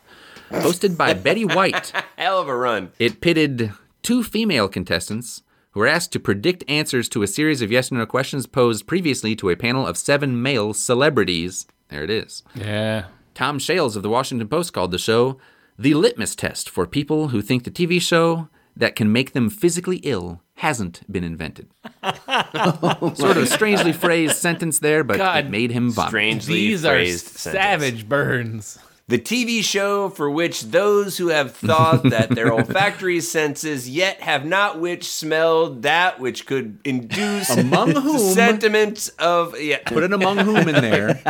Hosted 0.51 0.95
by 0.97 1.13
Betty 1.25 1.43
White. 1.45 1.91
Hell 2.17 2.39
of 2.39 2.47
a 2.47 2.55
run. 2.55 2.91
It 2.99 3.19
pitted 3.21 3.71
two 4.03 4.23
female 4.23 4.67
contestants 4.67 5.41
who 5.71 5.79
were 5.79 5.87
asked 5.87 6.11
to 6.13 6.19
predict 6.19 6.63
answers 6.69 7.09
to 7.09 7.23
a 7.23 7.27
series 7.27 7.61
of 7.61 7.71
yes 7.71 7.91
or 7.91 7.95
no 7.95 8.05
questions 8.05 8.45
posed 8.45 8.85
previously 8.87 9.35
to 9.35 9.49
a 9.49 9.55
panel 9.55 9.85
of 9.85 9.97
seven 9.97 10.41
male 10.41 10.73
celebrities. 10.73 11.65
There 11.89 12.03
it 12.03 12.09
is. 12.09 12.43
Yeah. 12.53 13.05
Tom 13.35 13.59
Shales 13.59 13.95
of 13.95 14.01
the 14.01 14.09
Washington 14.09 14.47
Post 14.47 14.73
called 14.73 14.91
the 14.91 14.97
show 14.97 15.37
the 15.77 15.93
litmus 15.93 16.35
test 16.35 16.69
for 16.69 16.87
people 16.87 17.27
who 17.27 17.41
think 17.41 17.65
the 17.65 17.71
TV 17.71 18.01
show 18.01 18.47
that 18.77 18.95
can 18.95 19.11
make 19.11 19.33
them 19.33 19.49
physically 19.49 19.97
ill 19.97 20.41
hasn't 20.55 21.01
been 21.11 21.23
invented. 21.23 21.69
sort 22.03 23.37
of 23.37 23.43
a 23.43 23.45
strangely 23.45 23.91
phrased 23.91 24.37
sentence 24.37 24.79
there, 24.79 25.03
but 25.03 25.17
God, 25.17 25.45
it 25.45 25.49
made 25.49 25.71
him 25.71 25.91
vomit. 25.91 26.09
Strangely 26.09 26.53
These 26.53 26.85
are 26.85 26.93
phrased 26.93 27.27
sentence. 27.27 27.61
savage 27.61 28.09
burns. 28.09 28.79
The 29.07 29.19
TV 29.19 29.61
show 29.63 30.09
for 30.09 30.31
which 30.31 30.63
those 30.63 31.19
who 31.19 31.27
have 31.27 31.51
thought 31.55 32.01
that 32.09 32.29
their 32.31 32.51
olfactory 32.51 33.21
senses 33.21 33.87
yet 33.87 34.19
have 34.21 34.45
not 34.45 34.79
which 34.79 35.03
smelled 35.07 35.83
that 35.83 36.19
which 36.19 36.47
could 36.47 36.79
induce 36.83 37.51
Among 37.55 37.91
whom- 37.95 38.17
sentiments 38.17 39.09
of 39.19 39.59
yeah. 39.61 39.77
Put 39.85 40.01
an 40.03 40.11
among 40.13 40.39
whom 40.39 40.67
in 40.67 40.73
there. 40.81 41.09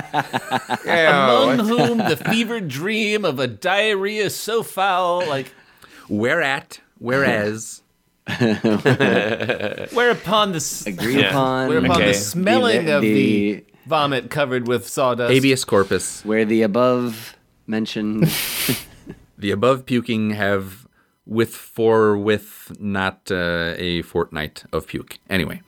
Among 0.86 1.60
whom 1.68 1.98
the 1.98 2.16
fevered 2.30 2.70
dream 2.70 3.26
of 3.26 3.40
a 3.40 3.48
diarrhea 3.48 4.30
so 4.30 4.64
foul, 4.64 5.28
like 5.28 5.52
Whereat, 6.08 6.80
whereas, 7.00 7.82
Whereupon 9.92 10.52
the 10.52 10.58
s- 10.58 10.86
Agreed 10.88 11.26
upon. 11.26 11.68
whereupon 11.68 11.98
Okay. 11.98 12.08
the 12.08 12.14
smelling 12.14 12.90
of 12.90 13.02
the 13.02 13.14
the- 13.14 13.66
vomit 13.88 14.30
covered 14.30 14.68
with 14.68 14.88
sawdust. 14.88 15.34
Habeas 15.34 15.64
corpus. 15.66 16.24
where 16.24 16.46
the 16.46 16.62
above 16.62 17.35
mentioned 17.68 18.32
The 19.38 19.52
above 19.52 19.86
puking 19.86 20.32
have 20.32 20.88
with 21.26 21.54
for 21.56 22.18
with 22.18 22.72
not 22.80 23.30
uh, 23.32 23.74
a 23.78 24.02
fortnight 24.04 24.64
of 24.72 24.88
puke. 24.88 25.18
Anyway, 25.30 25.62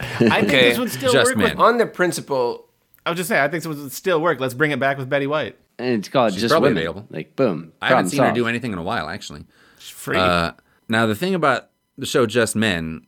I 0.00 0.04
think 0.18 0.32
Okay. 0.44 0.68
this 0.70 0.78
would 0.78 0.90
still 0.90 1.12
Just 1.12 1.36
work. 1.36 1.50
With, 1.50 1.58
On 1.58 1.76
the 1.78 1.86
principle, 1.86 2.68
I 3.04 3.10
was 3.10 3.16
just 3.18 3.28
saying, 3.28 3.42
I 3.42 3.48
think 3.48 3.64
this 3.64 3.76
would 3.76 3.92
still 3.92 4.20
work. 4.20 4.40
Let's 4.40 4.54
bring 4.54 4.70
it 4.70 4.78
back 4.80 4.96
with 4.96 5.08
Betty 5.10 5.26
White. 5.26 5.56
and 5.78 5.98
it's 5.98 6.08
called 6.08 6.32
just 6.32 6.48
probably 6.50 6.70
women. 6.70 6.78
available. 6.84 7.06
Like 7.10 7.36
boom. 7.36 7.72
I 7.82 7.88
haven't 7.88 8.04
problem 8.06 8.10
seen 8.10 8.22
her 8.24 8.32
do 8.32 8.46
anything 8.48 8.72
in 8.72 8.78
a 8.78 8.82
while, 8.82 9.08
actually. 9.10 9.44
It's 9.76 9.90
free. 9.90 10.16
Uh, 10.16 10.52
now 10.88 11.04
the 11.06 11.14
thing 11.14 11.34
about 11.34 11.68
the 11.98 12.06
show 12.06 12.24
Just 12.24 12.56
Men, 12.56 13.06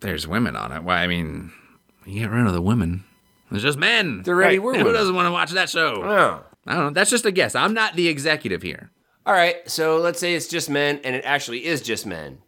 there's 0.00 0.26
women 0.28 0.54
on 0.54 0.70
it. 0.72 0.82
Why? 0.82 0.96
I 1.02 1.06
mean, 1.06 1.50
you 2.04 2.20
get 2.20 2.30
rid 2.30 2.46
of 2.46 2.52
the 2.52 2.60
women. 2.62 3.04
There's 3.50 3.62
just 3.62 3.78
men. 3.78 4.22
There 4.24 4.34
already 4.34 4.58
Right. 4.58 4.76
Who 4.76 4.84
women. 4.84 4.92
doesn't 4.92 5.14
want 5.14 5.26
to 5.26 5.32
watch 5.32 5.52
that 5.52 5.70
show? 5.70 6.02
oh. 6.04 6.44
I 6.66 6.74
don't 6.74 6.84
know. 6.84 6.90
That's 6.90 7.10
just 7.10 7.24
a 7.26 7.30
guess. 7.30 7.54
I'm 7.54 7.74
not 7.74 7.94
the 7.96 8.08
executive 8.08 8.62
here. 8.62 8.90
All 9.26 9.32
right, 9.34 9.68
so 9.70 9.96
let's 9.98 10.18
say 10.20 10.34
it's 10.34 10.48
just 10.48 10.68
men, 10.68 11.00
and 11.02 11.16
it 11.16 11.24
actually 11.24 11.64
is 11.64 11.80
just 11.80 12.04
men, 12.06 12.38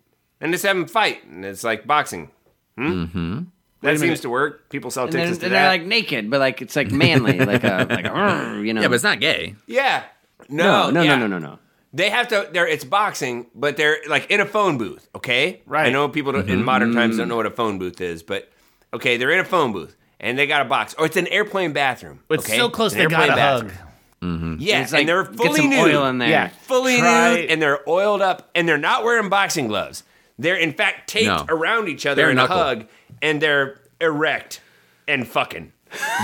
and 0.40 0.52
just 0.52 0.64
having 0.64 0.82
them 0.82 0.88
fight, 0.88 1.24
and 1.24 1.44
it's 1.44 1.64
like 1.64 1.86
boxing. 1.86 2.30
Hmm. 2.76 3.04
Mm-hmm. 3.04 3.42
That 3.82 3.98
seems 3.98 4.20
to 4.20 4.28
work. 4.30 4.68
People 4.68 4.90
sell 4.90 5.04
And, 5.04 5.12
then, 5.12 5.20
tickets 5.26 5.36
and 5.38 5.44
to 5.44 5.48
they're 5.50 5.68
like 5.68 5.84
naked, 5.84 6.30
but 6.30 6.40
like 6.40 6.60
it's 6.60 6.74
like 6.76 6.90
manly, 6.90 7.38
like 7.52 7.62
a 7.64 7.86
like 7.88 8.04
a 8.06 8.60
you 8.64 8.74
know. 8.74 8.80
Yeah, 8.82 8.88
but 8.88 8.94
it's 8.94 9.04
not 9.04 9.20
gay. 9.20 9.54
yeah. 9.66 10.04
no, 10.48 10.86
No, 10.86 10.90
no, 10.90 11.02
yeah. 11.02 11.16
no, 11.16 11.26
no, 11.26 11.38
no, 11.38 11.46
no. 11.50 11.58
They 11.92 12.10
have 12.10 12.28
to. 12.28 12.48
They're 12.52 12.66
it's 12.66 12.84
boxing, 12.84 13.46
but 13.54 13.76
they're 13.78 13.98
like 14.08 14.30
in 14.30 14.40
a 14.40 14.46
phone 14.46 14.76
booth. 14.76 15.08
Okay, 15.14 15.62
Right. 15.66 15.86
I 15.86 15.90
know 15.90 16.08
people 16.08 16.32
don't, 16.32 16.48
in 16.50 16.62
modern 16.64 16.92
times 16.94 17.16
don't 17.16 17.28
know 17.28 17.36
what 17.36 17.46
a 17.46 17.50
phone 17.50 17.78
booth 17.78 18.00
is, 18.00 18.22
but 18.22 18.50
okay, 18.92 19.16
they're 19.16 19.30
in 19.30 19.38
a 19.40 19.44
phone 19.44 19.72
booth 19.72 19.96
and 20.20 20.36
they 20.38 20.46
got 20.46 20.60
a 20.62 20.64
box, 20.66 20.94
or 20.98 21.06
it's 21.06 21.16
an 21.16 21.26
airplane 21.28 21.72
bathroom. 21.72 22.20
it's 22.28 22.44
okay? 22.46 22.56
so 22.58 22.68
close 22.68 22.92
An 22.92 22.98
they 22.98 23.02
airplane 23.04 23.28
got 23.28 23.32
a 23.32 23.36
bathroom. 23.36 23.70
hug. 23.70 23.85
Yeah, 24.22 24.82
It's 24.82 24.92
like 24.92 25.00
and 25.00 25.08
they're 25.08 25.24
get 25.24 25.36
fully 25.36 25.60
some 25.60 25.70
nude. 25.70 25.78
oil 25.94 26.06
in 26.06 26.18
there. 26.18 26.28
Yeah. 26.28 26.48
fully 26.62 26.98
Try- 26.98 27.34
nude, 27.36 27.50
and 27.50 27.62
they're 27.62 27.80
oiled 27.88 28.22
up, 28.22 28.50
and 28.54 28.68
they're 28.68 28.78
not 28.78 29.04
wearing 29.04 29.28
boxing 29.28 29.68
gloves. 29.68 30.02
They're 30.38 30.56
in 30.56 30.72
fact 30.72 31.08
taped 31.08 31.26
No. 31.26 31.44
around 31.48 31.88
each 31.88 32.06
other 32.06 32.22
Bare 32.22 32.30
in 32.30 32.36
knuckle. 32.36 32.56
a 32.60 32.64
hug, 32.64 32.86
and 33.22 33.40
they're 33.40 33.80
erect 34.00 34.60
and 35.08 35.26
fucking. 35.28 35.72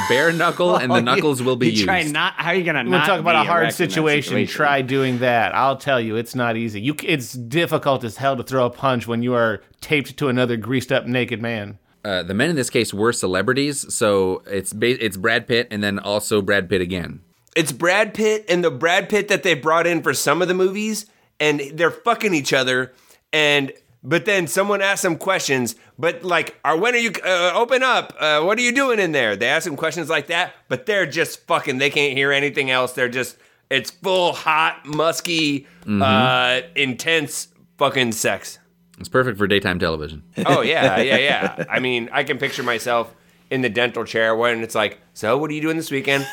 Bare 0.08 0.32
knuckle 0.32 0.74
and 0.76 0.90
the 0.90 1.00
knuckles 1.08 1.40
will 1.40 1.54
be 1.56 1.66
you 1.66 1.72
used. 1.72 1.84
Try 1.84 2.02
not. 2.02 2.34
How 2.34 2.50
are 2.50 2.54
you 2.54 2.64
gonna 2.64 2.80
I'm 2.80 2.90
not 2.90 3.06
talk 3.06 3.20
about 3.20 3.40
be 3.42 3.46
a 3.46 3.50
hard 3.50 3.62
erect 3.64 3.80
in 3.80 3.86
that 3.86 3.90
situation. 3.92 4.46
Try 4.48 4.82
doing 4.82 5.20
that. 5.20 5.54
I'll 5.54 5.76
tell 5.76 6.00
you, 6.00 6.16
it's 6.16 6.34
not 6.34 6.56
easy. 6.56 6.80
You, 6.80 6.96
it's 7.04 7.32
difficult 7.32 8.02
as 8.04 8.16
hell 8.16 8.36
to 8.36 8.42
throw 8.42 8.66
a 8.66 8.70
punch 8.70 9.06
when 9.06 9.22
you 9.22 9.34
are 9.34 9.62
taped 9.80 10.16
to 10.18 10.28
another 10.28 10.56
greased 10.56 10.90
up 10.90 11.06
naked 11.06 11.40
man. 11.40 11.78
uh, 12.04 12.22
the 12.24 12.34
men 12.34 12.50
in 12.50 12.56
this 12.56 12.68
case 12.70 12.92
were 12.92 13.12
celebrities, 13.12 13.94
so 13.94 14.42
it's 14.50 14.72
ba- 14.72 15.02
it's 15.02 15.16
Brad 15.16 15.46
Pitt 15.46 15.68
and 15.70 15.82
then 15.82 16.00
also 16.00 16.42
Brad 16.42 16.68
Pitt 16.68 16.80
again. 16.80 17.20
It's 17.54 17.72
Brad 17.72 18.14
Pitt 18.14 18.44
and 18.48 18.64
the 18.64 18.70
Brad 18.70 19.08
Pitt 19.08 19.28
that 19.28 19.42
they 19.42 19.54
brought 19.54 19.86
in 19.86 20.02
for 20.02 20.14
some 20.14 20.40
of 20.42 20.48
the 20.48 20.54
movies, 20.54 21.06
and 21.38 21.60
they're 21.74 21.90
fucking 21.90 22.34
each 22.34 22.52
other. 22.52 22.92
And 23.32 23.72
but 24.02 24.24
then 24.24 24.46
someone 24.46 24.82
asks 24.82 25.02
them 25.02 25.16
questions, 25.16 25.76
but 25.98 26.24
like, 26.24 26.58
"Are 26.64 26.76
when 26.76 26.94
are 26.94 26.98
you 26.98 27.12
uh, 27.24 27.52
open 27.54 27.82
up? 27.82 28.14
Uh, 28.18 28.42
what 28.42 28.58
are 28.58 28.62
you 28.62 28.72
doing 28.72 28.98
in 28.98 29.12
there?" 29.12 29.36
They 29.36 29.46
ask 29.48 29.64
them 29.64 29.76
questions 29.76 30.08
like 30.08 30.26
that, 30.28 30.54
but 30.68 30.86
they're 30.86 31.06
just 31.06 31.46
fucking. 31.46 31.78
They 31.78 31.90
can't 31.90 32.16
hear 32.16 32.32
anything 32.32 32.70
else. 32.70 32.92
They're 32.94 33.08
just 33.08 33.36
it's 33.70 33.90
full 33.90 34.32
hot, 34.32 34.84
musky, 34.84 35.66
uh, 35.88 36.60
intense 36.74 37.48
fucking 37.78 38.12
sex. 38.12 38.58
It's 38.98 39.08
perfect 39.08 39.38
for 39.38 39.46
daytime 39.46 39.78
television. 39.78 40.22
Oh 40.46 40.60
yeah, 40.62 41.00
yeah, 41.00 41.16
yeah. 41.16 41.64
I 41.70 41.80
mean, 41.80 42.08
I 42.12 42.24
can 42.24 42.38
picture 42.38 42.62
myself 42.62 43.14
in 43.50 43.62
the 43.62 43.68
dental 43.70 44.04
chair 44.04 44.34
when 44.34 44.62
it's 44.62 44.74
like, 44.74 45.00
"So, 45.14 45.38
what 45.38 45.50
are 45.50 45.54
you 45.54 45.60
doing 45.62 45.76
this 45.76 45.90
weekend?" 45.90 46.26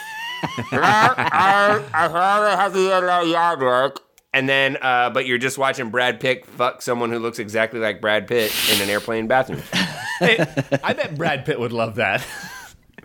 And 4.31 4.47
then, 4.47 4.77
uh, 4.81 5.09
but 5.09 5.25
you're 5.25 5.39
just 5.39 5.57
watching 5.57 5.89
Brad 5.89 6.19
Pitt 6.19 6.45
fuck 6.45 6.81
someone 6.83 7.09
who 7.11 7.17
looks 7.19 7.39
exactly 7.39 7.79
like 7.79 7.99
Brad 7.99 8.27
Pitt 8.27 8.53
in 8.73 8.81
an 8.81 8.89
airplane 8.89 9.27
bathroom. 9.27 9.61
Hey, 10.19 10.37
I 10.83 10.91
bet 10.91 11.15
Brad 11.17 11.45
Pitt 11.45 11.57
would 11.61 11.71
love 11.71 11.95
that. 11.95 12.27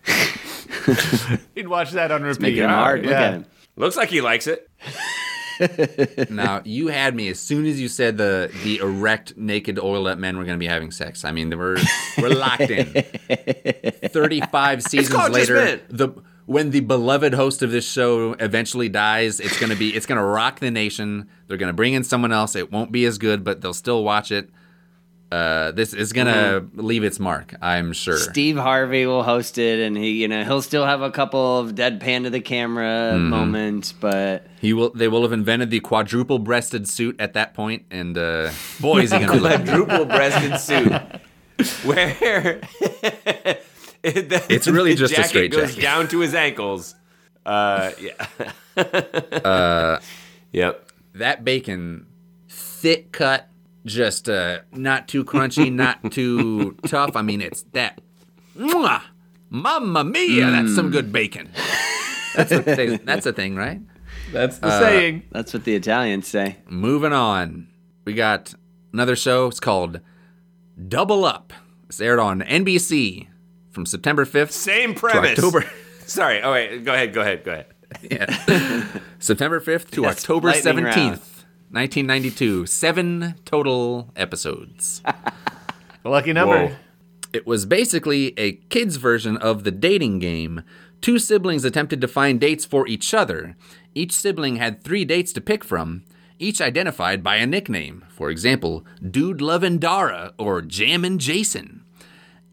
He'd 1.55 1.69
watch 1.69 1.93
that 1.93 2.11
on 2.11 2.25
repeat. 2.25 2.41
Making 2.43 2.65
him 2.65 2.71
hard. 2.71 3.03
Look 3.03 3.11
Yeah. 3.13 3.21
at 3.21 3.33
him. 3.35 3.47
Looks 3.77 3.97
like 3.97 4.09
he 4.09 4.21
likes 4.21 4.49
it. 4.49 4.69
now 6.31 6.61
you 6.65 6.89
had 6.89 7.15
me 7.15 7.29
as 7.29 7.39
soon 7.39 7.67
as 7.67 7.81
you 7.81 7.87
said 7.87 8.17
the 8.19 8.51
the 8.65 8.79
erect, 8.79 9.37
naked, 9.37 9.79
oiled 9.79 10.09
up 10.09 10.19
men 10.19 10.37
were 10.39 10.43
going 10.45 10.57
to 10.57 10.61
be 10.61 10.67
having 10.67 10.91
sex. 10.91 11.25
I 11.25 11.31
mean, 11.31 11.51
they 11.51 11.57
were 11.57 11.77
we're 12.19 12.31
locked 12.31 12.63
in. 12.63 12.87
Thirty 14.09 14.41
five 14.51 14.83
seasons 14.83 15.15
called 15.15 15.33
Just 15.33 15.51
later, 15.51 15.55
Men. 15.55 15.81
the 15.91 16.09
when 16.47 16.71
the 16.71 16.81
beloved 16.81 17.35
host 17.35 17.63
of 17.63 17.71
this 17.71 17.89
show 17.91 18.33
eventually 18.35 18.89
dies, 18.89 19.41
it's 19.41 19.59
gonna 19.59 19.77
be 19.77 19.95
it's 19.95 20.07
gonna 20.07 20.25
rock 20.25 20.61
the 20.61 20.71
nation. 20.71 21.29
They're 21.47 21.57
gonna 21.57 21.73
bring 21.73 21.95
in 21.95 22.05
someone 22.05 22.33
else. 22.33 22.55
It 22.57 22.71
won't 22.73 22.93
be 22.93 23.05
as 23.07 23.19
good, 23.19 23.45
but 23.45 23.61
they'll 23.61 23.73
still 23.75 24.05
watch 24.05 24.31
it. 24.31 24.51
Uh, 25.33 25.73
this 25.73 25.93
is 25.95 26.13
gonna 26.13 26.65
leave 26.75 27.03
its 27.03 27.19
mark, 27.19 27.55
I'm 27.61 27.93
sure. 27.93 28.19
Steve 28.19 28.57
Harvey 28.57 29.05
will 29.05 29.25
host 29.25 29.59
it, 29.59 29.81
and 29.81 29.97
he, 29.97 30.11
you 30.23 30.29
know, 30.29 30.45
he'll 30.45 30.63
still 30.63 30.87
have 30.87 31.03
a 31.03 31.11
couple 31.11 31.59
of 31.59 31.73
deadpan 31.75 32.23
to 32.25 32.31
the 32.31 32.41
camera 32.41 33.13
Mm-hmm. 33.15 33.31
moments, 33.31 33.91
but 33.93 34.47
He 34.61 34.73
will. 34.75 34.91
They 34.91 35.09
will 35.09 35.23
have 35.23 35.33
invented 35.33 35.71
the 35.71 35.81
quadruple 35.81 36.39
breasted 36.39 36.89
suit 36.89 37.17
at 37.19 37.33
that 37.33 37.53
point, 37.55 37.85
and 37.91 38.17
uh, 38.17 38.51
boy, 38.79 39.01
is 39.01 39.11
he 39.13 39.19
gonna 39.19 39.35
look. 39.41 39.65
Quadruple 39.65 40.05
breasted 40.05 40.61
suit. 40.61 40.93
Where 41.85 42.61
it, 44.17 44.51
It's 44.51 44.67
really 44.69 44.93
the 44.93 44.99
just 44.99 45.13
a 45.13 45.17
jacket 45.17 45.29
straight 45.29 45.53
goes 45.53 45.71
jacket. 45.71 45.83
down 45.83 46.09
to 46.09 46.21
his 46.21 46.35
ankles. 46.35 46.95
Uh, 47.47 47.91
yeah. 48.01 48.27
uh, 49.45 49.99
yep. 50.53 50.91
that 51.15 51.45
bacon 51.45 52.07
thick 52.49 53.13
cut 53.13 53.49
just 53.87 54.29
uh 54.31 54.61
not 54.73 55.09
too 55.09 55.25
crunchy 55.25 55.71
not 55.73 55.99
too 56.11 56.75
tough 56.87 57.15
i 57.17 57.23
mean 57.23 57.41
it's 57.43 57.63
that 57.73 58.01
Mwah! 58.57 59.03
mamma 59.51 60.05
mia 60.05 60.51
that's 60.51 60.75
some 60.75 60.91
good 60.91 61.13
bacon 61.13 61.51
that's 62.35 62.51
a 62.51 62.63
thing, 62.63 63.01
that's 63.05 63.27
a 63.27 63.33
thing 63.33 63.57
right 63.57 63.81
That's 64.33 64.59
the 64.59 64.79
saying. 64.81 65.25
that's 65.31 65.53
what 65.53 65.65
the 65.65 65.75
Italians 65.75 66.27
say. 66.27 66.57
moving 66.69 67.13
on 67.13 67.69
we 68.07 68.15
got 68.15 68.55
another 68.93 69.17
show 69.17 69.47
it's 69.49 69.61
called 69.61 70.01
double 70.89 71.25
up 71.27 71.53
it's 71.89 72.01
aired 72.01 72.19
on 72.19 72.41
nbc 72.41 73.29
from 73.75 73.85
september 73.87 74.25
5th 74.25 74.53
Same 74.53 74.95
to 74.95 75.01
premise. 75.01 75.39
october 75.39 75.65
Sorry. 76.07 76.43
Oh 76.43 76.53
wait. 76.53 76.85
Go 76.85 76.93
ahead. 76.93 77.15
Go 77.15 77.23
ahead. 77.23 77.45
Go 77.45 77.53
ahead. 77.53 77.67
yeah. 78.03 78.87
September 79.19 79.59
5th 79.59 79.91
to 79.93 80.03
Yes, 80.03 80.19
October 80.19 80.53
17th, 80.53 80.85
round. 80.85 81.21
1992. 81.71 82.67
Seven 82.67 83.35
total 83.47 84.11
episodes. 84.15 85.03
Lucky 86.05 86.33
number. 86.35 86.67
Whoa. 86.69 86.77
It 87.33 87.47
was 87.47 87.65
basically 87.67 88.39
a 88.39 88.53
kid's 88.69 88.97
version 88.97 89.37
of 89.39 89.65
the 89.65 89.71
dating 89.71 90.19
game. 90.19 90.63
Two 91.01 91.19
siblings 91.19 91.65
attempted 91.65 92.01
to 92.03 92.09
find 92.09 92.39
dates 92.41 92.65
for 92.65 92.87
each 92.87 93.15
other. 93.15 93.57
Each 93.95 94.13
sibling 94.13 94.57
had 94.57 94.85
three 94.85 95.05
dates 95.05 95.33
to 95.33 95.41
pick 95.41 95.65
from, 95.65 96.05
each 96.39 96.61
identified 96.61 97.23
by 97.23 97.37
a 97.37 97.47
nickname. 97.47 98.05
For 98.09 98.31
example, 98.31 98.85
Dude 99.11 99.41
Lovin' 99.41 99.79
Dara 99.79 100.33
or 100.39 100.61
Jammin' 100.63 101.19
Jason. 101.19 101.84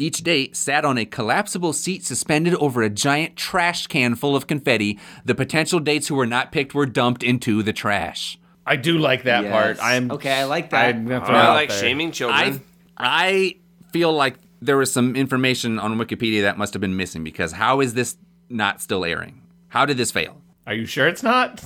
Each 0.02 0.24
date 0.24 0.56
sat 0.56 0.84
on 0.84 0.98
a 0.98 1.06
collapsible 1.06 1.74
seat 1.74 2.04
suspended 2.04 2.56
over 2.56 2.82
a 2.82 2.90
giant 2.90 3.36
trash 3.36 3.86
can 3.86 4.16
full 4.16 4.36
of 4.36 4.48
confetti. 4.48 4.98
The 5.26 5.36
potential 5.36 5.80
dates 5.80 6.08
who 6.08 6.16
were 6.16 6.26
not 6.26 6.52
picked 6.52 6.74
were 6.74 6.88
dumped 6.88 7.22
into 7.22 7.62
the 7.62 7.72
trash. 7.72 8.40
I 8.66 8.78
do 8.78 8.98
like 8.98 9.26
that 9.26 9.44
Yes. 9.44 9.52
part. 9.52 9.78
I'm 9.80 10.12
okay. 10.12 10.34
I 10.40 10.46
like 10.46 10.72
that. 10.72 10.96
I'm 10.96 11.06
gonna 11.08 11.24
throw 11.24 11.36
I 11.36 11.46
out 11.46 11.54
like 11.54 11.70
there. 11.70 11.78
shaming 11.78 12.12
children. 12.12 12.64
I 12.98 13.20
I 13.28 13.56
feel 13.94 14.12
like 14.12 14.38
there 14.60 14.78
was 14.78 14.92
some 14.92 15.16
information 15.16 15.78
on 15.78 16.00
Wikipedia 16.00 16.42
that 16.42 16.58
must 16.58 16.74
have 16.74 16.82
been 16.82 16.96
missing 16.98 17.24
because 17.24 17.52
how 17.52 17.80
is 17.80 17.94
this 17.94 18.18
not 18.50 18.82
still 18.82 19.06
airing? 19.06 19.40
How 19.68 19.86
did 19.86 19.98
this 19.98 20.10
fail? 20.12 20.42
Are 20.66 20.74
you 20.74 20.88
sure 20.88 21.08
it's 21.08 21.22
not? 21.22 21.64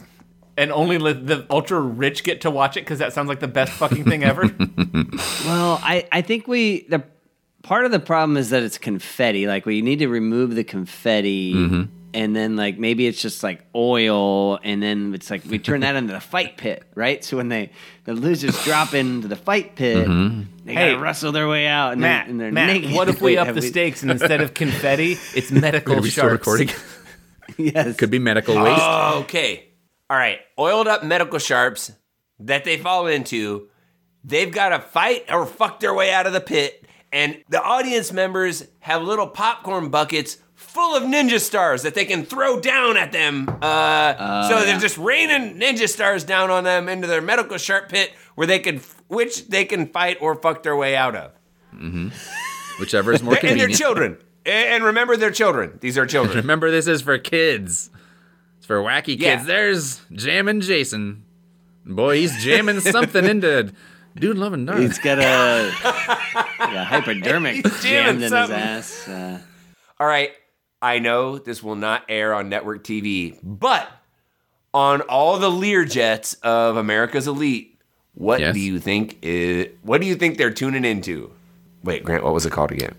And 0.58 0.74
only 0.74 0.98
the 0.98 1.46
ultra 1.50 1.80
rich 1.80 2.24
get 2.26 2.42
to 2.42 2.52
watch 2.52 2.76
it 2.76 2.82
because 2.82 3.00
that 3.00 3.14
sounds 3.14 3.30
like 3.30 3.40
the 3.40 3.48
best 3.48 3.72
fucking 3.72 4.04
thing 4.04 4.26
ever. 4.26 4.44
Well, 5.46 5.80
I, 5.84 6.08
I 6.12 6.22
think 6.22 6.48
we 6.48 6.86
the 6.90 7.04
part 7.66 7.86
of 7.86 7.92
the 7.92 8.00
problem 8.00 8.38
is 8.38 8.52
that 8.52 8.64
it's 8.64 8.78
confetti. 8.78 9.48
Like 9.48 9.66
we 9.66 9.82
need 9.82 10.00
to 10.00 10.08
remove 10.08 10.54
the 10.56 10.64
confetti, 10.64 11.54
Mm-hmm. 11.54 11.84
and 12.14 12.36
then 12.36 12.56
like 12.56 12.78
maybe 12.78 13.08
it's 13.08 13.22
just 13.22 13.42
like 13.44 13.66
oil, 13.76 14.58
and 14.64 14.82
then 14.82 15.14
it's 15.14 15.30
like 15.32 15.44
we 15.46 15.58
turn 15.60 15.82
that 15.82 15.96
into 15.96 16.14
the 16.14 16.20
fight 16.20 16.58
pit, 16.58 16.84
right? 16.96 17.24
So 17.26 17.38
when 17.38 17.50
they 17.50 17.72
the 18.06 18.14
losers 18.14 18.64
drop 18.64 18.94
into 18.94 19.28
the 19.28 19.36
fight 19.36 19.76
pit, 19.76 20.08
Mm-hmm. 20.08 20.42
they 20.66 20.74
Hey, 20.74 20.92
gotta 20.92 21.02
wrestle 21.04 21.32
their 21.32 21.48
way 21.48 21.66
out, 21.68 21.94
and, 21.94 22.02
Matt, 22.02 22.26
they're, 22.26 22.32
and 22.32 22.40
they're 22.40 22.52
Matt, 22.52 22.68
naked. 22.68 22.94
what 22.94 23.10
if 23.10 23.22
we 23.22 23.38
up 23.42 23.48
Have 23.48 23.56
the 23.56 23.62
stakes 23.64 24.02
and 24.04 24.12
instead 24.18 24.42
of 24.42 24.54
confetti, 24.54 25.18
it's 25.34 25.52
medical 25.52 25.96
Are 25.98 26.02
we 26.02 26.10
still 26.12 26.26
sharks? 26.30 26.40
recording? 26.48 26.70
Yes, 27.58 27.96
Could 27.98 28.10
be 28.12 28.20
medical 28.20 28.56
waste. 28.62 28.82
Oh, 28.84 29.20
okay. 29.22 29.70
All 30.10 30.18
right. 30.18 30.40
Oiled 30.60 30.88
up 30.88 31.04
medical 31.04 31.40
sharps 31.40 31.92
that 32.40 32.64
they 32.66 32.78
fall 32.78 33.08
into 33.08 33.70
they've 34.24 34.52
got 34.52 34.70
to 34.70 34.80
fight 34.80 35.32
or 35.32 35.46
fuck 35.46 35.80
their 35.80 35.94
way 35.94 36.12
out 36.12 36.26
of 36.28 36.34
the 36.34 36.42
pit, 36.42 36.84
and 37.12 37.42
the 37.50 37.62
audience 37.62 38.12
members 38.12 38.68
have 38.80 39.02
little 39.02 39.28
popcorn 39.28 39.90
buckets 39.90 40.38
full 40.54 40.96
of 40.96 41.04
ninja 41.04 41.40
stars 41.40 41.84
that 41.84 41.96
they 41.96 42.06
can 42.06 42.26
throw 42.26 42.60
down 42.60 42.98
at 42.98 43.12
them. 43.12 43.48
Uh, 43.62 44.50
so 44.50 44.66
they're 44.66 44.80
just 44.80 44.98
raining 44.98 45.60
ninja 45.60 45.88
stars 45.88 46.24
down 46.24 46.50
on 46.50 46.64
them 46.64 46.90
into 46.90 47.08
their 47.08 47.22
medical 47.22 47.58
shark 47.58 47.90
pit, 47.90 48.12
where 48.36 48.48
they 48.48 48.60
can, 48.60 48.82
which 49.08 49.48
they 49.48 49.66
can 49.66 49.88
fight 49.88 50.18
or 50.22 50.36
fuck 50.36 50.64
their 50.64 50.76
way 50.76 50.96
out 50.96 51.16
of. 51.16 51.32
Mm-hmm. 51.74 52.10
Whichever 52.80 53.14
is 53.14 53.24
more 53.24 53.34
and 53.34 53.42
convenient. 53.42 53.72
they're 53.72 53.78
children. 53.78 54.18
And 54.46 54.70
and 54.70 54.84
remember, 54.84 55.18
they're 55.18 55.32
children. 55.32 55.78
These 55.82 55.98
are 55.98 56.06
children. 56.06 56.38
Remember, 56.46 56.70
this 56.70 56.88
is 56.88 57.02
for 57.02 57.18
kids. 57.18 57.90
It's 58.58 58.66
for 58.68 58.78
wacky 58.78 59.18
kids. 59.18 59.22
Yeah. 59.22 59.44
There's 59.44 60.02
Jammin' 60.12 60.62
Jason. 60.62 61.24
Boy, 61.86 62.18
he's 62.18 62.44
jamming 62.44 62.80
something 62.82 63.26
into 63.26 63.72
Dude 64.18 64.38
Loving 64.38 64.66
Dark. 64.66 64.80
He's 64.80 64.98
got 65.00 65.20
a, 65.20 65.68
a 65.68 65.72
hypodermic 66.86 67.56
He's 67.66 67.84
jammed 67.84 68.18
in 68.18 68.24
his 68.24 68.34
ass. 68.34 69.08
Uh, 69.08 69.40
All 70.00 70.08
right, 70.08 70.32
I 70.82 71.00
know 71.00 71.38
this 71.38 71.62
will 71.62 71.76
not 71.76 72.04
air 72.08 72.34
on 72.34 72.48
network 72.50 72.84
TV, 72.84 73.38
but 73.44 73.90
on 74.74 75.02
all 75.02 75.38
the 75.40 75.50
Learjets 75.50 76.40
of 76.42 76.78
America's 76.78 77.28
Elite, 77.28 77.80
what 78.14 78.40
Yes. 78.40 78.54
do 78.54 78.60
you 78.62 78.80
think 78.80 79.18
is? 79.22 79.68
What 79.82 80.00
do 80.00 80.08
you 80.08 80.16
think 80.16 80.38
they're 80.38 80.52
tuning 80.54 80.86
into? 80.86 81.32
Wait, 81.84 82.04
Grant, 82.04 82.24
what 82.24 82.34
was 82.34 82.46
it 82.46 82.52
called 82.52 82.72
again? 82.72 82.96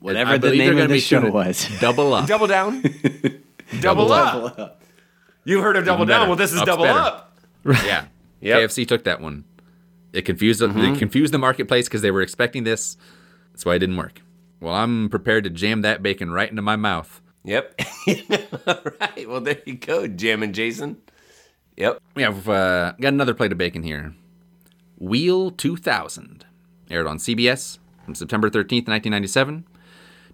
whatever 0.00 0.32
I 0.32 0.38
the 0.38 0.50
name 0.52 0.78
of 0.78 0.88
the 0.88 1.00
show 1.00 1.28
was. 1.30 1.68
Double 1.80 2.14
up. 2.14 2.26
double 2.26 2.46
down. 2.46 2.82
double, 3.80 4.12
up. 4.12 4.80
You 5.44 5.60
heard 5.60 5.76
of 5.76 5.84
double 5.84 6.04
down? 6.06 6.28
Well, 6.28 6.36
this 6.36 6.52
is 6.52 6.58
Up's 6.58 6.66
double 6.66 6.84
better. 6.84 6.98
up. 6.98 7.38
Yeah. 7.84 8.06
Yep. 8.40 8.70
KFC 8.70 8.86
took 8.88 9.04
that 9.04 9.20
one. 9.20 9.44
It 10.12 10.22
confused 10.22 10.60
the, 10.60 10.68
Mm-hmm. 10.68 10.94
it 10.94 10.98
confused 10.98 11.32
the 11.34 11.38
marketplace 11.38 11.86
because 11.88 12.02
they 12.02 12.10
were 12.10 12.22
expecting 12.22 12.64
this. 12.64 12.96
That's 13.52 13.64
why 13.64 13.74
it 13.74 13.78
didn't 13.80 13.96
work. 13.96 14.22
Well, 14.60 14.74
I'm 14.74 15.08
prepared 15.08 15.44
to 15.44 15.50
jam 15.50 15.82
that 15.82 16.02
bacon 16.02 16.30
right 16.32 16.48
into 16.50 16.62
my 16.62 16.76
mouth. 16.76 17.20
Yep. 17.44 17.80
all 18.66 18.76
right. 19.00 19.28
Well, 19.28 19.40
there 19.40 19.62
you 19.64 19.74
go, 19.74 20.06
Jam 20.06 20.42
and 20.42 20.54
Jason. 20.54 20.96
Yep. 21.76 22.00
We 22.14 22.22
have 22.22 22.48
uh, 22.48 22.92
got 23.00 23.12
another 23.12 23.34
plate 23.34 23.52
of 23.52 23.58
bacon 23.58 23.82
here. 23.84 24.14
Wheel 24.98 25.50
2000 25.52 26.44
aired 26.90 27.06
on 27.06 27.18
CBS 27.18 27.78
from 28.04 28.14
September 28.16 28.50
13th, 28.50 28.88
1997 28.88 29.64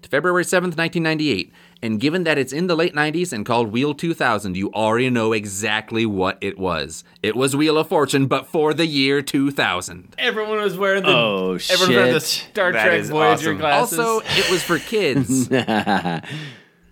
to 0.03 0.09
February 0.09 0.45
7th, 0.45 0.77
1998. 0.79 1.53
And 1.85 2.01
given 2.01 2.25
that 2.25 2.39
it's 2.39 2.55
in 2.55 2.67
the 2.67 2.75
late 2.75 2.95
90s 2.95 3.31
and 3.31 3.45
called 3.45 3.71
Wheel 3.71 3.93
2000, 3.93 4.57
you 4.57 4.73
already 4.73 5.11
know 5.11 5.35
exactly 5.35 6.07
what 6.07 6.39
it 6.41 6.59
was. 6.59 7.05
It 7.23 7.37
was 7.37 7.55
Wheel 7.55 7.77
of 7.77 7.89
Fortune, 7.89 8.27
but 8.27 8.47
for 8.47 8.73
the 8.73 8.87
year 8.87 9.21
2000. 9.21 10.15
Everyone 10.17 10.63
was 10.63 10.79
wearing 10.79 11.03
the 11.03 11.11
Oh, 11.11 11.59
everyone 11.71 11.95
wearing 11.95 12.15
the 12.15 12.21
shit. 12.21 12.49
Star 12.53 12.73
That 12.73 12.87
Trek 12.87 13.03
Voyager 13.05 13.51
awesome. 13.51 13.59
glasses. 13.59 13.99
Also, 13.99 14.27
it 14.27 14.51
was 14.51 14.63
for 14.63 14.79
kids. 14.79 15.51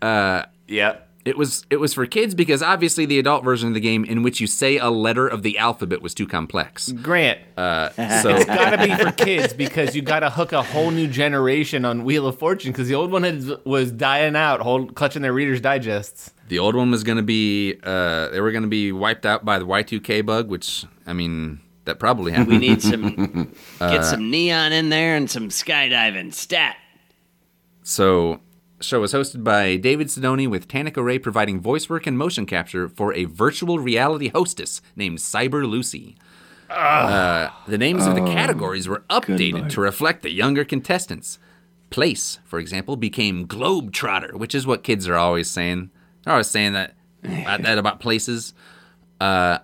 Uh, 0.02 0.46
yep. 0.66 1.08
It 1.24 1.38
was 1.38 1.64
it 1.70 1.76
was 1.76 1.94
for 1.94 2.04
kids 2.06 2.34
because 2.34 2.62
obviously 2.62 3.06
the 3.06 3.18
adult 3.20 3.44
version 3.44 3.68
of 3.68 3.74
the 3.74 3.80
game 3.80 4.04
in 4.04 4.22
which 4.24 4.40
you 4.40 4.48
say 4.48 4.76
a 4.78 4.90
letter 4.90 5.28
of 5.28 5.42
the 5.44 5.56
alphabet 5.56 6.02
was 6.02 6.14
too 6.14 6.26
complex. 6.26 6.90
Grant, 6.90 7.38
So 7.56 8.34
it's 8.34 8.44
gotta 8.44 8.78
be 8.78 8.92
for 8.96 9.12
kids 9.12 9.52
because 9.52 9.94
you 9.94 10.02
gotta 10.02 10.30
hook 10.30 10.52
a 10.52 10.62
whole 10.62 10.90
new 10.90 11.06
generation 11.06 11.84
on 11.84 12.02
Wheel 12.04 12.26
of 12.26 12.38
Fortune 12.38 12.72
because 12.72 12.88
the 12.88 12.96
old 12.96 13.12
one 13.12 13.22
had, 13.22 13.44
was 13.64 13.92
dying 13.92 14.34
out, 14.34 14.60
hold, 14.62 14.96
clutching 14.96 15.22
their 15.22 15.32
Reader's 15.32 15.60
Digests. 15.60 16.32
the 16.48 16.58
old 16.58 16.74
one 16.74 16.90
was 16.90 17.04
going 17.04 17.16
to 17.18 17.22
be 17.22 17.78
uh, 17.84 18.28
they 18.30 18.40
were 18.40 18.50
going 18.50 18.64
to 18.64 18.68
be 18.68 18.90
wiped 18.90 19.24
out 19.24 19.44
by 19.44 19.60
the 19.60 19.64
Y2K 19.66 20.26
bug, 20.26 20.48
which 20.48 20.84
I 21.06 21.12
mean 21.12 21.60
that 21.84 22.00
probably 22.00 22.32
happened. 22.32 22.48
We 22.48 22.58
need 22.58 22.82
some 22.82 23.52
get 23.78 24.04
some 24.04 24.28
neon 24.28 24.72
in 24.72 24.88
there 24.88 25.14
and 25.16 25.30
some 25.30 25.50
skydiving 25.50 26.34
stat. 26.34 26.76
So, 27.84 28.34
the 28.34 28.51
show 28.82 29.00
was 29.00 29.12
hosted 29.12 29.44
by 29.44 29.76
David 29.76 30.08
Sidoni 30.08 30.48
with 30.48 30.68
Tanika 30.68 31.02
Ray 31.02 31.18
providing 31.18 31.60
voice 31.60 31.88
work 31.88 32.06
and 32.06 32.18
motion 32.18 32.46
capture 32.46 32.88
for 32.88 33.14
a 33.14 33.24
virtual 33.24 33.78
reality 33.78 34.28
hostess 34.28 34.80
named 34.96 35.18
Cyber 35.18 35.68
Lucy. 35.68 36.16
Uh, 36.68 37.50
the 37.66 37.78
names 37.78 38.06
of 38.06 38.14
the 38.14 38.22
categories 38.22 38.88
were 38.88 39.04
updated 39.10 39.68
to 39.70 39.80
reflect 39.80 40.22
the 40.22 40.30
younger 40.30 40.64
contestants. 40.64 41.38
Place, 41.90 42.38
for 42.44 42.58
example, 42.58 42.96
became 42.96 43.46
Globetrotter, 43.46 44.34
which 44.34 44.54
is 44.54 44.66
what 44.66 44.82
kids 44.82 45.06
are 45.06 45.16
always 45.16 45.50
saying. 45.50 45.90
They're 46.24 46.32
always 46.32 46.48
saying 46.48 46.72
that, 46.72 46.94
about, 47.22 47.62
that 47.62 47.78
about 47.78 48.00
places. 48.00 48.54
Uh, 49.20 49.58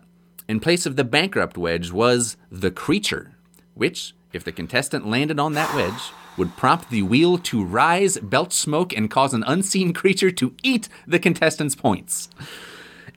in 0.48 0.60
place 0.60 0.84
of 0.84 0.96
the 0.96 1.04
bankrupt 1.04 1.56
wedge 1.56 1.90
was 1.90 2.36
the 2.50 2.70
creature, 2.70 3.36
which, 3.74 4.14
if 4.32 4.44
the 4.44 4.52
contestant 4.52 5.06
landed 5.06 5.38
on 5.38 5.54
that 5.54 5.74
wedge, 5.74 6.12
would 6.38 6.56
prompt 6.56 6.90
the 6.90 7.02
wheel 7.02 7.36
to 7.38 7.64
rise, 7.64 8.16
belch 8.18 8.52
smoke, 8.52 8.92
and 8.96 9.10
cause 9.10 9.34
an 9.34 9.44
unseen 9.46 9.92
creature 9.92 10.30
to 10.30 10.54
eat 10.62 10.88
the 11.06 11.18
contestant's 11.18 11.74
points. 11.74 12.28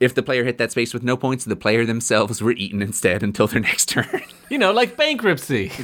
If 0.00 0.14
the 0.14 0.22
player 0.22 0.42
hit 0.44 0.58
that 0.58 0.72
space 0.72 0.92
with 0.92 1.04
no 1.04 1.16
points, 1.16 1.44
the 1.44 1.54
player 1.54 1.86
themselves 1.86 2.42
were 2.42 2.50
eaten 2.52 2.82
instead 2.82 3.22
until 3.22 3.46
their 3.46 3.60
next 3.68 3.88
turn. 3.88 4.22
You 4.50 4.58
know, 4.58 4.72
like 4.72 4.96
bankruptcy. 4.96 5.70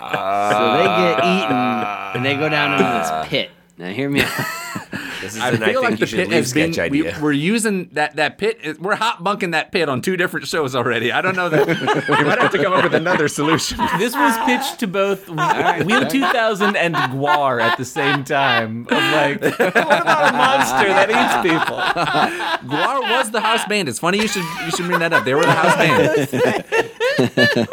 So 0.00 0.72
they 0.76 0.84
get 0.84 1.18
eaten 1.18 1.56
and 1.56 2.24
they 2.24 2.36
go 2.36 2.48
down 2.48 2.72
into 2.72 2.84
this 2.84 3.28
pit. 3.28 3.50
Now 3.76 3.90
hear 3.90 4.08
me 4.08 4.22
out. 4.22 4.30
This 5.20 5.34
is 5.34 5.40
I 5.40 5.48
an 5.50 5.62
I, 5.62 5.72
feel 5.72 5.80
think 5.82 5.90
like 6.00 6.00
the 6.00 6.06
pit 6.16 6.30
has 6.30 6.52
been. 6.52 6.72
We, 6.90 7.02
we're 7.20 7.32
using 7.32 7.88
that 7.92 8.16
that 8.16 8.38
pit. 8.38 8.80
We're 8.80 8.94
hot 8.94 9.22
bunking 9.24 9.50
that 9.52 9.72
pit 9.72 9.88
on 9.88 10.00
two 10.00 10.16
different 10.16 10.46
shows 10.46 10.74
already. 10.76 11.10
I 11.12 11.20
don't 11.20 11.36
know 11.36 11.48
that 11.48 11.66
we 12.08 12.24
might 12.24 12.38
have 12.38 12.52
to 12.52 12.62
come 12.62 12.72
up 12.72 12.84
with 12.84 12.94
another 12.94 13.28
solution. 13.28 13.78
This 13.98 14.14
was 14.14 14.36
pitched 14.46 14.78
to 14.80 14.86
both 14.86 15.28
Wheel 15.28 16.06
2000 16.08 16.76
and 16.76 16.94
GWAR 16.94 17.60
at 17.60 17.76
the 17.78 17.84
same 17.84 18.22
time. 18.22 18.86
Of 18.86 18.92
like, 18.92 19.40
what 19.42 19.58
about 19.76 20.28
a 20.28 20.36
monster 20.36 20.88
that 20.88 21.10
eats 21.10 21.36
people? 21.42 21.78
GWAR 22.68 23.00
was 23.18 23.30
the 23.30 23.40
house 23.40 23.64
band. 23.66 23.88
It's 23.88 23.98
funny 23.98 24.18
you 24.20 24.28
should 24.28 24.44
you 24.64 24.70
should 24.70 24.86
bring 24.86 25.00
that 25.00 25.12
up. 25.12 25.24
They 25.24 25.34
were 25.34 25.42
the 25.44 25.52
house 25.52 25.76
band. 25.76 27.68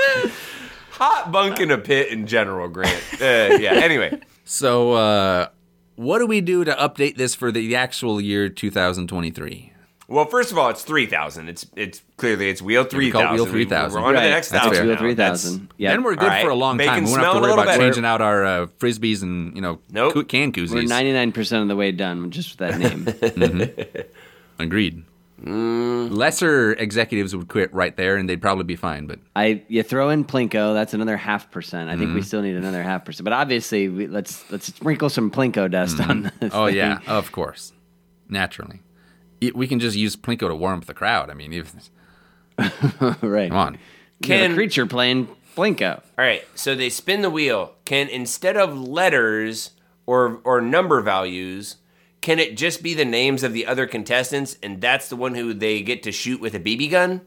Hot 0.91 1.31
bunking 1.31 1.71
a 1.71 1.77
pit 1.77 2.09
in 2.09 2.25
general, 2.25 2.67
Grant. 2.69 3.03
Uh, 3.21 3.57
yeah. 3.59 3.73
Anyway, 3.73 4.19
So, 4.45 4.93
uh, 4.93 5.49
what 5.95 6.19
do 6.19 6.25
we 6.27 6.41
do 6.41 6.63
to 6.63 6.73
update 6.73 7.15
this 7.17 7.35
for 7.35 7.51
the 7.51 7.75
actual 7.75 8.19
year 8.21 8.49
2023? 8.49 9.71
well, 10.07 10.25
first 10.25 10.51
of 10.51 10.57
all, 10.59 10.69
it's 10.69 10.83
three 10.83 11.07
thousand. 11.07 11.49
It's 11.49 11.65
it's 11.75 12.03
clearly 12.17 12.49
it's 12.49 12.61
wheel 12.61 12.83
three 12.83 13.05
we 13.05 13.11
call 13.11 13.23
it. 13.23 13.31
Wheel 13.33 13.45
3000. 13.47 13.99
We're 13.99 14.07
on 14.07 14.13
to 14.13 14.19
the 14.19 14.29
next 14.29 14.49
That's 14.49 14.63
thousand. 14.65 14.75
fair. 14.77 14.85
Wheel 14.85 14.93
now. 14.93 14.99
three 14.99 15.13
That's- 15.15 15.43
thousand. 15.43 15.73
Yeah, 15.77 15.91
Then 15.91 16.03
we're 16.03 16.13
good 16.15 16.23
All 16.25 16.29
right. 16.29 16.43
for 16.43 16.51
a 16.51 16.55
long 16.55 16.77
time. 16.77 16.87
Bacon's 16.87 17.09
We 17.09 17.11
won't 17.13 17.23
have 17.23 17.31
to 17.33 17.37
a 17.37 17.41
worry 17.41 17.49
little 17.49 17.63
about 17.63 17.71
better. 17.71 17.83
changing 17.83 18.05
out 18.05 18.21
our 18.21 18.45
uh, 18.45 18.65
frisbees 18.79 19.23
and 19.23 19.55
you 19.55 19.61
know 19.61 19.79
Nope. 19.89 20.13
coo- 20.13 20.23
can 20.25 20.51
koozies. 20.51 20.73
We're 20.75 20.83
ninety 20.83 21.11
nine 21.11 21.31
percent 21.31 21.63
of 21.63 21.69
the 21.69 21.75
way 21.75 21.91
done 21.91 22.29
just 22.29 22.59
with 22.59 22.59
that 22.59 22.77
name. 22.79 24.05
Agreed. 24.59 25.03
Mm. 25.43 26.15
Lesser 26.15 26.73
executives 26.73 27.35
would 27.35 27.49
quit 27.49 27.73
right 27.73 27.95
there, 27.97 28.15
and 28.15 28.29
they'd 28.29 28.41
probably 28.41 28.63
be 28.63 28.77
fine. 28.77 29.05
But 29.05 29.19
I 29.35 29.63
you 29.67 29.83
throw 29.83 30.09
in 30.09 30.23
Plinko, 30.23 30.73
that's 30.73 30.93
another 30.93 31.17
half 31.17 31.51
percent. 31.51 31.89
I 31.89 31.97
think 31.97 32.15
we 32.15 32.21
still 32.21 32.41
need 32.41 32.55
another 32.55 32.81
half 32.81 33.03
percent. 33.03 33.25
But 33.25 33.33
obviously, 33.33 33.89
we, 33.89 34.07
let's 34.07 34.49
let's 34.49 34.67
sprinkle 34.67 35.09
some 35.09 35.29
Plinko 35.29 35.69
dust 35.69 35.99
on 35.99 36.31
this. 36.39 36.51
oh 36.53 36.67
thing. 36.67 36.75
yeah, 36.77 36.99
of 37.07 37.31
course, 37.33 37.73
naturally, 38.29 38.81
It- 39.41 39.55
we 39.57 39.67
can 39.67 39.79
just 39.79 39.97
use 39.97 40.15
Plinko 40.15 40.47
to 40.47 40.55
warm 40.55 40.79
up 40.79 40.85
the 40.85 40.93
crowd. 40.93 41.29
I 41.29 41.33
mean, 41.33 41.51
if, 41.51 41.73
right. 43.21 43.49
come 43.49 43.57
on. 43.57 43.73
You 44.21 44.29
got 44.29 44.35
a 44.35 44.37
Can- 44.47 44.53
creature 44.55 44.85
playing 44.85 45.27
Plinko. 45.57 45.97
All 46.17 46.25
right, 46.25 46.43
so 46.55 46.75
they 46.75 46.89
spin 46.89 47.21
the 47.21 47.29
wheel. 47.29 47.73
Can 47.83 48.07
instead 48.07 48.55
of 48.55 48.77
letters 48.77 49.71
or 50.05 50.39
or 50.45 50.61
number 50.61 51.01
values, 51.01 51.75
can 52.25 52.39
it 52.39 52.57
just 52.57 52.81
be 52.81 52.95
the 52.95 53.05
names 53.05 53.43
of 53.43 53.53
the 53.53 53.67
other 53.67 53.85
contestants, 53.85 54.57
and 54.63 54.81
that's 54.81 55.09
the 55.09 55.15
one 55.15 55.35
who 55.35 55.53
they 55.53 55.83
get 55.83 56.01
to 56.03 56.11
shoot 56.11 56.41
with 56.41 56.55
a 56.55 56.59
BB 56.59 56.89
gun? 56.89 57.21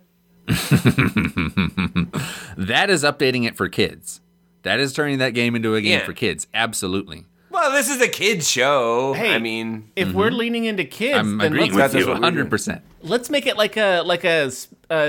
That 2.58 2.90
is 2.90 3.04
updating 3.04 3.46
it 3.46 3.56
for 3.56 3.68
kids. 3.68 4.20
That 4.64 4.80
is 4.80 4.92
turning 4.92 5.18
that 5.18 5.30
game 5.30 5.54
into 5.54 5.76
a 5.76 5.80
game 5.80 6.00
Yeah. 6.00 6.04
for 6.04 6.12
kids. 6.12 6.48
Absolutely. 6.52 7.24
Well, 7.50 7.70
this 7.70 7.88
is 7.88 8.02
a 8.02 8.08
kids 8.08 8.50
show. 8.50 9.12
Hey, 9.12 9.32
I 9.32 9.38
mean, 9.38 9.92
If 9.94 10.08
mm-hmm. 10.08 10.18
we're 10.18 10.32
leaning 10.32 10.64
into 10.64 10.84
kids, 10.84 11.16
I'm 11.16 11.38
then 11.38 11.52
agreeing 11.52 11.74
let's, 11.74 11.94
with 11.94 12.02
you 12.02 12.08
what 12.08 12.20
we're 12.20 12.30
doing. 12.32 12.46
100%. 12.48 12.80
let's 13.02 13.30
make 13.30 13.46
it 13.46 13.56
like 13.56 13.76
a 13.76 14.00
like 14.02 14.24
a 14.24 14.50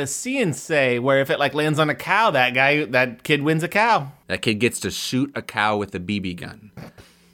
see 0.06 0.40
and 0.40 0.56
say 0.56 1.00
where 1.00 1.20
if 1.22 1.32
it 1.32 1.40
like 1.40 1.56
lands 1.56 1.80
on 1.80 1.90
a 1.90 1.96
cow, 1.96 2.30
that 2.30 2.54
guy 2.54 2.86
that 2.86 3.24
kid 3.24 3.42
wins 3.42 3.64
a 3.64 3.68
cow. 3.68 4.12
That 4.28 4.44
kid 4.44 4.56
gets 4.60 4.80
to 4.82 4.92
shoot 4.92 5.32
a 5.34 5.42
cow 5.42 5.78
with 5.78 5.96
a 5.96 6.00
BB 6.00 6.36
gun. 6.36 6.72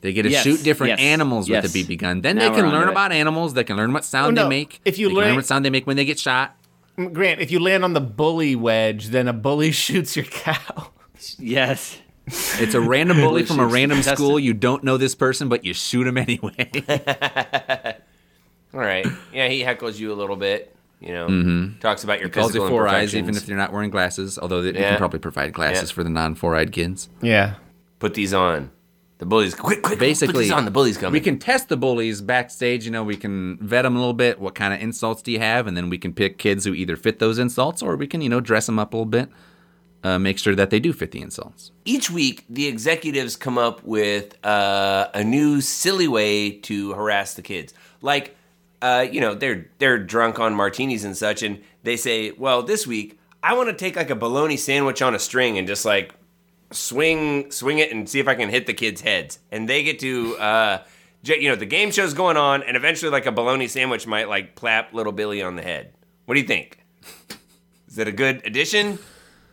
They 0.05 0.13
get 0.13 0.21
to 0.21 0.29
Yes, 0.29 0.43
shoot 0.43 0.63
different 0.63 0.91
yes, 0.91 0.99
animals 0.99 1.49
yes. 1.49 1.63
with 1.63 1.75
a 1.75 1.79
BB 1.83 1.97
gun. 1.97 2.21
Then 2.21 2.35
Now 2.35 2.43
they 2.49 2.55
can 2.55 2.65
onto 2.65 2.77
learn 2.77 2.87
it. 2.89 2.91
about 2.91 3.11
animals. 3.11 3.55
They 3.55 3.63
can 3.63 3.75
learn 3.75 3.91
what 3.91 4.05
sound 4.05 4.37
Oh, 4.37 4.43
no. 4.43 4.43
they 4.43 4.49
make. 4.49 4.79
If 4.85 4.99
you 4.99 5.07
they 5.07 5.09
can 5.13 5.17
learn- 5.17 5.27
learn 5.29 5.35
what 5.37 5.45
sound 5.47 5.65
they 5.65 5.71
make 5.71 5.87
when 5.87 5.97
they 5.97 6.05
get 6.05 6.19
shot. 6.19 6.55
Grant, 6.95 7.41
if 7.41 7.49
you 7.49 7.59
land 7.59 7.83
on 7.83 7.93
the 7.93 8.01
bully 8.01 8.55
wedge, 8.55 9.07
then 9.07 9.27
a 9.27 9.33
bully 9.33 9.71
shoots 9.83 10.15
your 10.15 10.25
cow. 10.25 10.91
Yes. 11.39 11.97
It's 12.27 12.75
a 12.75 12.81
random 12.81 13.17
bully 13.17 13.45
from 13.45 13.59
a 13.59 13.65
random 13.65 14.03
school. 14.03 14.39
You 14.39 14.53
don't 14.53 14.83
know 14.83 14.97
this 14.97 15.15
person, 15.15 15.49
but 15.49 15.65
you 15.65 15.73
shoot 15.73 16.05
him 16.05 16.17
anyway. 16.19 16.71
all 18.73 18.79
right, 18.79 19.05
yeah, 19.33 19.47
he 19.47 19.63
heckles 19.63 19.97
you 19.99 20.11
a 20.11 20.15
little 20.15 20.35
bit. 20.35 20.75
You 20.99 21.13
know, 21.13 21.27
mm-hmm. 21.27 21.79
talks 21.79 22.03
about 22.03 22.19
your 22.19 22.29
Calls 22.29 22.47
you 22.55 22.61
physical 22.61 22.69
four 22.69 22.87
eyes, 22.87 23.15
even 23.15 23.35
if 23.35 23.47
you're 23.47 23.57
not 23.57 23.71
wearing 23.73 23.89
glasses. 23.91 24.39
Although 24.39 24.61
they, 24.61 24.71
they 24.71 24.79
Yeah. 24.79 24.89
can 24.91 24.97
probably 24.97 25.19
provide 25.19 25.53
glasses 25.53 25.89
Yeah. 25.89 25.93
for 25.95 26.03
the 26.03 26.09
non-four-eyed 26.09 26.71
kids. 26.71 27.09
Yeah. 27.21 27.55
put 27.99 28.13
these 28.13 28.33
on. 28.33 28.71
The 29.17 29.25
bullies, 29.25 29.55
quick, 29.55 29.81
quick, 29.81 29.97
Basically, 29.97 30.51
on. 30.51 30.65
The 30.65 30.71
bullies 30.71 30.97
coming. 30.97 31.13
We 31.13 31.21
can 31.21 31.39
test 31.39 31.69
the 31.69 31.77
bullies 31.77 32.21
backstage. 32.21 32.83
You 32.83 32.91
know, 32.91 33.03
we 33.03 33.15
can 33.15 33.57
vet 33.61 33.83
them 33.83 33.95
a 33.95 33.99
little 33.99 34.13
bit. 34.13 34.39
What 34.39 34.55
kind 34.55 34.73
of 34.73 34.81
insults 34.81 35.21
do 35.21 35.31
you 35.31 35.39
have? 35.39 35.67
And 35.67 35.77
then 35.77 35.89
we 35.89 35.97
can 35.97 36.13
pick 36.13 36.37
kids 36.37 36.65
who 36.65 36.73
either 36.73 36.97
fit 36.97 37.19
those 37.19 37.39
insults, 37.39 37.81
or 37.81 37.95
we 37.95 38.07
can, 38.07 38.21
you 38.21 38.27
know, 38.27 38.41
dress 38.41 38.65
them 38.65 38.77
up 38.77 38.93
a 38.93 38.97
little 38.97 39.05
bit, 39.05 39.29
uh, 40.03 40.19
make 40.19 40.37
sure 40.37 40.53
that 40.53 40.69
they 40.69 40.81
do 40.81 40.91
fit 40.91 41.11
the 41.11 41.21
insults. 41.21 41.71
each 41.85 42.11
week 42.11 42.43
the 42.49 42.67
executives 42.67 43.37
come 43.37 43.57
up 43.57 43.81
with 43.85 44.35
uh, 44.45 45.07
a 45.13 45.23
new 45.23 45.61
silly 45.61 46.07
way 46.09 46.51
to 46.51 46.91
harass 46.93 47.33
the 47.35 47.41
kids 47.41 47.73
like 48.01 48.35
uh, 48.81 49.05
you 49.09 49.21
know 49.21 49.33
they're 49.33 49.67
they're 49.79 49.97
drunk 49.97 50.39
on 50.39 50.53
martinis 50.53 51.03
and 51.05 51.15
such 51.17 51.41
and 51.41 51.61
they 51.83 51.95
say 51.97 52.31
well 52.37 52.61
this 52.61 52.85
week 52.85 53.17
i 53.41 53.53
want 53.55 53.67
to 53.69 53.73
take 53.73 53.95
like 53.95 54.09
a 54.11 54.15
bologna 54.15 54.57
sandwich 54.57 55.01
on 55.01 55.15
a 55.15 55.19
string 55.19 55.57
and 55.57 55.67
just 55.67 55.85
like 55.85 56.13
swing 56.71 57.51
swing 57.51 57.77
it 57.79 57.91
and 57.91 58.09
see 58.09 58.19
if 58.19 58.27
i 58.27 58.35
can 58.35 58.49
hit 58.49 58.65
the 58.65 58.73
kids 58.73 59.01
heads 59.01 59.39
and 59.51 59.69
they 59.69 59.83
get 59.83 59.99
to 59.99 60.35
uh, 60.37 60.83
j- 61.23 61.39
you 61.39 61.47
know 61.49 61.55
the 61.55 61.65
game 61.65 61.91
show's 61.91 62.13
going 62.13 62.37
on 62.37 62.63
and 62.63 62.75
eventually 62.75 63.11
like 63.11 63.25
a 63.25 63.31
bologna 63.31 63.67
sandwich 63.67 64.07
might 64.07 64.27
like 64.27 64.55
plap 64.55 64.93
little 64.93 65.11
billy 65.13 65.41
on 65.41 65.55
the 65.55 65.61
head 65.61 65.93
what 66.25 66.35
do 66.35 66.41
you 66.41 66.47
think 66.47 66.79
is 67.87 67.95
that 67.95 68.07
a 68.07 68.11
good 68.11 68.41
addition 68.45 68.99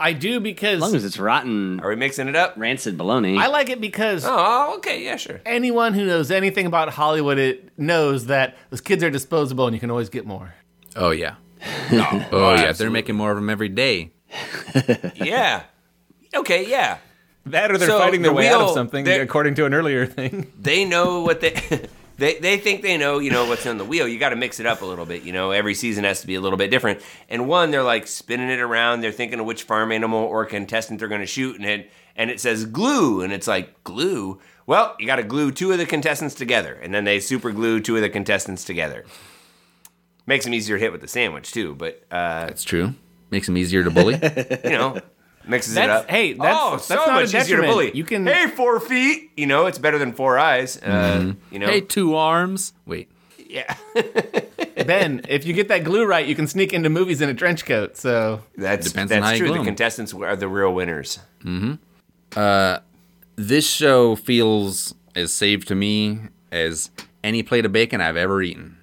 I 0.00 0.14
do 0.14 0.40
because 0.40 0.76
As 0.76 0.80
long 0.80 0.94
as 0.96 1.04
it's 1.04 1.16
rotten, 1.20 1.78
are 1.78 1.88
we 1.90 1.94
mixing 1.94 2.26
it 2.26 2.34
up 2.34 2.54
rancid 2.56 2.98
bologna. 2.98 3.38
I 3.38 3.46
like 3.46 3.68
it 3.68 3.80
because 3.80 4.24
oh 4.26 4.74
okay 4.78 5.04
yeah 5.04 5.14
sure 5.16 5.40
anyone 5.46 5.94
who 5.94 6.04
knows 6.04 6.32
anything 6.32 6.66
about 6.66 6.88
Hollywood 6.88 7.38
it 7.38 7.70
knows 7.78 8.26
that 8.26 8.56
those 8.70 8.80
kids 8.80 9.04
are 9.04 9.10
disposable 9.10 9.66
and 9.66 9.74
you 9.74 9.80
can 9.80 9.90
always 9.92 10.08
get 10.08 10.26
more. 10.26 10.54
Oh 10.96 11.10
yeah. 11.10 11.36
oh 11.92 12.54
yeah, 12.58 12.72
they're 12.72 12.90
making 12.90 13.14
more 13.14 13.30
of 13.30 13.36
them 13.36 13.48
every 13.48 13.68
day. 13.68 14.10
yeah. 15.14 15.62
Okay, 16.34 16.68
yeah. 16.68 16.98
That 17.46 17.70
or 17.70 17.78
they're 17.78 17.88
So, 17.88 17.98
fighting 17.98 18.22
their 18.22 18.30
the 18.30 18.36
way 18.36 18.48
out 18.48 18.60
of 18.62 18.70
something, 18.70 19.06
according 19.08 19.56
to 19.56 19.66
an 19.66 19.74
earlier 19.74 20.06
thing. 20.06 20.52
They 20.60 20.84
know 20.84 21.22
what 21.22 21.40
they 21.40 21.60
they 22.18 22.38
they 22.38 22.58
think 22.58 22.82
they 22.82 22.96
know, 22.96 23.18
you 23.18 23.30
know, 23.30 23.46
what's 23.46 23.66
on 23.66 23.78
the 23.78 23.84
wheel. 23.84 24.06
You 24.06 24.18
got 24.18 24.28
to 24.28 24.36
mix 24.36 24.60
it 24.60 24.66
up 24.66 24.82
a 24.82 24.86
little 24.86 25.06
bit, 25.06 25.22
you 25.24 25.32
know. 25.32 25.50
Every 25.50 25.74
season 25.74 26.04
has 26.04 26.20
to 26.20 26.26
be 26.26 26.36
a 26.36 26.40
little 26.40 26.56
bit 26.56 26.70
different. 26.70 27.00
And 27.28 27.48
one, 27.48 27.70
they're 27.72 27.82
like 27.82 28.06
spinning 28.06 28.48
it 28.48 28.60
around. 28.60 29.00
They're 29.00 29.10
thinking 29.12 29.40
of 29.40 29.46
which 29.46 29.64
farm 29.64 29.90
animal 29.90 30.20
or 30.20 30.44
contestant 30.46 31.00
they're 31.00 31.08
going 31.08 31.20
to 31.20 31.26
shoot, 31.26 31.56
and 31.56 31.64
it 31.64 31.90
and 32.14 32.30
it 32.30 32.40
says 32.40 32.64
glue, 32.64 33.22
and 33.22 33.32
it's 33.32 33.48
like 33.48 33.82
glue. 33.82 34.38
Well, 34.64 34.94
you 35.00 35.06
got 35.06 35.16
to 35.16 35.24
glue 35.24 35.50
two 35.50 35.72
of 35.72 35.78
the 35.78 35.86
contestants 35.86 36.36
together, 36.36 36.74
and 36.74 36.94
then 36.94 37.02
they 37.02 37.18
super 37.18 37.50
glue 37.50 37.80
two 37.80 37.96
of 37.96 38.02
the 38.02 38.10
contestants 38.10 38.64
together. 38.64 39.04
Makes 40.26 40.44
them 40.44 40.54
easier 40.54 40.76
to 40.78 40.80
hit 40.82 40.92
with 40.92 41.00
the 41.00 41.08
sandwich 41.08 41.50
too, 41.50 41.74
but 41.74 42.04
uh, 42.12 42.46
That's 42.46 42.62
true. 42.62 42.94
Makes 43.30 43.46
them 43.46 43.56
easier 43.56 43.82
to 43.82 43.90
bully. 43.90 44.14
you 44.64 44.70
know, 44.70 45.00
mixes 45.46 45.76
it 45.76 45.88
up. 45.90 46.08
hey, 46.10 46.32
that's- 46.34 46.56
oh, 46.58 46.70
that's 46.72 46.86
so 46.86 46.94
not 46.96 47.08
a 47.08 47.12
much 47.12 47.34
easier 47.34 47.60
to 47.60 47.66
bully. 47.66 47.90
You 47.94 48.04
can- 48.04 48.26
hey, 48.26 48.46
four 48.48 48.80
feet. 48.80 49.30
You 49.36 49.46
know, 49.46 49.66
it's 49.66 49.78
better 49.78 49.98
than 49.98 50.12
four 50.12 50.38
eyes. 50.38 50.76
Uh, 50.82 51.34
You 51.50 51.58
know, 51.58 51.66
hey, 51.66 51.80
two 51.80 52.14
arms. 52.14 52.72
Wait. 52.86 53.08
yeah, 53.48 53.74
ben, 54.86 55.20
if 55.28 55.44
you 55.44 55.52
get 55.52 55.68
that 55.68 55.84
glue 55.84 56.04
right, 56.06 56.26
you 56.26 56.34
can 56.34 56.46
sneak 56.46 56.72
into 56.72 56.88
movies 56.88 57.20
in 57.20 57.28
a 57.28 57.34
trench 57.34 57.64
coat. 57.66 57.96
So 57.96 58.42
that's 58.56 58.88
Depends 58.90 59.12
on 59.12 59.20
that's 59.20 59.26
how 59.26 59.32
you 59.32 59.38
true. 59.38 59.46
glue 59.48 59.54
The 59.56 59.60
'em. 59.60 59.66
contestants 59.66 60.14
are 60.14 60.36
the 60.36 60.48
real 60.48 60.72
winners. 60.72 61.18
Uh, 62.36 62.78
This 63.36 63.66
show 63.68 64.14
feels 64.16 64.94
as 65.14 65.32
safe 65.32 65.64
to 65.66 65.74
me 65.74 66.20
as 66.50 66.90
any 67.24 67.42
plate 67.42 67.64
of 67.66 67.72
bacon 67.72 68.00
I've 68.00 68.16
ever 68.16 68.42
eaten, 68.42 68.76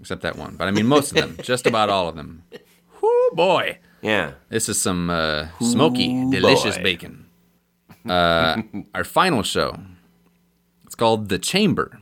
except 0.00 0.22
that 0.22 0.36
one. 0.36 0.54
But 0.56 0.68
I 0.68 0.70
mean, 0.70 0.86
most 0.86 1.10
of 1.12 1.16
them, 1.16 1.36
just 1.42 1.66
about 1.66 1.88
all 1.90 2.08
of 2.08 2.14
them. 2.16 2.42
Whoo 3.02 3.30
boy, 3.32 3.78
Yeah, 4.02 4.32
this 4.48 4.68
is 4.68 4.80
some 4.80 5.10
uh, 5.10 5.48
smoky, 5.60 6.08
delicious 6.30 6.76
boy. 6.76 6.82
bacon. 6.82 7.26
Uh, 8.08 8.62
our 8.94 9.04
final 9.04 9.42
show. 9.42 9.78
It's 10.86 10.94
called 10.94 11.28
The 11.28 11.38
Chamber, 11.38 12.00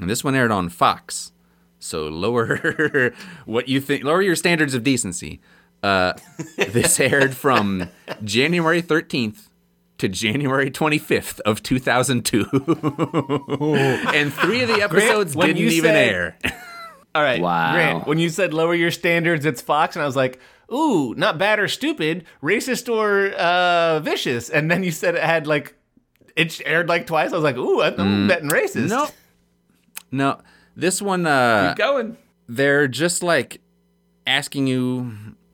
and 0.00 0.08
this 0.10 0.24
one 0.24 0.34
aired 0.34 0.50
on 0.50 0.68
Fox. 0.68 1.32
So 1.78 2.06
lower 2.08 3.12
what 3.44 3.68
you 3.68 3.80
think, 3.80 4.04
lower 4.04 4.22
your 4.22 4.36
standards 4.36 4.74
of 4.74 4.82
decency. 4.84 5.40
Uh, 5.82 6.12
this 6.56 6.98
aired 7.00 7.34
from 7.36 7.88
January 8.24 8.80
13th 8.82 9.48
to 9.98 10.08
January 10.08 10.70
25th 10.70 11.40
of 11.40 11.62
2002. 11.62 12.40
and 14.14 14.32
three 14.32 14.62
of 14.62 14.68
the 14.68 14.80
episodes 14.82 15.34
when 15.36 15.48
didn't 15.48 15.72
even 15.72 15.90
said- 15.90 16.08
air. 16.08 16.38
All 17.14 17.22
right, 17.22 17.40
Wow. 17.42 17.72
Grant, 17.72 18.06
when 18.06 18.18
you 18.18 18.30
said 18.30 18.54
lower 18.54 18.74
your 18.74 18.90
standards, 18.90 19.44
it's 19.44 19.60
Fox, 19.60 19.96
and 19.96 20.02
I 20.02 20.06
was 20.06 20.16
like, 20.16 20.40
ooh, 20.72 21.14
not 21.14 21.38
bad 21.38 21.58
or 21.58 21.68
stupid, 21.68 22.24
racist 22.42 22.92
or 22.92 23.28
uh, 23.34 24.00
vicious. 24.00 24.48
And 24.48 24.70
then 24.70 24.82
you 24.82 24.90
said 24.90 25.14
it 25.14 25.22
had 25.22 25.46
like, 25.46 25.74
it 26.36 26.60
aired 26.64 26.88
like 26.88 27.06
twice. 27.06 27.32
I 27.32 27.34
was 27.36 27.44
like, 27.44 27.56
ooh, 27.56 27.82
I'm 27.82 28.26
betting 28.28 28.48
racist. 28.50 28.88
no. 28.88 29.08
No. 30.10 30.40
This 30.76 31.02
one 31.02 31.26
uh 31.26 31.70
Keep 31.70 31.78
going. 31.78 32.16
they're 32.48 32.88
just 32.88 33.22
like 33.22 33.60
asking 34.26 34.66
you 34.66 35.12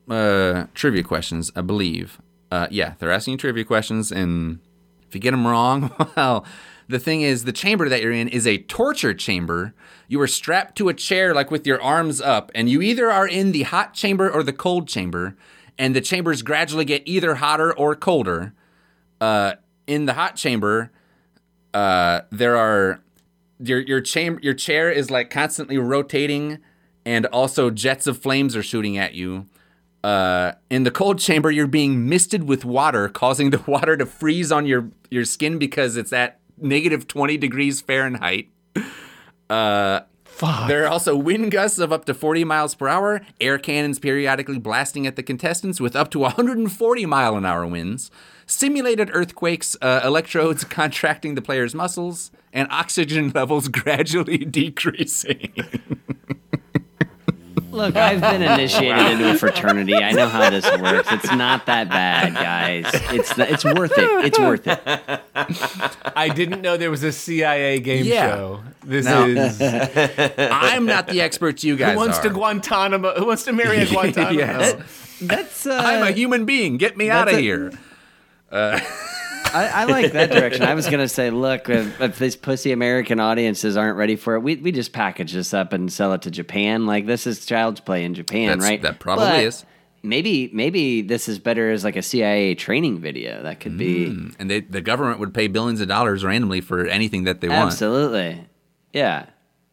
uh 0.08 0.66
trivia 0.74 1.02
questions, 1.02 1.50
I 1.56 1.60
believe. 1.62 2.20
Uh 2.50 2.68
yeah, 2.70 2.94
they're 2.98 3.10
asking 3.12 3.32
you 3.32 3.38
trivia 3.38 3.64
questions 3.64 4.12
and 4.12 4.60
if 5.08 5.14
you 5.14 5.20
get 5.20 5.32
them 5.32 5.46
wrong, 5.46 5.90
well, 6.16 6.44
the 6.88 6.98
thing 6.98 7.20
is 7.20 7.44
the 7.44 7.52
chamber 7.52 7.88
that 7.88 8.02
you're 8.02 8.12
in 8.12 8.28
is 8.28 8.46
a 8.46 8.58
torture 8.58 9.12
chamber. 9.12 9.74
You 10.08 10.20
are 10.22 10.26
strapped 10.26 10.76
to 10.78 10.88
a 10.88 10.94
chair 10.94 11.34
like 11.34 11.50
with 11.50 11.66
your 11.66 11.80
arms 11.82 12.20
up 12.20 12.50
and 12.54 12.68
you 12.68 12.80
either 12.80 13.10
are 13.10 13.28
in 13.28 13.52
the 13.52 13.64
hot 13.64 13.92
chamber 13.92 14.30
or 14.30 14.42
the 14.42 14.54
cold 14.54 14.88
chamber 14.88 15.36
and 15.78 15.94
the 15.94 16.00
chambers 16.00 16.42
gradually 16.42 16.86
get 16.86 17.02
either 17.04 17.36
hotter 17.36 17.76
or 17.76 17.94
colder. 17.94 18.54
Uh 19.20 19.54
in 19.86 20.06
the 20.06 20.14
hot 20.14 20.36
chamber, 20.36 20.90
uh 21.74 22.22
there 22.30 22.56
are 22.56 23.00
your 23.60 23.80
your 23.80 24.00
chamber 24.00 24.40
your 24.42 24.54
chair 24.54 24.90
is 24.90 25.10
like 25.10 25.28
constantly 25.28 25.76
rotating 25.76 26.58
and 27.04 27.26
also 27.26 27.70
jets 27.70 28.06
of 28.06 28.18
flames 28.18 28.56
are 28.56 28.62
shooting 28.62 28.96
at 28.96 29.14
you 29.14 29.46
uh, 30.04 30.52
in 30.70 30.84
the 30.84 30.90
cold 30.90 31.18
chamber 31.18 31.50
you're 31.50 31.66
being 31.66 32.08
misted 32.08 32.44
with 32.44 32.64
water 32.64 33.08
causing 33.08 33.50
the 33.50 33.58
water 33.66 33.96
to 33.96 34.06
freeze 34.06 34.52
on 34.52 34.64
your 34.64 34.90
your 35.10 35.24
skin 35.24 35.58
because 35.58 35.96
it's 35.96 36.12
at 36.12 36.37
negative 36.60 37.06
20 37.06 37.36
degrees 37.36 37.80
fahrenheit 37.80 38.48
uh, 39.50 40.00
There 40.68 40.84
are 40.84 40.88
also 40.88 41.16
wind 41.16 41.50
gusts 41.50 41.78
of 41.78 41.92
up 41.92 42.04
to 42.04 42.14
40 42.14 42.44
miles 42.44 42.74
per 42.74 42.86
hour, 42.86 43.22
air 43.40 43.58
cannons 43.58 43.98
periodically 43.98 44.58
blasting 44.58 45.06
at 45.06 45.16
the 45.16 45.22
contestants 45.22 45.80
with 45.80 45.96
up 45.96 46.10
to 46.12 46.20
140 46.20 47.06
mile 47.06 47.36
an 47.36 47.44
hour 47.44 47.66
winds, 47.66 48.10
simulated 48.46 49.10
earthquakes, 49.12 49.76
uh, 49.82 50.00
electrodes 50.04 50.62
contracting 50.78 51.34
the 51.34 51.42
player's 51.42 51.74
muscles, 51.74 52.30
and 52.52 52.68
oxygen 52.70 53.30
levels 53.34 53.68
gradually 53.80 54.38
decreasing. 54.38 55.52
Look, 57.78 57.96
I've 57.96 58.20
been 58.20 58.42
initiated 58.54 59.12
into 59.12 59.30
a 59.30 59.34
fraternity. 59.36 59.94
I 59.94 60.12
know 60.12 60.28
how 60.28 60.50
this 60.50 60.64
works. 60.80 61.08
It's 61.12 61.32
not 61.32 61.66
that 61.66 61.88
bad, 61.88 62.34
guys. 62.34 62.84
It's 63.12 63.32
it's 63.38 63.64
worth 63.64 63.92
it. 63.96 64.24
It's 64.26 64.38
worth 64.38 64.66
it. 64.66 64.80
I 66.16 66.28
didn't 66.28 66.60
know 66.60 66.76
there 66.76 66.90
was 66.90 67.02
a 67.04 67.12
CIA 67.12 67.80
game 67.80 68.04
Yeah. 68.04 68.34
show. 68.34 68.60
This 68.84 69.06
No. 69.06 69.26
is 69.26 69.60
I'm 70.38 70.86
not 70.86 71.06
the 71.06 71.20
expert 71.20 71.62
you 71.62 71.76
guys 71.76 71.92
who 71.92 71.98
wants 71.98 72.18
are. 72.18 72.22
to 72.24 72.30
Guantanamo? 72.30 73.14
Who 73.14 73.26
wants 73.26 73.44
to 73.44 73.52
marry 73.52 73.78
a 73.78 73.86
Guantanamo? 73.90 74.32
Yes. 74.38 75.18
That's 75.20 75.66
uh, 75.66 75.74
I'm 75.82 76.02
a 76.02 76.10
human 76.12 76.44
being. 76.44 76.76
Get 76.78 76.96
me 76.96 77.10
out 77.10 77.28
of 77.28 77.34
a- 77.34 77.40
here. 77.40 77.72
I, 79.54 79.82
I 79.82 79.84
like 79.84 80.12
that 80.12 80.30
direction. 80.30 80.62
I 80.62 80.74
was 80.74 80.86
gonna 80.90 81.08
say, 81.08 81.30
look, 81.30 81.68
if, 81.68 82.00
if 82.00 82.18
these 82.18 82.36
pussy 82.36 82.72
American 82.72 83.20
audiences 83.20 83.76
aren't 83.76 83.96
ready 83.96 84.16
for 84.16 84.34
it, 84.34 84.40
we 84.40 84.56
we 84.56 84.72
just 84.72 84.92
package 84.92 85.32
this 85.32 85.52
up 85.54 85.72
and 85.72 85.92
sell 85.92 86.12
it 86.12 86.22
to 86.22 86.30
Japan. 86.30 86.86
Like 86.86 87.06
this 87.06 87.26
is 87.26 87.44
child's 87.46 87.80
play 87.80 88.04
in 88.04 88.14
Japan, 88.14 88.48
That's- 88.48 88.64
right? 88.70 88.82
that 88.82 88.98
probably 89.00 89.26
But 89.26 89.44
is. 89.44 89.64
Maybe 90.02 90.48
maybe 90.52 91.02
this 91.02 91.28
is 91.28 91.40
better 91.40 91.72
as 91.72 91.82
like 91.82 91.96
a 91.96 92.02
CIA 92.02 92.54
training 92.54 93.00
video. 93.00 93.42
That 93.42 93.58
could 93.58 93.76
be 93.76 94.06
mm. 94.06 94.34
And 94.38 94.48
they, 94.48 94.60
the 94.60 94.80
government 94.80 95.18
would 95.18 95.34
pay 95.34 95.48
billions 95.48 95.80
of 95.80 95.88
dollars 95.88 96.24
randomly 96.24 96.60
for 96.60 96.86
anything 96.86 97.24
that 97.24 97.40
they 97.40 97.48
want. 97.48 97.72
absolutely, 97.72 98.46
yeah. 98.92 99.26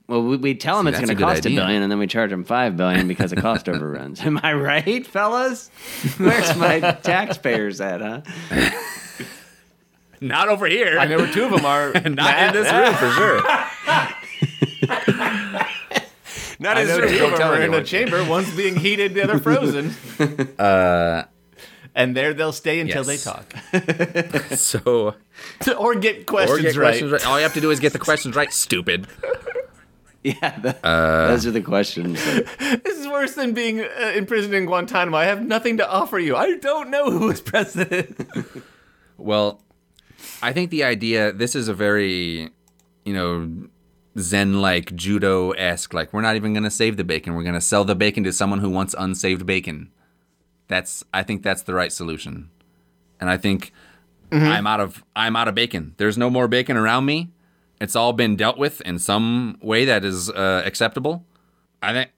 Well, 0.07 0.23
we, 0.23 0.38
we 0.38 0.53
tell 0.55 0.78
them 0.78 0.86
See, 0.86 0.89
it's 0.99 1.05
going 1.05 1.17
to 1.17 1.23
cost 1.23 1.45
a 1.45 1.49
billion, 1.49 1.82
and 1.82 1.91
then 1.91 1.97
we 1.99 2.05
charge 2.07 2.30
them 2.30 2.43
five 2.43 2.78
billion 2.78 3.07
because 3.07 3.32
of 3.34 3.39
cost 3.39 3.67
overruns. 3.69 4.21
Am 4.21 4.39
I 4.43 4.53
right, 4.53 5.05
fellas? 5.05 5.69
Where's 6.17 6.55
my 6.57 6.80
taxpayers 6.80 7.82
at, 7.82 8.01
huh? 8.01 8.21
Not 10.28 10.49
over 10.49 10.65
here. 10.65 10.97
I 10.99 11.05
know 11.07 11.17
where 11.17 11.32
two 11.32 11.43
of 11.45 11.51
them 11.51 11.65
are. 11.65 11.93
Not 11.93 12.05
in 12.05 12.15
this 12.53 12.71
room 12.71 12.93
for 12.95 13.09
sure. 13.11 13.41
Not 16.57 16.78
I 16.78 16.82
as 16.82 16.88
know 16.88 16.99
soon 17.01 17.09
two 17.09 17.17
don't 17.17 17.34
of 17.34 17.39
them 17.39 17.39
tell 17.39 17.51
are 17.51 17.55
in 17.57 17.61
a 17.61 17.65
anyone. 17.65 17.86
chamber. 17.86 18.23
One's 18.30 18.55
being 18.55 18.78
heated, 18.78 19.13
the 19.13 19.23
other 19.23 19.39
frozen. 19.39 19.93
Uh, 20.59 21.23
and 21.93 22.15
there 22.15 22.34
they'll 22.34 22.51
stay 22.53 22.80
until 22.80 23.05
Yes. 23.05 23.23
they 23.23 23.32
talk, 23.32 23.53
So, 24.55 25.15
or 25.78 25.95
get 25.95 26.26
questions 26.26 26.59
or 26.59 26.63
get 26.63 26.76
right. 26.76 26.86
questions 26.88 27.11
right. 27.11 27.26
All 27.28 27.38
you 27.38 27.43
have 27.43 27.53
to 27.53 27.61
do 27.61 27.71
is 27.71 27.80
get 27.80 27.93
the 27.93 27.99
questions 27.99 28.36
right. 28.36 28.51
Stupid. 28.53 29.07
Yeah, 30.23 30.57
the, 30.59 30.76
those 31.30 31.45
are 31.45 31.51
the 31.51 31.61
questions. 31.61 32.23
This 32.23 32.97
is 32.97 33.07
worse 33.07 33.36
than 33.36 33.53
being 33.53 33.82
uh, 33.82 34.13
imprisoned 34.15 34.53
in 34.55 34.65
Guantanamo. 34.65 35.17
I 35.17 35.26
have 35.26 35.45
nothing 35.45 35.78
to 35.78 35.89
offer 35.89 36.17
you. 36.19 36.36
I 36.36 36.57
don't 36.57 36.89
know 36.89 37.11
who 37.11 37.30
is 37.32 37.41
president. 37.41 38.28
Well, 39.17 39.61
I 40.46 40.54
think 40.54 40.70
the 40.70 40.84
idea 40.84 41.32
this 41.32 41.56
is 41.56 41.68
a 41.68 41.74
very, 41.74 42.52
you 43.04 43.14
know, 43.14 43.68
Zen 44.20 44.62
like 44.62 44.96
judo 44.96 45.52
esque. 45.52 45.91
Like 45.91 46.14
we're 46.14 46.22
not 46.22 46.36
even 46.36 46.54
gonna 46.54 46.70
save 46.70 46.98
the 46.98 47.04
bacon. 47.04 47.34
We're 47.34 47.43
gonna 47.43 47.60
sell 47.60 47.84
the 47.84 47.96
bacon 47.96 48.24
to 48.26 48.32
someone 48.32 48.60
who 48.60 48.70
wants 48.70 48.93
unsaved 48.98 49.46
bacon. 49.48 49.89
That's 50.68 51.04
I 51.12 51.24
think 51.24 51.41
that's 51.41 51.64
the 51.64 51.74
right 51.74 51.91
solution. 51.91 52.52
And 53.20 53.28
I 53.28 53.38
think 53.38 53.72
I'm 54.32 54.68
out 54.68 54.80
of 54.80 55.04
I'm 55.16 55.36
out 55.36 55.48
of 55.48 55.56
bacon. 55.56 55.96
There's 55.98 56.18
no 56.18 56.30
more 56.30 56.48
bacon 56.48 56.78
around 56.78 57.06
me. 57.06 57.32
It's 57.82 57.96
all 57.96 58.14
been 58.14 58.36
dealt 58.36 58.60
with 58.60 58.82
in 58.82 59.00
some 59.00 59.58
way 59.62 59.86
that 59.86 60.06
is 60.06 60.30
uh, 60.30 60.62
acceptable. 60.64 61.26
I 61.82 61.91
think 61.93 62.12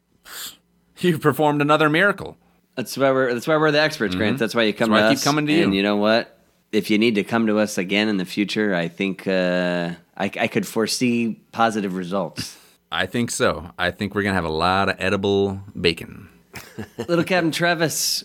you've 1.00 1.22
performed 1.22 1.62
another 1.62 1.90
miracle. 1.90 2.38
That's 2.76 2.98
why 2.98 3.10
we're 3.12 3.34
that's 3.34 3.48
why 3.48 3.56
we're 3.56 3.72
the 3.72 3.80
experts, 3.82 4.16
Grant. 4.16 4.38
That's 4.38 4.54
why 4.54 4.64
you 4.64 4.74
come 4.74 4.90
That's 4.92 5.00
to 5.00 5.04
why 5.04 5.10
I 5.10 5.14
us. 5.14 5.20
keep 5.20 5.24
coming 5.24 5.48
to 5.48 5.54
you. 5.54 5.64
And 5.64 5.74
you 5.74 5.82
know 5.82 5.96
what? 5.96 6.37
If 6.72 6.90
you 6.90 6.98
need 6.98 7.16
to 7.16 7.24
come 7.24 7.48
to 7.48 7.60
us 7.60 7.78
again 7.78 8.10
in 8.10 8.18
the 8.18 8.26
future, 8.26 8.76
I 8.76 8.88
think 8.88 9.28
uh, 9.28 9.92
I, 10.18 10.26
I 10.40 10.48
could 10.48 10.68
foresee 10.68 11.40
positive 11.52 11.96
results. 11.96 12.58
I 12.92 13.06
think 13.06 13.32
so. 13.32 13.72
I 13.78 13.92
think 13.92 14.16
we're 14.16 14.24
gonna 14.24 14.36
have 14.36 14.46
a 14.46 14.50
lot 14.50 14.90
of 14.90 14.96
edible 15.00 15.62
bacon. 15.80 16.30
Little 17.08 17.24
Captain 17.24 17.52
Travis, 17.52 18.24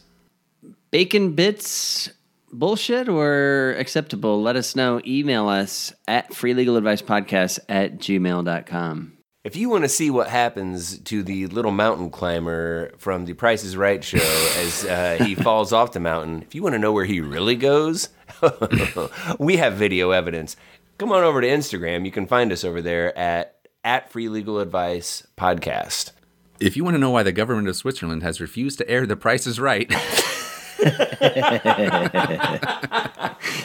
bacon 0.91 1.35
bits 1.35 2.11
bullshit 2.53 3.09
or 3.09 3.75
acceptable? 3.79 4.43
Let 4.43 4.57
us 4.57 4.77
know. 4.77 5.01
Email 5.07 5.49
us 5.49 5.93
at 6.07 6.31
freelegaladvicepodcast 6.31 7.61
at 7.69 7.99
gmail.com. 7.99 9.13
If 9.45 9.57
you 9.57 9.69
want 9.69 9.83
to 9.83 9.89
see 9.89 10.09
what 10.09 10.29
happens 10.29 11.01
to 11.01 11.25
the 11.25 11.49
little 11.49 11.73
mountain 11.73 12.11
climber 12.11 12.93
from 12.99 13.25
the 13.25 13.33
Price 13.33 13.65
is 13.65 13.77
Right 13.77 14.05
show 14.05 14.19
as 14.19 14.85
uh, 14.85 15.25
he 15.25 15.35
falls 15.35 15.73
off 15.73 15.93
the 15.93 15.99
mountain, 15.99 16.43
if 16.43 16.55
you 16.55 16.63
want 16.63 16.75
to 16.75 16.79
know 16.79 16.93
where 16.93 17.05
he 17.05 17.21
really 17.21 17.57
goes, 17.57 18.11
we 19.39 19.57
have 19.57 19.75
video 19.75 20.11
evidence. 20.11 20.57
Come 20.99 21.13
on 21.13 21.23
over 21.23 21.41
to 21.41 21.47
Instagram. 21.47 22.05
You 22.05 22.11
can 22.11 22.27
find 22.27 22.53
us 22.53 22.65
over 22.65 22.83
there 22.83 23.17
at 23.17 23.57
at 23.85 24.11
Free 24.11 24.29
Legal 24.29 24.59
Advice 24.61 25.27
Podcast. 25.37 26.13
If 26.61 26.77
you 26.77 26.85
want 26.85 26.95
to 26.95 26.99
know 26.99 27.11
why 27.11 27.25
the 27.25 27.33
government 27.33 27.69
of 27.69 27.77
Switzerland 27.77 28.23
has 28.23 28.41
refused 28.41 28.79
to 28.79 28.89
air 28.89 29.05
The 29.07 29.17
Price 29.17 29.47
is 29.47 29.59
Right, 29.59 29.91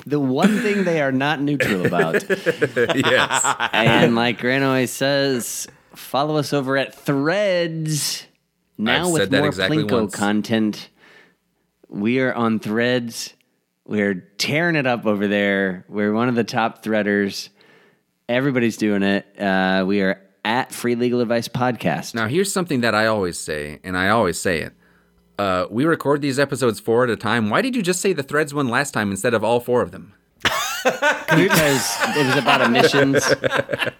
The 0.05 0.19
one 0.19 0.59
thing 0.59 0.83
they 0.83 1.01
are 1.01 1.11
not 1.11 1.41
neutral 1.41 1.85
about. 1.85 2.27
yes, 2.29 3.55
and 3.73 4.15
like 4.15 4.39
Grant 4.39 4.63
always 4.63 4.91
says, 4.91 5.67
follow 5.95 6.37
us 6.37 6.53
over 6.53 6.77
at 6.77 6.95
Threads. 6.95 8.25
Now 8.77 9.07
I've 9.07 9.11
with 9.11 9.21
said 9.23 9.31
that 9.31 9.39
more 9.39 9.47
exactly 9.47 9.77
Plinko 9.83 10.01
once. 10.01 10.15
content. 10.15 10.89
We 11.89 12.19
are 12.19 12.33
on 12.33 12.59
Threads. 12.59 13.33
We're 13.87 14.15
tearing 14.37 14.75
it 14.75 14.85
up 14.85 15.05
over 15.05 15.27
there. 15.27 15.85
We're 15.87 16.11
one 16.13 16.27
of 16.29 16.35
the 16.35 16.43
top 16.43 16.83
threaders. 16.83 17.49
Everybody's 18.27 18.75
doing 18.77 19.01
it. 19.01 19.25
Uh, 19.39 19.85
we 19.87 20.01
are 20.01 20.21
at 20.43 20.73
Free 20.73 20.95
Legal 20.95 21.21
Advice 21.21 21.47
Podcast. 21.47 22.13
Now, 22.13 22.27
here's 22.27 22.51
something 22.51 22.81
that 22.81 22.93
I 22.93 23.07
always 23.07 23.37
say, 23.39 23.79
and 23.85 23.97
I 23.97 24.09
always 24.09 24.39
say 24.39 24.59
it. 24.59 24.73
Uh, 25.39 25.67
we 25.69 25.85
record 25.85 26.21
these 26.21 26.37
episodes 26.39 26.79
four 26.81 27.05
at 27.05 27.09
a 27.09 27.15
time. 27.15 27.49
Why 27.49 27.61
did 27.61 27.75
you 27.75 27.81
just 27.81 28.01
say 28.01 28.11
the 28.11 28.23
threads 28.23 28.53
one 28.53 28.67
last 28.67 28.93
time 28.93 29.09
instead 29.11 29.33
of 29.33 29.43
all 29.43 29.59
four 29.61 29.81
of 29.81 29.91
them? 29.91 30.13
because 30.83 31.97
it 32.17 32.25
was 32.25 32.35
about 32.37 32.61
emissions. 32.61 33.25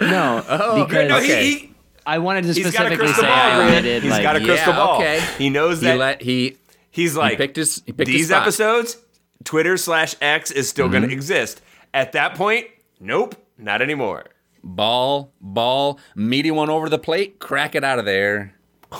No, 0.01 0.41
because 0.85 1.09
No, 1.09 1.19
he- 1.21 1.51
he, 1.59 1.73
I 2.05 2.17
wanted 2.19 2.43
to 2.43 2.53
he's 2.53 2.71
got 2.71 2.85
a 2.91 2.95
specifically 2.95 3.13
say 3.13 3.21
ball. 3.21 3.31
I 3.31 3.55
Grant. 3.55 3.71
omitted. 3.71 4.03
He's 4.03 4.11
like, 4.11 4.23
got 4.23 4.35
a 4.35 4.39
crystal 4.43 4.73
Yeah, 4.73 4.77
ball. 4.77 4.97
okay. 4.97 5.25
He 5.37 5.49
knows 5.49 5.79
He 5.81 5.87
that 5.87 5.97
let 5.97 6.21
he 6.21 6.57
he's 6.91 7.15
like 7.15 7.37
picked 7.37 7.55
his- 7.57 7.81
he 7.85 7.91
picked 7.93 8.07
these 8.07 8.27
spot. 8.29 8.43
episodes. 8.43 8.97
Twitter 9.43 9.77
slash 9.77 10.15
X 10.21 10.51
is 10.51 10.67
still 10.69 10.85
Mm-hmm. 10.85 10.91
going 10.93 11.07
to 11.09 11.13
exist. 11.13 11.61
At 11.93 12.11
that 12.13 12.35
point, 12.35 12.67
nope, 12.99 13.35
not 13.57 13.81
anymore. 13.81 14.25
ball, 14.63 15.31
ball, 15.41 15.99
meaty 16.15 16.51
one 16.51 16.69
over 16.69 16.89
the 16.89 16.99
plate, 16.99 17.39
crack 17.39 17.73
it 17.75 17.83
out 17.83 17.99
of 17.99 18.05
there. 18.05 18.53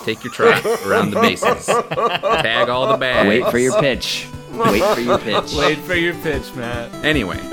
Take 0.04 0.24
your 0.24 0.34
try 0.34 0.60
around 0.86 1.12
the 1.12 1.20
bases. 1.22 1.66
Tag 1.66 2.70
all 2.70 2.88
the 2.92 2.98
bags. 2.98 3.28
Wait 3.28 3.50
for 3.50 3.58
your 3.58 3.80
pitch. 3.80 4.28
Wait 4.58 4.84
for 4.84 5.00
your 5.00 5.18
pitch. 5.44 5.54
Wait 5.56 5.78
for 5.80 5.96
your 5.96 6.14
pitch, 6.16 6.54
Matt. 6.56 6.92
Anyway, 7.06 7.40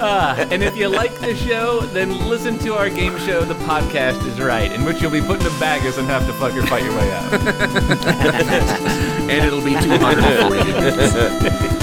ah, 0.00 0.36
And 0.50 0.62
if 0.62 0.76
you 0.76 0.88
like 0.88 1.14
the 1.20 1.34
show, 1.36 1.80
then 1.80 2.28
listen 2.28 2.58
to 2.60 2.74
our 2.74 2.90
game 2.90 3.16
show, 3.20 3.42
The 3.44 3.54
Podcast 3.54 4.24
is 4.26 4.40
Right, 4.40 4.70
in 4.72 4.84
which 4.84 5.00
you'll 5.00 5.10
be 5.10 5.20
put 5.22 5.40
in 5.40 5.46
a 5.46 5.60
baggers 5.60 5.96
and 5.98 6.06
have 6.08 6.26
to 6.26 6.32
fucker 6.34 6.66
fight 6.68 6.84
your 6.84 6.94
way 6.94 7.10
out. 7.12 7.32
and 9.30 9.44
it'll 9.44 9.64
be 9.64 9.72
240 9.74 10.64
degrees. 10.64 11.80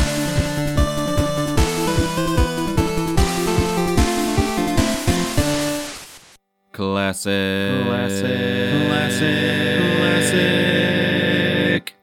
Classic. 6.72 7.84
Classic. 7.86 8.88
Classic. 10.02 11.96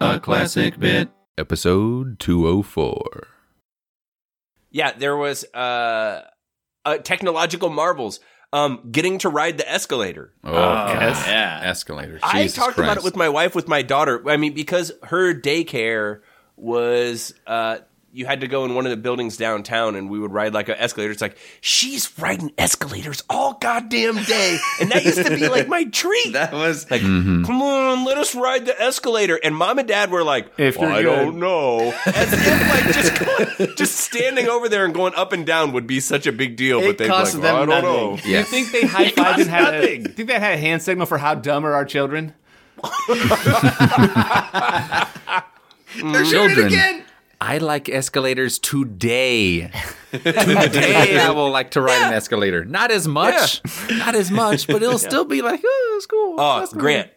A 0.00 0.20
classic 0.20 0.78
bit. 0.78 1.08
Episode 1.38 2.18
204. 2.18 3.26
Yeah, 4.70 4.92
there 4.92 5.16
was 5.16 5.44
uh, 5.54 6.26
uh 6.84 6.98
technological 6.98 7.70
marvels. 7.70 8.20
Um, 8.54 8.90
getting 8.92 9.16
to 9.20 9.30
ride 9.30 9.56
the 9.56 9.66
escalator. 9.66 10.34
Oh, 10.44 10.52
God. 10.52 11.00
yeah. 11.26 11.60
Escalator. 11.64 12.18
I 12.22 12.42
Jesus 12.42 12.54
talked 12.54 12.76
about 12.76 12.98
it 12.98 13.02
with 13.02 13.16
my 13.16 13.30
wife, 13.30 13.54
with 13.54 13.66
my 13.66 13.80
daughter. 13.80 14.28
I 14.28 14.36
mean, 14.36 14.52
because 14.52 14.92
her 15.04 15.32
daycare 15.32 16.20
was, 16.54 17.32
uh, 17.46 17.78
you 18.14 18.26
had 18.26 18.42
to 18.42 18.46
go 18.46 18.66
in 18.66 18.74
one 18.74 18.84
of 18.84 18.90
the 18.90 18.96
buildings 18.96 19.38
downtown 19.38 19.94
and 19.96 20.10
we 20.10 20.18
would 20.18 20.32
ride 20.32 20.52
like 20.52 20.68
an 20.68 20.74
escalator. 20.78 21.10
It's 21.10 21.22
like, 21.22 21.38
she's 21.62 22.16
riding 22.18 22.52
escalators 22.58 23.22
all 23.30 23.54
goddamn 23.54 24.22
day. 24.24 24.58
And 24.80 24.90
that 24.90 25.02
used 25.04 25.24
to 25.24 25.30
be 25.34 25.48
like 25.48 25.66
my 25.68 25.84
treat. 25.84 26.12
That 26.32 26.52
was 26.52 26.90
like, 26.90 27.02
mm-hmm. 27.02 27.44
come 27.44 27.62
on, 27.62 28.04
let 28.04 28.18
us 28.18 28.34
ride 28.34 28.66
the 28.66 28.80
escalator. 28.80 29.38
And 29.42 29.54
mom 29.56 29.78
and 29.78 29.86
dad 29.86 30.10
were 30.10 30.24
like, 30.24 30.52
If 30.58 30.76
you're 30.76 30.90
I 30.90 31.02
good. 31.02 31.16
don't 31.16 31.38
know. 31.38 31.94
As 32.06 32.32
if 32.32 32.70
like 32.70 32.94
just 32.94 33.58
going, 33.58 33.76
just 33.76 33.96
standing 33.96 34.48
over 34.48 34.68
there 34.68 34.84
and 34.84 34.94
going 34.94 35.14
up 35.14 35.32
and 35.32 35.46
down 35.46 35.72
would 35.72 35.86
be 35.86 36.00
such 36.00 36.26
a 36.26 36.32
big 36.32 36.56
deal. 36.56 36.80
It 36.80 36.86
but 36.86 36.98
they'd 36.98 37.08
costs 37.08 37.34
like, 37.34 37.42
them 37.42 37.56
I 37.56 37.58
don't 37.66 37.82
know. 37.82 38.10
nothing. 38.12 38.24
Do 38.24 38.30
you 38.30 38.42
think 38.44 38.72
they 38.72 38.86
high 38.86 39.10
fived 39.10 39.40
and 39.40 39.50
had 39.50 39.74
a, 39.74 40.02
think 40.02 40.28
they 40.28 40.38
had 40.38 40.54
a 40.54 40.58
hand 40.58 40.82
signal 40.82 41.06
for 41.06 41.18
how 41.18 41.34
dumb 41.34 41.64
are 41.64 41.72
our 41.74 41.84
children? 41.84 42.34
Children. 45.98 47.04
I 47.42 47.58
like 47.58 47.88
escalators 47.88 48.60
today. 48.60 49.62
today, 50.12 51.18
I 51.18 51.30
will 51.30 51.50
like 51.50 51.72
to 51.72 51.80
ride 51.80 52.00
an 52.00 52.14
escalator. 52.14 52.64
Not 52.64 52.92
as 52.92 53.08
much, 53.08 53.60
not 53.90 54.14
as 54.14 54.30
much, 54.30 54.68
but 54.68 54.80
it'll 54.80 54.96
still 55.10 55.24
be 55.24 55.42
like, 55.42 55.60
oh, 55.66 55.94
it's 55.96 56.06
cool. 56.06 56.36
Oh, 56.38 56.60
That's 56.60 56.72
cool. 56.72 56.80
Grant. 56.80 57.10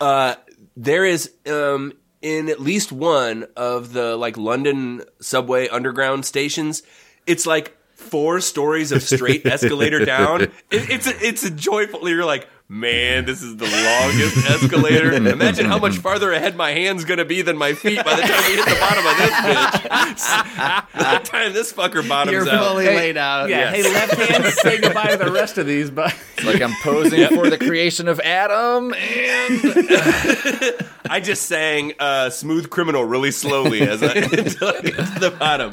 Uh, 0.00 0.36
there 0.78 1.04
is 1.04 1.30
um 1.46 1.92
in 2.22 2.48
at 2.48 2.58
least 2.58 2.90
one 2.90 3.46
of 3.54 3.92
the 3.92 4.16
like 4.16 4.38
London 4.38 5.02
subway 5.20 5.68
underground 5.68 6.24
stations. 6.24 6.82
It's 7.26 7.44
like 7.44 7.76
four 7.96 8.40
stories 8.40 8.92
of 8.92 9.02
straight 9.02 9.44
escalator 9.46 10.06
down. 10.06 10.40
It, 10.42 10.52
it's 10.70 11.06
a, 11.06 11.22
it's 11.22 11.44
a 11.44 11.50
joyful. 11.50 12.08
You're 12.08 12.24
like, 12.24 12.48
man, 12.74 13.24
this 13.24 13.40
is 13.40 13.56
the 13.56 13.64
longest 13.64 14.36
escalator. 14.50 15.12
Imagine 15.12 15.66
how 15.66 15.78
much 15.78 15.96
farther 15.98 16.32
ahead 16.32 16.56
my 16.56 16.72
hand's 16.72 17.04
gonna 17.04 17.24
be 17.24 17.40
than 17.42 17.56
my 17.56 17.72
feet 17.72 18.04
by 18.04 18.16
the 18.16 18.22
time 18.22 18.50
we 18.50 18.56
hit 18.56 18.66
the 18.66 18.76
bottom 18.80 19.06
of 19.06 19.16
this 19.16 19.30
bitch. 19.30 20.92
by 20.98 21.18
the 21.18 21.24
time 21.24 21.52
this 21.52 21.72
fucker 21.72 22.06
bottoms 22.06 22.32
you're 22.32 22.48
out. 22.48 22.66
fully 22.68 22.86
laid 22.86 23.16
out. 23.16 23.48
Yeah, 23.48 23.70
hey, 23.70 23.82
left 23.82 24.14
hand, 24.14 24.44
say 24.46 24.80
goodbye 24.80 25.16
to 25.16 25.24
the 25.24 25.30
rest 25.30 25.56
of 25.56 25.66
these, 25.66 25.90
but 25.90 26.14
It's 26.36 26.46
like 26.46 26.60
I'm 26.60 26.74
posing 26.82 27.26
for 27.28 27.48
the 27.48 27.58
creation 27.58 28.08
of 28.08 28.18
Adam, 28.20 28.92
and 28.92 29.60
I 31.08 31.20
just 31.22 31.42
sang 31.42 31.92
uh, 32.00 32.30
"Smooth 32.30 32.70
Criminal" 32.70 33.04
really 33.04 33.30
slowly 33.30 33.82
as 33.82 34.02
I 34.02 34.14
until 34.14 34.68
I 34.68 34.80
get 34.80 34.96
to 34.96 35.20
the 35.20 35.30
bottom. 35.30 35.72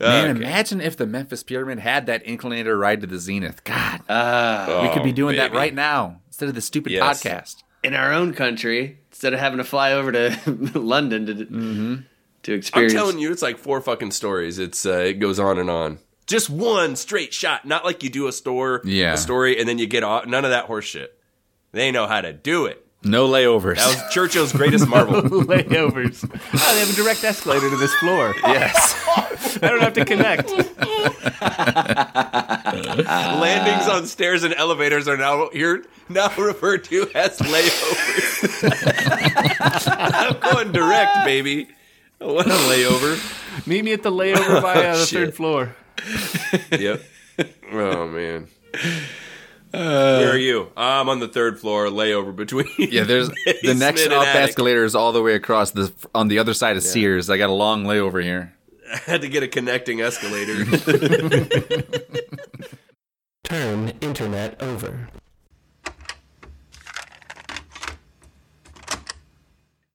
Man, 0.00 0.36
imagine 0.36 0.80
if 0.80 0.96
the 0.96 1.06
Memphis 1.06 1.42
Pyramid 1.42 1.78
had 1.80 2.06
that 2.06 2.24
inclinator 2.24 2.78
ride 2.78 3.00
to 3.00 3.06
the 3.06 3.18
zenith. 3.18 3.64
God, 3.64 4.00
Uh, 4.08 4.80
we 4.82 4.94
could 4.94 5.02
be 5.02 5.12
doing 5.12 5.36
that 5.36 5.52
right 5.52 5.74
now 5.74 6.20
instead 6.28 6.48
of 6.48 6.54
the 6.54 6.60
stupid 6.60 6.92
Yes. 6.92 7.22
podcast. 7.22 7.56
in 7.84 7.94
our 7.94 8.12
own 8.12 8.32
country, 8.34 8.98
instead 9.10 9.32
of 9.32 9.38
having 9.40 9.58
to 9.58 9.64
fly 9.64 9.92
over 9.92 10.10
to 10.12 10.36
London 10.74 11.26
to 11.26 12.04
to 12.44 12.52
experience. 12.52 12.92
I'm 12.92 12.96
telling 12.98 13.18
you, 13.18 13.30
it's 13.32 13.42
like 13.42 13.58
four 13.58 13.80
fucking 13.80 14.12
stories. 14.12 14.58
It's 14.58 14.86
uh, 14.86 14.92
it 14.98 15.14
goes 15.14 15.38
on 15.40 15.58
and 15.58 15.68
on. 15.70 15.98
Just 16.26 16.50
one 16.50 16.94
straight 16.96 17.32
shot, 17.32 17.64
not 17.66 17.84
like 17.84 18.02
you 18.02 18.10
do 18.10 18.26
a 18.28 18.32
store, 18.32 18.82
Yeah. 18.84 19.14
a 19.14 19.16
story, 19.16 19.58
and 19.58 19.68
then 19.68 19.78
you 19.78 19.86
get 19.86 20.02
off. 20.04 20.26
None 20.26 20.44
of 20.44 20.50
that 20.50 20.66
horse 20.66 20.84
shit. 20.84 21.18
They 21.72 21.90
know 21.90 22.06
how 22.06 22.20
to 22.20 22.32
do 22.32 22.66
it. 22.66 22.86
No 23.04 23.28
layovers. 23.28 23.76
That 23.76 23.86
was 24.04 24.12
Churchill's 24.12 24.52
greatest 24.52 24.88
marvel. 24.94 25.22
Layovers. 25.22 26.24
Oh, 26.28 26.74
they 26.74 26.80
have 26.80 26.90
a 26.90 26.94
direct 26.94 27.22
escalator 27.24 27.70
to 27.70 27.76
this 27.76 27.94
floor. 27.94 28.34
yes. 28.44 28.94
I 29.62 29.68
don't 29.68 29.80
have 29.80 29.94
to 29.94 30.04
connect. 30.04 30.50
Landings 33.40 33.88
on 33.88 34.06
stairs 34.06 34.42
and 34.42 34.52
elevators 34.54 35.06
are 35.08 35.16
now 35.16 35.48
here 35.52 35.84
now 36.08 36.28
referred 36.36 36.84
to 36.84 37.08
as 37.14 37.38
layovers. 37.38 38.64
I'm 39.96 40.38
going 40.40 40.72
direct, 40.72 41.24
baby. 41.24 41.68
What 42.18 42.46
a 42.46 42.50
layover. 42.50 43.16
Meet 43.66 43.84
me 43.84 43.92
at 43.92 44.02
the 44.02 44.10
layover 44.10 44.60
by 44.60 44.86
uh, 44.86 44.96
the 44.98 45.04
Shit. 45.06 45.18
third 45.18 45.34
floor. 45.36 45.76
Yep. 46.72 47.02
Oh 47.72 48.08
man. 48.08 48.48
Uh, 49.72 50.18
Where 50.18 50.32
are 50.32 50.38
you? 50.38 50.70
I'm 50.76 51.08
on 51.08 51.20
the 51.20 51.28
third 51.28 51.58
floor, 51.60 51.86
layover 51.88 52.34
between. 52.34 52.66
Yeah, 52.78 53.04
there's 53.04 53.28
the 53.62 53.74
next 53.78 54.06
up 54.06 54.26
attic. 54.26 54.50
escalator 54.50 54.84
is 54.84 54.94
all 54.94 55.12
the 55.12 55.22
way 55.22 55.34
across 55.34 55.72
the 55.72 55.92
on 56.14 56.28
the 56.28 56.38
other 56.38 56.54
side 56.54 56.76
of 56.76 56.82
Sears. 56.82 57.28
I 57.28 57.36
got 57.36 57.50
a 57.50 57.52
long 57.52 57.84
layover 57.84 58.22
here. 58.22 58.54
I 58.92 58.96
had 58.98 59.20
to 59.20 59.28
get 59.28 59.42
a 59.42 59.48
connecting 59.48 60.00
escalator. 60.00 60.64
Turn 63.44 63.90
internet 64.00 64.62
over. 64.62 65.08